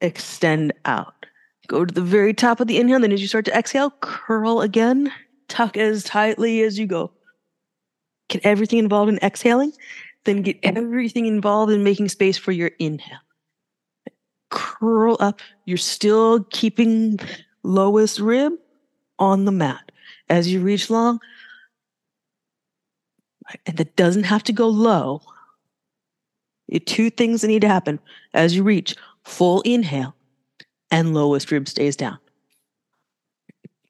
extend 0.00 0.72
out. 0.84 1.26
Go 1.66 1.84
to 1.84 1.94
the 1.94 2.00
very 2.00 2.34
top 2.34 2.60
of 2.60 2.66
the 2.66 2.78
inhale. 2.78 3.00
Then 3.00 3.12
as 3.12 3.20
you 3.20 3.28
start 3.28 3.44
to 3.46 3.56
exhale, 3.56 3.92
curl 4.00 4.60
again. 4.60 5.12
Tuck 5.48 5.76
as 5.76 6.04
tightly 6.04 6.62
as 6.62 6.78
you 6.78 6.86
go. 6.86 7.12
Get 8.28 8.44
everything 8.44 8.78
involved 8.78 9.12
in 9.12 9.18
exhaling. 9.22 9.72
Then 10.24 10.42
get 10.42 10.58
everything 10.62 11.26
involved 11.26 11.72
in 11.72 11.84
making 11.84 12.08
space 12.08 12.36
for 12.36 12.52
your 12.52 12.70
inhale. 12.78 13.18
Curl 14.50 15.16
up. 15.20 15.40
You're 15.64 15.78
still 15.78 16.44
keeping 16.50 17.18
lowest 17.62 18.20
rib 18.20 18.52
on 19.18 19.44
the 19.44 19.52
mat. 19.52 19.92
As 20.28 20.52
you 20.52 20.60
reach 20.60 20.90
long, 20.90 21.20
and 23.66 23.76
that 23.76 23.96
doesn't 23.96 24.24
have 24.24 24.44
to 24.44 24.52
go 24.52 24.68
low. 24.68 25.22
Two 26.86 27.10
things 27.10 27.40
that 27.40 27.48
need 27.48 27.62
to 27.62 27.68
happen 27.68 27.98
as 28.32 28.54
you 28.54 28.62
reach 28.62 28.94
full 29.24 29.60
inhale, 29.62 30.14
and 30.90 31.14
lowest 31.14 31.50
rib 31.50 31.68
stays 31.68 31.96
down. 31.96 32.18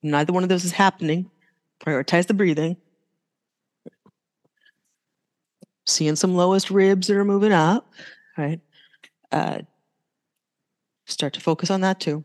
Neither 0.03 0.33
one 0.33 0.43
of 0.43 0.49
those 0.49 0.65
is 0.65 0.73
happening. 0.73 1.31
Prioritize 1.85 2.27
the 2.27 2.35
breathing. 2.35 2.77
seeing 5.91 6.17
some 6.17 6.35
lowest 6.35 6.71
ribs 6.71 7.07
that 7.07 7.17
are 7.17 7.25
moving 7.25 7.53
up, 7.53 7.93
right? 8.39 8.61
Uh, 9.31 9.61
start 11.07 11.35
to 11.35 11.41
focus 11.41 11.71
on 11.71 11.81
that 11.83 12.01
too. 12.01 12.25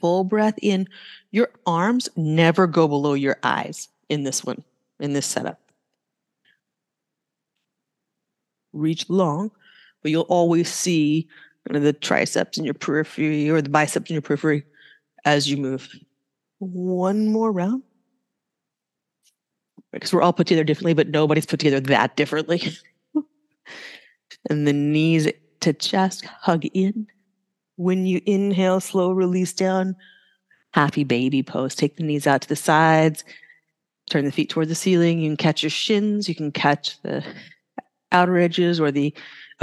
Full 0.00 0.24
breath 0.24 0.54
in. 0.62 0.88
Your 1.30 1.50
arms 1.66 2.08
never 2.16 2.66
go 2.66 2.88
below 2.88 3.14
your 3.14 3.36
eyes 3.42 3.88
in 4.08 4.24
this 4.24 4.44
one, 4.44 4.64
in 4.98 5.12
this 5.12 5.26
setup. 5.26 5.60
Reach 8.72 9.08
long, 9.08 9.52
but 10.04 10.10
you'll 10.10 10.22
always 10.22 10.72
see 10.72 11.26
the 11.64 11.94
triceps 11.94 12.58
in 12.58 12.64
your 12.64 12.74
periphery 12.74 13.48
or 13.48 13.62
the 13.62 13.70
biceps 13.70 14.10
in 14.10 14.14
your 14.14 14.22
periphery 14.22 14.62
as 15.24 15.50
you 15.50 15.56
move. 15.56 15.88
One 16.58 17.28
more 17.28 17.50
round. 17.50 17.82
Because 19.92 20.12
we're 20.12 20.20
all 20.20 20.34
put 20.34 20.46
together 20.46 20.64
differently, 20.64 20.92
but 20.92 21.08
nobody's 21.08 21.46
put 21.46 21.58
together 21.58 21.80
that 21.80 22.16
differently. 22.16 22.62
and 24.50 24.68
the 24.68 24.74
knees 24.74 25.26
to 25.60 25.72
chest, 25.72 26.26
hug 26.26 26.66
in. 26.74 27.06
When 27.76 28.04
you 28.04 28.20
inhale, 28.26 28.80
slow 28.80 29.10
release 29.10 29.54
down. 29.54 29.96
Happy 30.72 31.04
baby 31.04 31.42
pose. 31.42 31.74
Take 31.74 31.96
the 31.96 32.02
knees 32.02 32.26
out 32.26 32.42
to 32.42 32.48
the 32.48 32.56
sides. 32.56 33.24
Turn 34.10 34.26
the 34.26 34.32
feet 34.32 34.50
toward 34.50 34.68
the 34.68 34.74
ceiling. 34.74 35.20
You 35.20 35.30
can 35.30 35.36
catch 35.38 35.62
your 35.62 35.70
shins. 35.70 36.28
You 36.28 36.34
can 36.34 36.52
catch 36.52 37.00
the 37.00 37.24
outer 38.12 38.36
edges 38.36 38.80
or 38.80 38.90
the 38.90 39.14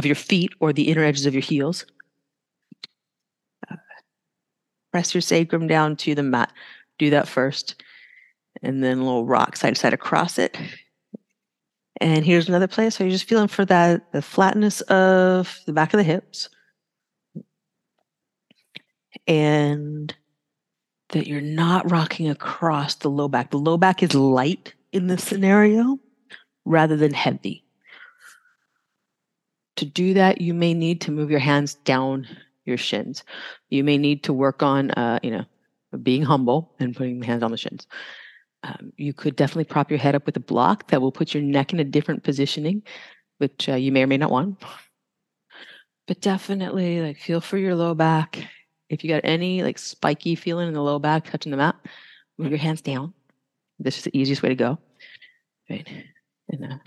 of 0.02 0.06
your 0.08 0.16
feet 0.16 0.52
or 0.60 0.74
the 0.74 0.90
inner 0.90 1.04
edges 1.04 1.28
of 1.28 1.36
your 1.36 1.44
heels. 1.44 1.86
Uh, 3.70 3.76
press 4.92 5.14
your 5.14 5.22
sacrum 5.22 5.68
down 5.68 5.96
to 5.98 6.16
the 6.16 6.24
mat. 6.24 6.52
Do 6.98 7.12
that 7.12 7.28
first. 7.28 7.84
And 8.64 8.84
then 8.84 8.98
a 8.98 9.04
little 9.04 9.26
rock 9.26 9.56
side 9.56 9.76
to 9.76 9.80
side 9.80 9.94
across 9.94 10.40
it. 10.40 10.58
And 12.00 12.26
here's 12.26 12.50
another 12.50 12.68
place. 12.68 12.96
So 12.96 13.04
you're 13.04 13.12
just 13.12 13.30
feeling 13.30 13.48
for 13.48 13.64
that 13.66 14.12
the 14.12 14.24
flatness 14.24 14.82
of 14.82 15.60
the 15.68 15.74
back 15.74 15.94
of 15.94 16.00
the 16.00 16.04
hips. 16.04 16.50
And 19.28 20.14
that 21.10 21.28
you're 21.28 21.42
not 21.42 21.92
rocking 21.92 22.28
across 22.28 22.96
the 22.96 23.10
low 23.10 23.28
back. 23.28 23.52
The 23.52 23.58
low 23.58 23.78
back 23.78 24.02
is 24.02 24.16
light 24.16 24.74
in 24.92 25.08
this 25.08 25.24
scenario 25.24 26.00
rather 26.66 26.98
than 26.98 27.14
heavy. 27.14 27.64
To 29.82 29.86
do 29.88 30.14
that, 30.14 30.42
you 30.42 30.54
may 30.54 30.76
need 30.76 31.02
to 31.02 31.12
move 31.12 31.32
your 31.32 31.40
hands 31.40 31.74
down 31.74 32.28
your 32.66 32.78
shins. 32.78 33.24
You 33.70 33.84
may 33.84 33.98
need 33.98 34.22
to 34.26 34.32
work 34.32 34.62
on, 34.62 34.92
uh, 34.92 35.18
you 35.24 35.32
know, 35.32 35.44
being 36.04 36.22
humble 36.22 36.76
and 36.80 36.96
putting 36.96 37.20
the 37.20 37.26
hands 37.26 37.42
on 37.42 37.50
the 37.50 37.58
shins. 37.58 37.88
Um, 38.62 38.94
you 38.98 39.12
could 39.12 39.36
definitely 39.36 39.64
prop 39.64 39.90
your 39.90 39.98
head 39.98 40.14
up 40.14 40.28
with 40.28 40.38
a 40.38 40.40
block 40.40 40.90
that 40.90 41.02
will 41.02 41.12
put 41.12 41.34
your 41.34 41.42
neck 41.42 41.74
in 41.74 41.80
a 41.80 41.84
different 41.84 42.24
positioning, 42.24 42.84
which 43.40 43.68
uh, 43.70 43.74
you 43.74 43.92
may 43.92 44.04
or 44.04 44.08
may 44.08 44.18
not 44.18 44.30
want. 44.30 44.64
But 46.08 46.22
definitely, 46.22 47.02
like, 47.02 47.18
feel 47.18 47.42
for 47.42 47.58
your 47.58 47.74
low 47.74 47.96
back. 47.96 48.38
If 48.88 49.04
you 49.04 49.10
got 49.10 49.22
any 49.24 49.64
like 49.64 49.80
spiky 49.80 50.36
feeling 50.36 50.68
in 50.68 50.76
the 50.76 50.84
low 50.84 51.00
back 51.00 51.28
touching 51.28 51.50
the 51.50 51.58
mat, 51.58 51.76
move 52.38 52.52
your 52.52 52.60
hands 52.60 52.82
down. 52.84 53.16
This 53.80 53.98
is 53.98 54.04
the 54.04 54.16
easiest 54.16 54.44
way 54.44 54.50
to 54.50 54.56
go. 54.56 54.78
Right. 55.72 55.88
And 56.50 56.72
uh, 56.72 56.78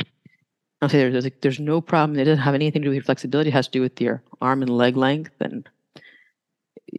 There's, 0.87 1.27
there's 1.41 1.61
no 1.61 1.81
problem. 1.81 2.19
It 2.19 2.25
doesn't 2.25 2.43
have 2.43 2.55
anything 2.55 2.83
to 2.83 2.87
do 2.87 2.91
with 2.91 2.97
your 2.97 3.05
flexibility. 3.05 3.51
It 3.51 3.55
has 3.55 3.67
to 3.67 3.73
do 3.73 3.81
with 3.81 4.01
your 4.01 4.23
arm 4.41 4.63
and 4.63 4.71
leg 4.71 4.97
length. 4.97 5.35
And 5.41 5.69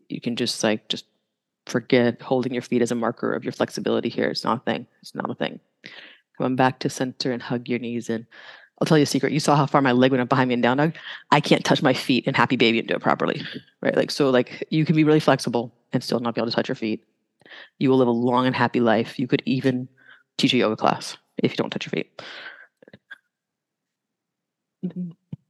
you 0.09 0.21
can 0.21 0.36
just 0.36 0.63
like, 0.63 0.88
just 0.89 1.05
forget 1.65 2.21
holding 2.21 2.53
your 2.53 2.61
feet 2.61 2.81
as 2.81 2.91
a 2.91 2.95
marker 2.95 3.33
of 3.33 3.43
your 3.43 3.53
flexibility 3.53 4.09
here. 4.09 4.29
It's 4.29 4.43
not 4.43 4.57
a 4.57 4.63
thing. 4.71 4.88
It's 5.01 5.15
not 5.15 5.29
a 5.29 5.36
thing. 5.36 5.59
Come 6.38 6.55
back 6.55 6.79
to 6.79 6.89
center 6.89 7.31
and 7.31 7.41
hug 7.41 7.67
your 7.67 7.79
knees 7.79 8.09
in. 8.09 8.27
I'll 8.79 8.86
tell 8.86 8.97
you 8.97 9.03
a 9.03 9.07
secret. 9.07 9.31
You 9.31 9.39
saw 9.39 9.55
how 9.55 9.65
far 9.65 9.81
my 9.81 9.93
leg 9.93 10.11
went 10.11 10.21
up 10.21 10.29
behind 10.29 10.49
me 10.49 10.53
in 10.53 10.61
down 10.61 10.77
dog. 10.77 10.95
I 11.31 11.39
can't 11.39 11.63
touch 11.63 11.81
my 11.81 11.93
feet 11.93 12.25
in 12.25 12.33
happy 12.33 12.57
baby 12.57 12.79
and 12.79 12.88
do 12.88 12.95
it 12.95 13.01
properly. 13.01 13.41
Right? 13.81 13.95
Like 13.95 14.11
so 14.11 14.29
like 14.29 14.67
you 14.69 14.86
can 14.86 14.95
be 14.95 15.03
really 15.03 15.19
flexible 15.19 15.73
and 15.93 16.03
still 16.03 16.19
not 16.19 16.36
be 16.36 16.41
able 16.41 16.49
to 16.49 16.55
touch 16.55 16.67
your 16.67 16.75
feet. 16.75 17.03
You 17.79 17.89
will 17.89 17.97
live 17.97 18.07
a 18.07 18.11
long 18.11 18.47
and 18.47 18.55
happy 18.55 18.81
life. 18.81 19.17
You 19.17 19.27
could 19.27 19.43
even 19.45 19.88
teach 20.38 20.53
a 20.53 20.57
yoga 20.57 20.75
class 20.75 21.17
if 21.38 21.51
you 21.51 21.57
don't 21.57 21.69
touch 21.69 21.86
your 21.86 21.91
feet. 21.91 22.21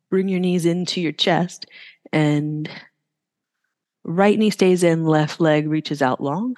Bring 0.10 0.28
your 0.30 0.40
knees 0.40 0.66
into 0.66 1.02
your 1.02 1.12
chest 1.12 1.66
and 2.12 2.70
right 4.04 4.38
knee 4.38 4.50
stays 4.50 4.84
in, 4.84 5.06
left 5.06 5.40
leg 5.40 5.68
reaches 5.68 6.02
out 6.02 6.22
long. 6.22 6.56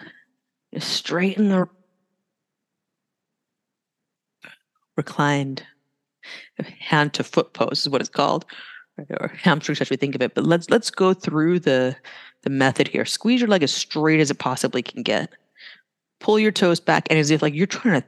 Just 0.73 0.91
straighten 0.91 1.49
the 1.49 1.67
reclined 4.95 5.63
hand 6.79 7.13
to 7.13 7.23
foot 7.23 7.53
pose 7.53 7.81
is 7.81 7.89
what 7.89 8.01
it's 8.01 8.09
called, 8.09 8.45
or 9.09 9.29
hamstring 9.41 9.75
stretch. 9.75 9.89
We 9.89 9.97
think 9.97 10.15
of 10.15 10.21
it, 10.21 10.35
but 10.35 10.43
let's 10.43 10.69
let's 10.69 10.89
go 10.89 11.13
through 11.13 11.59
the 11.59 11.95
the 12.43 12.49
method 12.49 12.87
here. 12.87 13.05
Squeeze 13.05 13.39
your 13.39 13.49
leg 13.49 13.63
as 13.63 13.73
straight 13.73 14.19
as 14.19 14.29
it 14.29 14.39
possibly 14.39 14.81
can 14.81 15.03
get. 15.03 15.31
Pull 16.19 16.39
your 16.39 16.51
toes 16.51 16.79
back, 16.79 17.07
and 17.09 17.17
as 17.17 17.31
if 17.31 17.41
like 17.41 17.53
you're 17.53 17.67
trying 17.67 18.01
to 18.01 18.07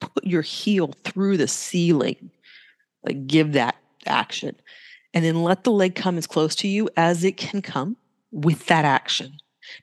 put 0.00 0.24
your 0.24 0.42
heel 0.42 0.92
through 1.04 1.36
the 1.36 1.48
ceiling, 1.48 2.30
like 3.04 3.26
give 3.26 3.52
that 3.52 3.76
action, 4.06 4.56
and 5.12 5.24
then 5.24 5.42
let 5.42 5.64
the 5.64 5.72
leg 5.72 5.94
come 5.94 6.18
as 6.18 6.26
close 6.26 6.54
to 6.56 6.68
you 6.68 6.88
as 6.96 7.24
it 7.24 7.36
can 7.36 7.62
come 7.62 7.96
with 8.32 8.66
that 8.66 8.84
action. 8.84 9.38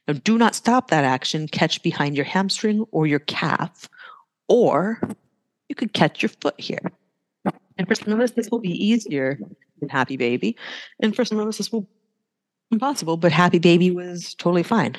Now, 0.08 0.16
do 0.24 0.38
not 0.38 0.56
stop 0.56 0.90
that 0.90 1.04
action. 1.04 1.48
Catch 1.48 1.82
behind 1.84 2.16
your 2.16 2.26
hamstring 2.26 2.86
or 2.92 3.08
your 3.08 3.20
calf, 3.20 3.90
or 4.48 5.02
you 5.70 5.76
could 5.76 5.94
catch 5.94 6.22
your 6.22 6.30
foot 6.42 6.60
here. 6.60 6.92
And 7.78 7.88
for 7.88 7.96
some 7.96 8.14
of 8.14 8.20
us, 8.20 8.32
this 8.32 8.50
will 8.52 8.60
be 8.60 8.86
easier 8.86 9.40
than 9.80 9.90
Happy 9.90 10.18
Baby. 10.18 10.56
And 11.00 11.16
for 11.16 11.26
some 11.26 11.40
of 11.40 11.48
us, 11.48 11.58
this 11.58 11.72
will 11.72 11.82
be 11.82 11.88
impossible, 12.74 13.18
but 13.18 13.32
Happy 13.32 13.58
Baby 13.58 13.90
was 13.90 14.36
totally 14.36 14.64
fine. 14.64 14.96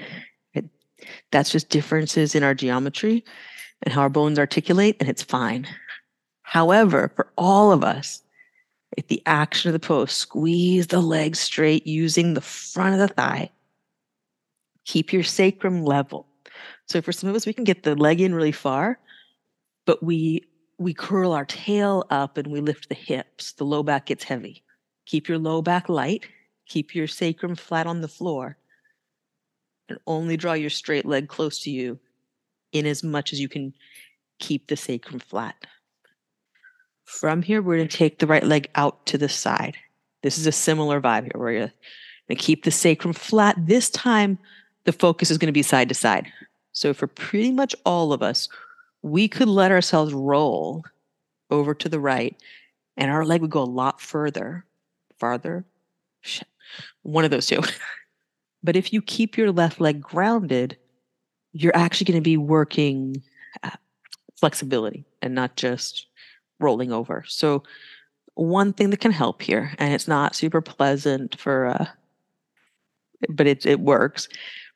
It, 0.55 0.65
that's 1.31 1.51
just 1.51 1.69
differences 1.69 2.35
in 2.35 2.43
our 2.43 2.55
geometry 2.55 3.25
and 3.83 3.93
how 3.93 4.01
our 4.01 4.09
bones 4.09 4.39
articulate, 4.39 4.97
and 4.99 5.09
it's 5.09 5.23
fine. 5.23 5.69
However, 6.43 7.13
for 7.15 7.31
all 7.37 7.71
of 7.71 7.85
us, 7.85 8.23
if 8.97 9.09
the 9.09 9.23
action 9.27 9.69
of 9.69 9.73
the 9.73 9.87
pose, 9.87 10.13
squeeze 10.13 10.89
the 10.89 11.01
leg 11.01 11.37
straight 11.37 11.87
using 11.87 12.35
the 12.35 12.41
front 12.41 12.95
of 12.95 13.01
the 13.01 13.15
thigh. 13.15 13.51
Keep 14.85 15.13
your 15.13 15.23
sacrum 15.23 15.85
level. 15.85 16.27
So 16.87 17.01
for 17.01 17.13
some 17.13 17.31
of 17.31 17.37
us, 17.37 17.47
we 17.47 17.53
can 17.53 17.65
get 17.65 17.85
the 17.85 17.95
leg 17.95 18.21
in 18.21 18.35
really 18.35 18.53
far, 18.53 18.99
but 19.87 20.03
we 20.03 20.45
we 20.79 20.93
curl 20.93 21.33
our 21.33 21.45
tail 21.45 22.05
up 22.11 22.37
and 22.37 22.49
we 22.49 22.61
lift 22.61 22.89
the 22.89 22.95
hips. 22.95 23.53
The 23.53 23.65
low 23.65 23.83
back 23.83 24.07
gets 24.07 24.25
heavy. 24.25 24.65
Keep 25.07 25.29
your 25.29 25.39
low 25.39 25.63
back 25.63 25.89
light. 25.89 26.27
Keep 26.67 26.95
your 26.95 27.07
sacrum 27.07 27.55
flat 27.55 27.87
on 27.87 28.01
the 28.01 28.09
floor. 28.09 28.57
And 29.89 29.99
only 30.07 30.37
draw 30.37 30.55
your 30.55 30.71
straight 30.71 31.07
leg 31.07 31.29
close 31.29 31.61
to 31.61 31.71
you 31.71 32.01
in 32.73 32.87
as 32.87 33.05
much 33.05 33.33
as 33.33 33.41
you 33.41 33.49
can 33.49 33.73
keep 34.39 34.67
the 34.67 34.77
sacrum 34.77 35.21
flat. 35.21 35.55
From 37.13 37.43
here, 37.43 37.61
we're 37.61 37.77
going 37.77 37.89
to 37.89 37.97
take 37.97 38.19
the 38.19 38.27
right 38.27 38.43
leg 38.43 38.71
out 38.75 39.05
to 39.07 39.19
the 39.19 39.29
side. 39.29 39.77
This 40.23 40.39
is 40.39 40.47
a 40.47 40.53
similar 40.53 40.99
vibe 40.99 41.25
here. 41.25 41.33
We're 41.35 41.59
going 41.59 41.73
to 42.31 42.35
keep 42.35 42.65
the 42.65 42.71
sacrum 42.71 43.13
flat. 43.13 43.55
This 43.59 43.91
time, 43.91 44.39
the 44.85 44.93
focus 44.93 45.31
is 45.31 45.37
going 45.37 45.49
to 45.49 45.53
be 45.53 45.63
side 45.63 45.91
to 45.91 45.95
side. 45.95 46.33
So, 46.73 46.95
for 46.95 47.07
pretty 47.07 47.53
much 47.53 47.75
all 47.85 48.15
of 48.15 48.23
us, 48.23 48.49
we 49.03 49.29
could 49.29 49.49
let 49.49 49.71
ourselves 49.71 50.15
roll 50.15 50.85
over 51.51 51.75
to 51.75 51.89
the 51.89 52.01
right, 52.01 52.35
and 52.97 53.11
our 53.11 53.27
leg 53.27 53.43
would 53.43 53.51
go 53.51 53.63
a 53.63 53.65
lot 53.65 54.01
further, 54.01 54.65
farther. 55.19 55.67
One 57.03 57.27
of 57.27 57.31
those 57.31 57.47
two. 57.47 57.61
but 58.63 58.75
if 58.75 58.91
you 58.91 59.03
keep 59.03 59.37
your 59.37 59.53
left 59.53 59.83
leg 59.83 60.01
grounded, 60.01 60.79
you're 61.53 61.77
actually 61.77 62.07
going 62.07 62.21
to 62.21 62.25
be 62.25 62.39
working 62.39 63.23
uh, 63.63 63.71
flexibility 64.35 65.05
and 65.21 65.35
not 65.35 65.57
just 65.57 66.07
rolling 66.63 66.93
over. 66.93 67.25
So 67.27 67.63
one 68.35 68.73
thing 68.73 68.91
that 68.91 69.01
can 69.01 69.13
help 69.13 69.43
here, 69.43 69.75
and 69.79 69.93
it's 69.93 70.09
not 70.09 70.35
super 70.35 70.61
pleasant 70.61 71.39
for, 71.39 71.67
uh, 71.67 71.87
but 73.29 73.47
it 73.47 73.67
it 73.67 73.81
works. 73.81 74.29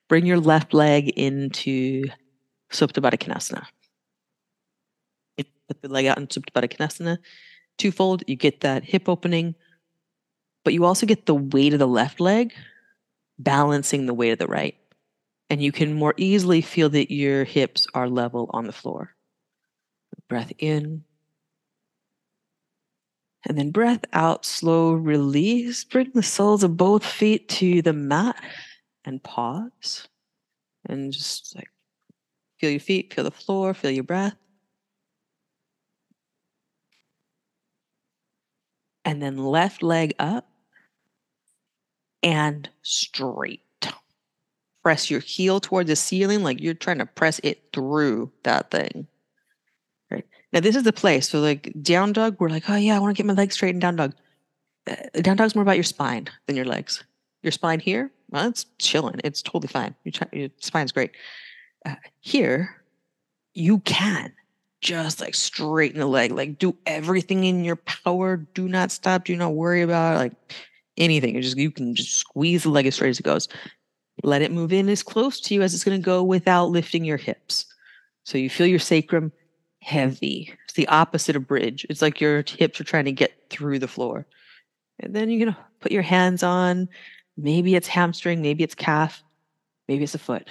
Bring 0.09 0.27
your 0.27 0.39
left 0.39 0.75
leg 0.75 1.09
into 1.11 2.05
Supta 2.71 3.01
Konasana. 3.01 3.67
Put 5.69 5.83
the 5.83 5.89
leg 5.89 6.07
out 6.07 6.19
in 6.19 6.29
Supta 6.29 6.69
Konasana, 6.69 7.19
twofold. 7.77 8.23
You 8.27 8.37
get 8.37 8.61
that 8.61 8.85
hip 8.85 9.09
opening, 9.09 9.57
but 10.65 10.75
you 10.75 10.85
also 10.85 11.07
get 11.07 11.27
the 11.27 11.35
weight 11.35 11.73
of 11.73 11.81
the 11.81 11.89
left 11.89 12.21
leg 12.21 12.53
balancing 13.39 14.07
the 14.07 14.15
weight 14.15 14.31
of 14.31 14.39
the 14.39 14.47
right, 14.47 14.77
and 15.51 15.63
you 15.63 15.73
can 15.73 15.93
more 15.93 16.15
easily 16.17 16.61
feel 16.61 16.89
that 16.91 17.13
your 17.13 17.45
hips 17.45 17.87
are 17.95 18.09
level 18.09 18.49
on 18.53 18.67
the 18.67 18.73
floor. 18.73 19.15
Breath 20.29 20.53
in. 20.59 21.05
And 23.47 23.57
then 23.57 23.71
breath 23.71 24.05
out, 24.13 24.45
slow 24.45 24.93
release. 24.93 25.85
Bring 25.85 26.11
the 26.13 26.23
soles 26.23 26.65
of 26.65 26.77
both 26.77 27.05
feet 27.05 27.49
to 27.51 27.81
the 27.81 27.93
mat 27.93 28.37
and 29.05 29.23
pause. 29.23 30.09
And 30.89 31.13
just 31.13 31.55
like 31.55 31.69
feel 32.59 32.71
your 32.71 32.81
feet, 32.81 33.15
feel 33.15 33.25
the 33.25 33.31
floor, 33.31 33.73
feel 33.73 33.91
your 33.93 34.05
breath. 34.05 34.35
and 39.07 39.23
then 39.23 39.39
left 39.39 39.83
leg 39.85 40.13
up 40.19 40.49
and 42.23 42.69
straight. 42.83 43.63
Press 44.83 45.11
your 45.11 45.21
heel 45.21 45.61
toward 45.61 45.87
the 45.87 45.97
ceiling 45.97 46.43
like 46.43 46.61
you're 46.61 46.75
trying 46.75 46.99
to 46.99 47.07
press 47.07 47.41
it 47.45 47.63
through 47.73 48.31
that 48.43 48.71
thing. 48.71 49.07
Now, 50.57 50.61
this 50.61 50.75
is 50.75 50.85
the 50.85 50.93
place. 50.93 51.29
So, 51.29 51.41
like 51.41 51.71
down 51.83 52.15
dog, 52.15 52.37
we're 52.39 52.49
like, 52.49 52.71
oh, 52.71 52.77
yeah, 52.77 52.97
I 52.97 52.99
want 52.99 53.15
to 53.15 53.23
get 53.23 53.27
my 53.27 53.35
legs 53.35 53.53
straight 53.53 53.75
in 53.75 53.79
down 53.79 53.97
dog. 53.97 54.15
Uh, 54.91 54.95
down 55.21 55.37
dog's 55.37 55.55
more 55.55 55.61
about 55.61 55.77
your 55.77 55.85
spine 55.85 56.29
than 56.47 56.57
your 56.57 56.65
legs. 56.65 57.05
Your 57.43 57.53
spine 57.53 57.79
here, 57.79 58.11
well, 58.31 58.49
it's 58.49 58.65
chilling. 58.79 59.21
It's 59.23 59.43
totally 59.43 59.69
fine. 59.69 59.95
Your, 60.05 60.15
your 60.33 60.49
spine's 60.61 60.93
great. 60.93 61.11
Uh, 61.85 61.97
here, 62.21 62.75
you 63.53 63.81
can 63.81 64.33
just 64.81 65.21
like 65.21 65.35
straighten 65.35 66.01
the 66.01 66.07
leg, 66.07 66.33
like 66.33 66.59
do 66.59 66.75
everything 66.87 67.45
in 67.45 67.63
your 67.63 67.77
power. 67.77 68.39
Do 68.39 68.67
not 68.67 68.91
stop. 68.91 69.27
Do 69.27 69.37
not 69.37 69.53
worry 69.53 69.83
about 69.83 70.17
like 70.17 70.33
anything. 70.97 71.35
You 71.35 71.43
just 71.43 71.59
you 71.59 71.71
can 71.71 71.95
just 71.95 72.17
squeeze 72.17 72.63
the 72.63 72.71
leg 72.71 72.87
as 72.87 72.95
straight 72.95 73.11
as 73.11 73.21
it 73.21 73.25
goes. 73.25 73.47
Let 74.23 74.41
it 74.41 74.51
move 74.53 74.73
in 74.73 74.89
as 74.89 75.03
close 75.03 75.39
to 75.41 75.53
you 75.53 75.61
as 75.61 75.75
it's 75.75 75.85
going 75.85 76.01
to 76.01 76.03
go 76.05 76.23
without 76.23 76.71
lifting 76.71 77.05
your 77.05 77.19
hips. 77.19 77.67
So 78.25 78.39
you 78.39 78.49
feel 78.49 78.67
your 78.67 78.79
sacrum 78.79 79.33
heavy. 79.87 80.53
It's 80.65 80.75
the 80.75 80.89
opposite 80.89 81.37
of 81.37 81.47
bridge. 81.47 81.87
It's 81.89 82.03
like 82.03 82.21
your 82.21 82.43
hips 82.45 82.81
are 82.81 82.85
trying 82.85 83.05
to 83.05 83.13
get 83.13 83.49
through 83.51 83.79
the 83.79 83.87
floor. 83.87 84.27
And 84.99 85.15
then 85.15 85.29
going 85.29 85.47
to 85.47 85.57
put 85.79 85.93
your 85.93 86.03
hands 86.03 86.43
on 86.43 86.89
maybe 87.37 87.77
it's 87.77 87.87
hamstring, 87.87 88.43
maybe 88.43 88.65
it's 88.65 88.75
calf, 88.75 89.23
maybe 89.87 90.03
it's 90.03 90.17
a 90.17 90.19
foot. 90.19 90.49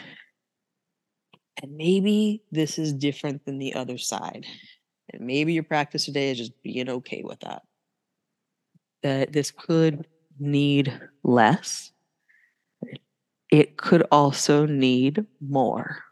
And 1.61 1.75
maybe 1.75 2.43
this 2.53 2.79
is 2.79 2.93
different 2.93 3.43
than 3.43 3.59
the 3.59 3.73
other 3.73 3.97
side. 3.97 4.45
And 5.11 5.25
maybe 5.27 5.51
your 5.51 5.63
practice 5.63 6.05
today 6.05 6.31
is 6.31 6.37
just 6.37 6.63
being 6.63 6.87
okay 6.87 7.21
with 7.21 7.41
that. 7.41 7.63
That 9.03 9.33
this 9.33 9.51
could 9.51 10.07
need 10.39 10.97
less. 11.23 11.91
It 13.51 13.75
could 13.75 14.07
also 14.11 14.65
need 14.65 15.25
more. 15.41 16.05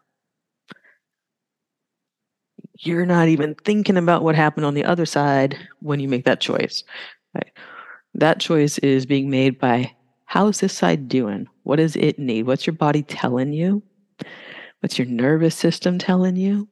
You're 2.80 3.06
not 3.06 3.28
even 3.28 3.56
thinking 3.56 3.98
about 3.98 4.24
what 4.24 4.36
happened 4.36 4.66
on 4.66 4.74
the 4.74 4.86
other 4.86 5.06
side 5.06 5.58
when 5.80 6.00
you 6.00 6.08
make 6.08 6.26
that 6.26 6.42
choice. 6.42 6.84
Right? 7.34 7.52
That 8.16 8.40
choice 8.40 8.78
is 8.80 9.06
being 9.06 9.30
made 9.30 9.60
by 9.60 9.96
how's 10.26 10.60
this 10.60 10.74
side 10.74 11.08
doing? 11.08 11.48
What 11.64 11.78
does 11.78 11.96
it 11.96 12.18
need? 12.18 12.44
What's 12.44 12.66
your 12.66 12.76
body 12.76 13.04
telling 13.04 13.54
you? 13.54 13.84
What's 14.80 14.98
your 14.98 15.08
nervous 15.08 15.56
system 15.56 15.98
telling 15.98 16.36
you? 16.36 16.68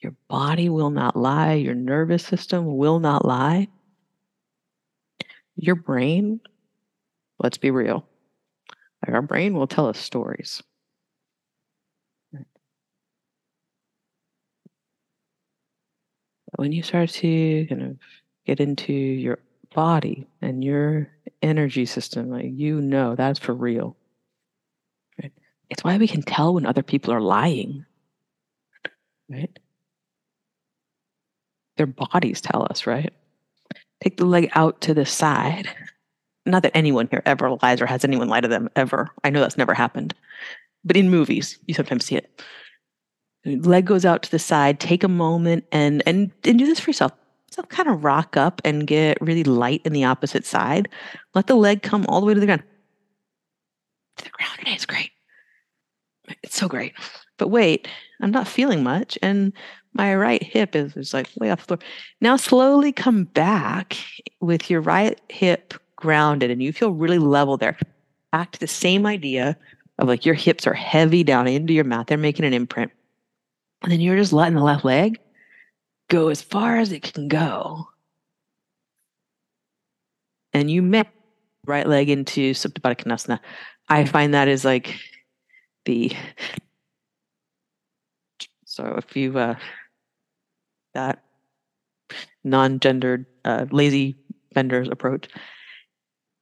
Your 0.00 0.14
body 0.28 0.68
will 0.68 0.90
not 0.90 1.16
lie. 1.16 1.54
Your 1.54 1.74
nervous 1.74 2.24
system 2.24 2.76
will 2.76 3.00
not 3.00 3.24
lie. 3.24 3.68
Your 5.56 5.74
brain, 5.74 6.40
let's 7.38 7.58
be 7.58 7.70
real, 7.70 8.06
our 9.08 9.22
brain 9.22 9.54
will 9.54 9.66
tell 9.66 9.86
us 9.88 9.98
stories. 9.98 10.62
When 16.56 16.72
you 16.72 16.82
start 16.82 17.10
to 17.10 17.66
kind 17.66 17.82
of 17.82 17.96
get 18.46 18.60
into 18.60 18.92
your 18.92 19.38
body 19.74 20.26
and 20.42 20.64
your 20.64 21.08
energy 21.42 21.86
system, 21.86 22.30
like 22.30 22.46
you 22.50 22.80
know 22.80 23.14
that's 23.14 23.38
for 23.38 23.54
real. 23.54 23.96
Right? 25.22 25.32
It's 25.70 25.84
why 25.84 25.98
we 25.98 26.08
can 26.08 26.22
tell 26.22 26.54
when 26.54 26.66
other 26.66 26.82
people 26.82 27.12
are 27.12 27.20
lying. 27.20 27.84
Right? 29.28 29.58
their 31.76 31.86
bodies 31.86 32.40
tell 32.40 32.66
us, 32.70 32.86
right? 32.86 33.12
Take 34.02 34.16
the 34.16 34.24
leg 34.24 34.50
out 34.54 34.80
to 34.82 34.94
the 34.94 35.06
side. 35.06 35.68
Not 36.44 36.62
that 36.62 36.76
anyone 36.76 37.08
here 37.10 37.22
ever 37.26 37.56
lies 37.62 37.80
or 37.80 37.86
has 37.86 38.04
anyone 38.04 38.28
lie 38.28 38.40
to 38.40 38.48
them 38.48 38.68
ever. 38.76 39.10
I 39.24 39.30
know 39.30 39.40
that's 39.40 39.58
never 39.58 39.74
happened. 39.74 40.14
But 40.84 40.96
in 40.96 41.10
movies, 41.10 41.58
you 41.66 41.74
sometimes 41.74 42.04
see 42.04 42.16
it. 42.16 42.42
Leg 43.46 43.86
goes 43.86 44.04
out 44.04 44.22
to 44.24 44.30
the 44.30 44.38
side, 44.38 44.80
take 44.80 45.04
a 45.04 45.08
moment 45.08 45.64
and 45.72 46.02
and 46.06 46.32
and 46.44 46.58
do 46.58 46.66
this 46.66 46.80
for 46.80 46.90
yourself. 46.90 47.12
So 47.50 47.62
kind 47.62 47.88
of 47.88 48.04
rock 48.04 48.36
up 48.36 48.60
and 48.64 48.86
get 48.86 49.18
really 49.20 49.44
light 49.44 49.80
in 49.84 49.92
the 49.92 50.04
opposite 50.04 50.44
side. 50.44 50.88
Let 51.34 51.46
the 51.46 51.54
leg 51.54 51.82
come 51.82 52.04
all 52.08 52.20
the 52.20 52.26
way 52.26 52.34
to 52.34 52.40
the 52.40 52.46
ground. 52.46 52.64
To 54.18 54.24
the 54.24 54.30
ground, 54.30 54.58
it 54.60 54.68
is 54.68 54.84
great. 54.84 55.10
It's 56.42 56.56
so 56.56 56.68
great. 56.68 56.92
But 57.38 57.48
wait, 57.48 57.88
I'm 58.20 58.30
not 58.30 58.48
feeling 58.48 58.82
much. 58.82 59.18
And 59.22 59.52
my 59.92 60.14
right 60.14 60.42
hip 60.42 60.74
is, 60.74 60.96
is 60.96 61.14
like 61.14 61.28
way 61.38 61.50
off 61.50 61.60
the 61.60 61.78
floor. 61.78 61.90
Now 62.20 62.36
slowly 62.36 62.92
come 62.92 63.24
back 63.24 63.96
with 64.40 64.70
your 64.70 64.80
right 64.80 65.20
hip 65.28 65.74
grounded 65.96 66.50
and 66.50 66.62
you 66.62 66.72
feel 66.72 66.92
really 66.92 67.18
level 67.18 67.56
there. 67.56 67.78
Back 68.32 68.52
to 68.52 68.60
the 68.60 68.66
same 68.66 69.06
idea 69.06 69.56
of 69.98 70.08
like 70.08 70.26
your 70.26 70.34
hips 70.34 70.66
are 70.66 70.74
heavy 70.74 71.24
down 71.24 71.46
into 71.46 71.72
your 71.72 71.84
mat. 71.84 72.08
They're 72.08 72.18
making 72.18 72.44
an 72.44 72.52
imprint. 72.52 72.92
And 73.86 73.92
then 73.92 74.00
you're 74.00 74.16
just 74.16 74.32
letting 74.32 74.56
the 74.56 74.64
left 74.64 74.84
leg 74.84 75.20
go 76.10 76.28
as 76.28 76.42
far 76.42 76.76
as 76.76 76.90
it 76.90 77.04
can 77.04 77.28
go. 77.28 77.86
And 80.52 80.68
you 80.68 80.82
may 80.82 81.04
right 81.64 81.86
leg 81.86 82.10
into 82.10 82.50
Supta 82.50 82.80
Baddha 82.80 82.96
Konasana. 82.96 83.38
I 83.88 84.04
find 84.04 84.34
that 84.34 84.48
is 84.48 84.64
like 84.64 84.98
the 85.84 86.12
so 88.64 88.96
if 88.98 89.16
you 89.16 89.38
uh 89.38 89.54
that 90.94 91.22
non-gendered 92.42 93.24
uh, 93.44 93.66
lazy 93.70 94.16
benders 94.52 94.88
approach 94.88 95.28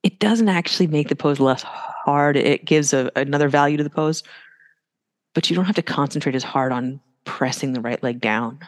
it 0.01 0.19
doesn't 0.19 0.49
actually 0.49 0.87
make 0.87 1.09
the 1.09 1.15
pose 1.15 1.39
less 1.39 1.61
hard 1.61 2.37
it 2.37 2.65
gives 2.65 2.91
a, 2.91 3.11
another 3.15 3.49
value 3.49 3.77
to 3.77 3.83
the 3.83 3.89
pose 3.91 4.23
but 5.35 5.47
you 5.47 5.55
don't 5.55 5.65
have 5.65 5.75
to 5.75 5.83
concentrate 5.83 6.33
as 6.33 6.43
hard 6.43 6.71
on 6.71 6.99
pressing 7.25 7.73
the 7.73 7.81
right 7.81 8.01
leg 8.03 8.21
down. 8.21 8.59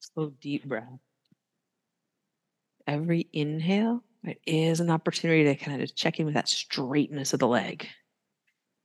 Slow 0.00 0.28
deep 0.28 0.66
breath. 0.66 1.00
Every 2.86 3.28
inhale 3.32 4.04
is 4.46 4.78
an 4.78 4.88
opportunity 4.90 5.44
to 5.44 5.56
kind 5.56 5.82
of 5.82 5.94
check 5.96 6.20
in 6.20 6.26
with 6.26 6.34
that 6.34 6.48
straightness 6.48 7.32
of 7.32 7.40
the 7.40 7.48
leg. 7.48 7.88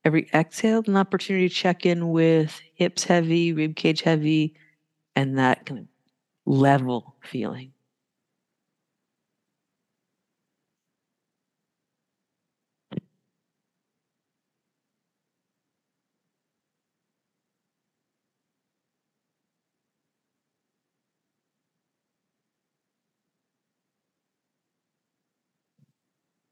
Every 0.03 0.27
exhale, 0.33 0.83
an 0.87 0.95
opportunity 0.97 1.47
to 1.49 1.53
check 1.53 1.85
in 1.85 2.09
with 2.09 2.59
hips 2.73 3.03
heavy, 3.03 3.53
rib 3.53 3.75
cage 3.75 4.01
heavy, 4.01 4.55
and 5.15 5.37
that 5.39 5.65
kind 5.65 5.81
of 5.81 5.87
level 6.45 7.15
feeling. 7.23 7.73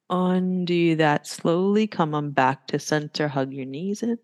Undo 0.10 0.96
that 0.98 1.28
slowly. 1.28 1.88
Come 1.88 2.14
on 2.14 2.32
back 2.32 2.68
to 2.68 2.80
center. 2.80 3.28
Hug 3.28 3.54
your 3.54 3.66
knees 3.66 4.04
in. 4.04 4.18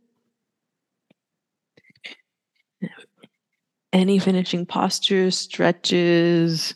Any 3.93 4.19
finishing 4.19 4.65
postures, 4.65 5.38
stretches, 5.38 6.75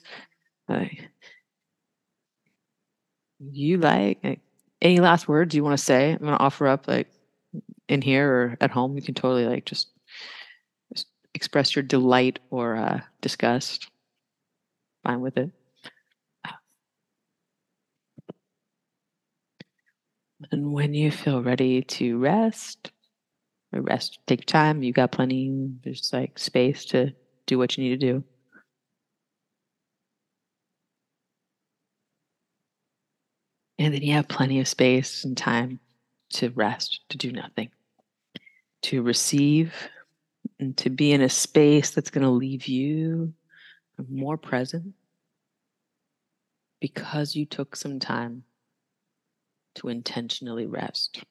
you 3.39 3.78
like, 3.78 4.20
like 4.24 4.39
any 4.82 4.99
last 4.99 5.28
words 5.28 5.56
you 5.56 5.64
want 5.64 5.78
to 5.78 5.84
say? 5.84 6.12
I'm 6.12 6.20
going 6.20 6.32
to 6.32 6.43
offer 6.43 6.68
up 6.68 6.88
like 6.88 7.10
in 7.88 8.01
here 8.01 8.30
or 8.30 8.58
at 8.62 8.72
home. 8.72 8.95
You 8.95 9.01
can 9.01 9.16
totally 9.16 9.45
like 9.45 9.66
just, 9.66 9.89
just 10.93 11.08
express 11.34 11.76
your 11.76 11.84
delight 11.84 12.39
or 12.49 12.76
uh, 12.76 13.01
disgust. 13.22 13.89
Fine 15.03 15.22
with 15.22 15.38
it. 15.38 15.51
And 20.56 20.72
when 20.72 20.93
you 20.93 21.12
feel 21.12 21.43
ready 21.43 21.82
to 21.82 22.18
rest, 22.18 22.93
rest, 23.74 24.20
take 24.26 24.45
time. 24.45 24.84
You 24.84 24.93
got 24.93 25.12
plenty, 25.12 25.70
there's 25.84 26.14
like 26.14 26.39
space 26.39 26.86
to 26.86 27.12
do 27.45 27.58
what 27.58 27.78
you 27.78 27.84
need 27.84 27.99
to 27.99 28.14
do. 28.14 28.24
And 33.78 33.93
then 33.93 34.01
you 34.01 34.14
have 34.14 34.30
plenty 34.30 34.62
of 34.62 34.70
space 34.70 35.26
and 35.26 35.36
time 35.36 35.82
to 36.36 36.51
rest, 36.51 37.01
to 37.10 37.18
do 37.18 37.34
nothing, 37.34 37.70
to 38.84 39.01
receive, 39.01 39.74
and 40.58 40.78
to 40.78 40.89
be 40.89 41.12
in 41.12 41.20
a 41.20 41.28
space 41.28 41.91
that's 41.91 42.10
going 42.10 42.24
to 42.24 42.30
leave 42.30 42.66
you 42.68 43.34
more 44.10 44.38
present 44.38 44.93
because 46.80 47.36
you 47.36 47.45
took 47.45 47.76
some 47.76 47.99
time 47.99 48.43
to 49.76 49.90
intentionally 49.90 50.66
rest. 50.66 51.24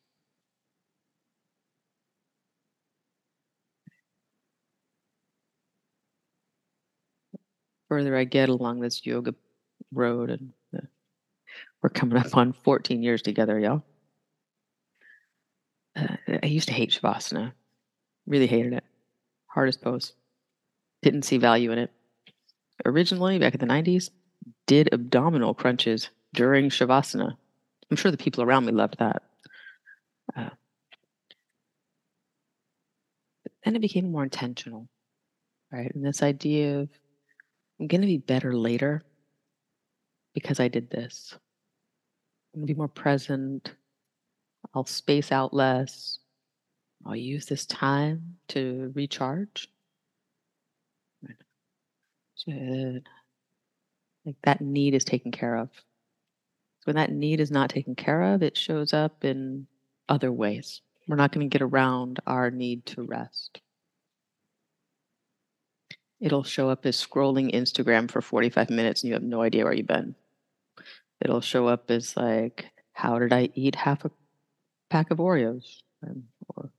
Further, 7.89 8.17
I 8.17 8.25
get 8.25 8.49
along 8.49 8.81
this 8.81 9.05
yoga 9.05 9.35
road, 9.93 10.31
and 10.31 10.53
we're 11.83 11.91
coming 11.91 12.17
up 12.17 12.37
on 12.37 12.53
14 12.53 13.03
years 13.03 13.23
together, 13.23 13.59
y'all. 13.59 13.83
Uh, 15.95 16.17
I 16.43 16.47
used 16.47 16.69
to 16.69 16.75
hate 16.75 16.91
Shavasana, 16.91 17.53
really 18.27 18.47
hated 18.47 18.73
it. 18.73 18.85
Hardest 19.47 19.83
pose. 19.83 20.15
Didn't 21.03 21.23
see 21.23 21.37
value 21.37 21.71
in 21.71 21.79
it. 21.79 21.93
Originally, 22.85 23.39
back 23.39 23.55
in 23.55 23.61
the 23.61 23.67
90s, 23.67 24.11
did 24.67 24.89
abdominal 24.93 25.55
crunches 25.55 26.09
during 26.33 26.71
Shavasana. 26.71 27.37
I'm 27.91 27.97
sure 27.97 28.11
the 28.11 28.16
people 28.16 28.43
around 28.43 28.66
me 28.66 28.72
loved 28.72 28.99
that. 28.99 29.22
Uh, 30.37 30.51
but 33.43 33.53
then 33.64 33.76
it 33.76 33.80
became 33.80 34.11
more 34.11 34.24
intentional, 34.24 34.89
right? 35.70 35.95
And 35.95 36.05
this 36.05 36.22
idea 36.22 36.80
of 36.80 36.89
I'm 37.80 37.87
going 37.87 38.01
to 38.01 38.07
be 38.07 38.18
better 38.18 38.57
later 38.57 39.03
because 40.35 40.61
I 40.61 40.68
did 40.68 40.91
this. 40.91 41.37
I'm 42.55 42.61
going 42.61 42.68
to 42.68 42.74
be 42.74 42.78
more 42.78 42.89
present. 42.89 43.74
I'll 44.74 44.87
space 44.87 45.32
out 45.32 45.53
less. 45.53 46.18
I'll 47.05 47.16
use 47.16 47.47
this 47.47 47.66
time 47.66 48.37
to 48.49 48.93
recharge. 48.95 49.68
Good. 52.47 53.09
Like 54.24 54.37
that 54.43 54.61
need 54.61 54.95
is 54.95 55.05
taken 55.05 55.32
care 55.32 55.57
of. 55.57 55.70
When 56.85 56.97
that 56.97 57.12
need 57.12 57.41
is 57.41 57.51
not 57.51 57.70
taken 57.70 57.95
care 57.95 58.35
of, 58.35 58.43
it 58.43 58.57
shows 58.57 58.93
up 58.93 59.24
in 59.24 59.66
other 60.09 60.30
ways. 60.30 60.82
We're 61.09 61.16
not 61.16 61.32
going 61.32 61.49
to 61.49 61.53
get 61.53 61.62
around 61.64 62.20
our 62.26 62.51
need 62.51 62.87
to 62.87 63.03
rest. 63.03 63.61
It'll 66.20 66.45
show 66.45 66.70
up 66.70 66.87
as 66.87 66.97
scrolling 66.97 67.55
Instagram 67.55 68.11
for 68.11 68.22
45 68.22 68.70
minutes 68.70 69.03
and 69.03 69.09
you 69.09 69.14
have 69.14 69.22
no 69.22 69.43
idea 69.43 69.64
where 69.64 69.72
you've 69.72 69.87
been. 69.87 70.14
It'll 71.20 71.41
show 71.41 71.68
up 71.68 71.91
as 71.91 72.16
like, 72.16 72.70
how 72.93 73.18
did 73.18 73.32
I 73.32 73.51
eat 73.55 73.74
half 73.74 74.05
a 74.05 74.11
pack 74.91 75.11
of 75.11 75.18
Oreos? 75.18 75.82
Or 76.49 76.70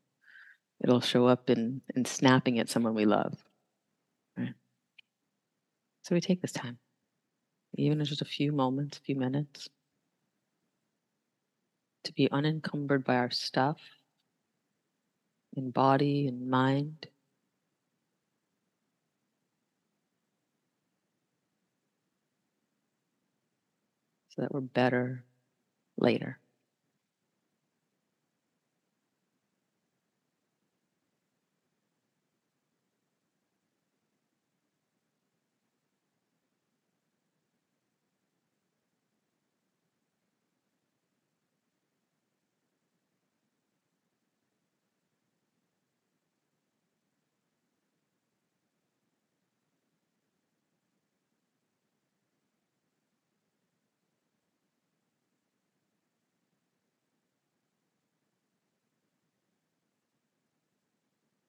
it'll 0.84 1.02
show 1.02 1.28
up 1.28 1.50
in, 1.50 1.82
in 1.96 2.06
snapping 2.06 2.60
at 2.60 2.70
someone 2.70 2.96
we 2.96 3.06
love. 3.06 3.38
Right? 4.38 4.54
So 6.04 6.16
we 6.16 6.22
take 6.22 6.42
this 6.42 6.52
time, 6.52 6.78
even 7.76 8.04
just 8.04 8.22
a 8.22 8.26
few 8.26 8.52
moments, 8.52 8.98
a 8.98 9.02
few 9.02 9.16
minutes, 9.16 9.70
to 12.06 12.14
be 12.14 12.30
unencumbered 12.32 13.04
by 13.04 13.16
our 13.16 13.32
stuff 13.32 13.78
in 15.56 15.72
body 15.72 16.28
and 16.28 16.50
mind. 16.50 17.08
So 24.30 24.42
that 24.42 24.54
we're 24.54 24.62
better 24.62 25.24
later. 25.98 26.40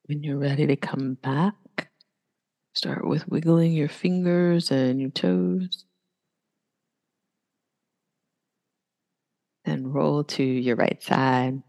When 0.07 0.23
you're 0.23 0.39
ready 0.39 0.67
to 0.69 0.77
come 0.77 1.15
back, 1.15 1.91
start 2.75 3.07
with 3.07 3.29
wiggling 3.29 3.73
your 3.73 3.89
fingers 3.89 4.71
and 4.71 5.01
your 5.01 5.11
toes. 5.11 5.85
Then 9.65 9.89
roll 9.89 10.23
to 10.25 10.45
your 10.45 10.77
right 10.77 11.03
side. 11.03 11.63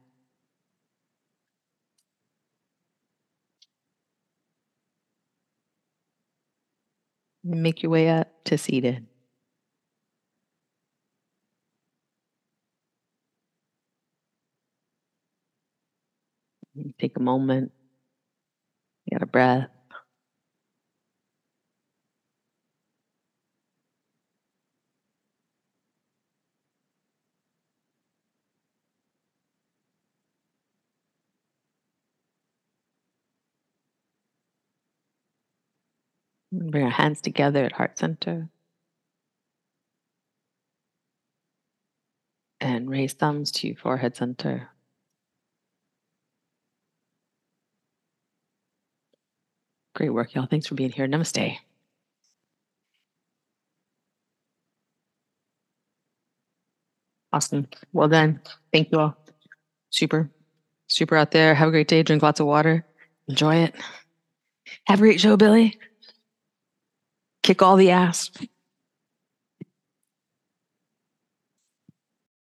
Make 7.43 7.81
your 7.81 7.91
way 7.91 8.09
up 8.09 8.43
to 8.45 8.57
seated. 8.59 9.07
Take 16.99 17.17
a 17.17 17.19
moment 17.19 17.71
Get 19.18 19.24
a 19.24 19.26
breath. 19.26 19.70
Bring 36.51 36.84
our 36.84 36.91
hands 36.91 37.22
together 37.22 37.65
at 37.65 37.72
heart 37.72 37.97
center. 37.97 38.49
And 42.61 42.88
raise 42.88 43.13
thumbs 43.13 43.51
to 43.53 43.74
forehead 43.74 44.15
center. 44.15 44.70
Great 49.98 50.14
work, 50.14 50.36
y'all. 50.36 50.45
Thanks 50.45 50.68
for 50.68 50.76
being 50.76 50.91
here. 50.91 51.08
Namaste. 51.08 51.58
Awesome. 57.34 57.68
Well 57.93 58.08
done. 58.08 58.39
Thank 58.72 58.91
you 58.91 59.00
all. 59.00 59.18
Super, 59.89 60.30
super 60.86 61.16
out 61.18 61.32
there. 61.32 61.56
Have 61.56 61.70
a 61.70 61.72
great 61.72 61.88
day. 61.88 62.04
Drink 62.04 62.22
lots 62.22 62.39
of 62.39 62.45
water. 62.45 62.86
Enjoy 63.28 63.56
it. 63.56 63.74
Have 64.86 65.00
a 65.00 65.02
great 65.02 65.20
show, 65.20 65.36
Billy. 65.36 65.80
Kick 67.41 67.64
all 67.64 67.76
the 67.76 67.89
ass. 67.89 68.30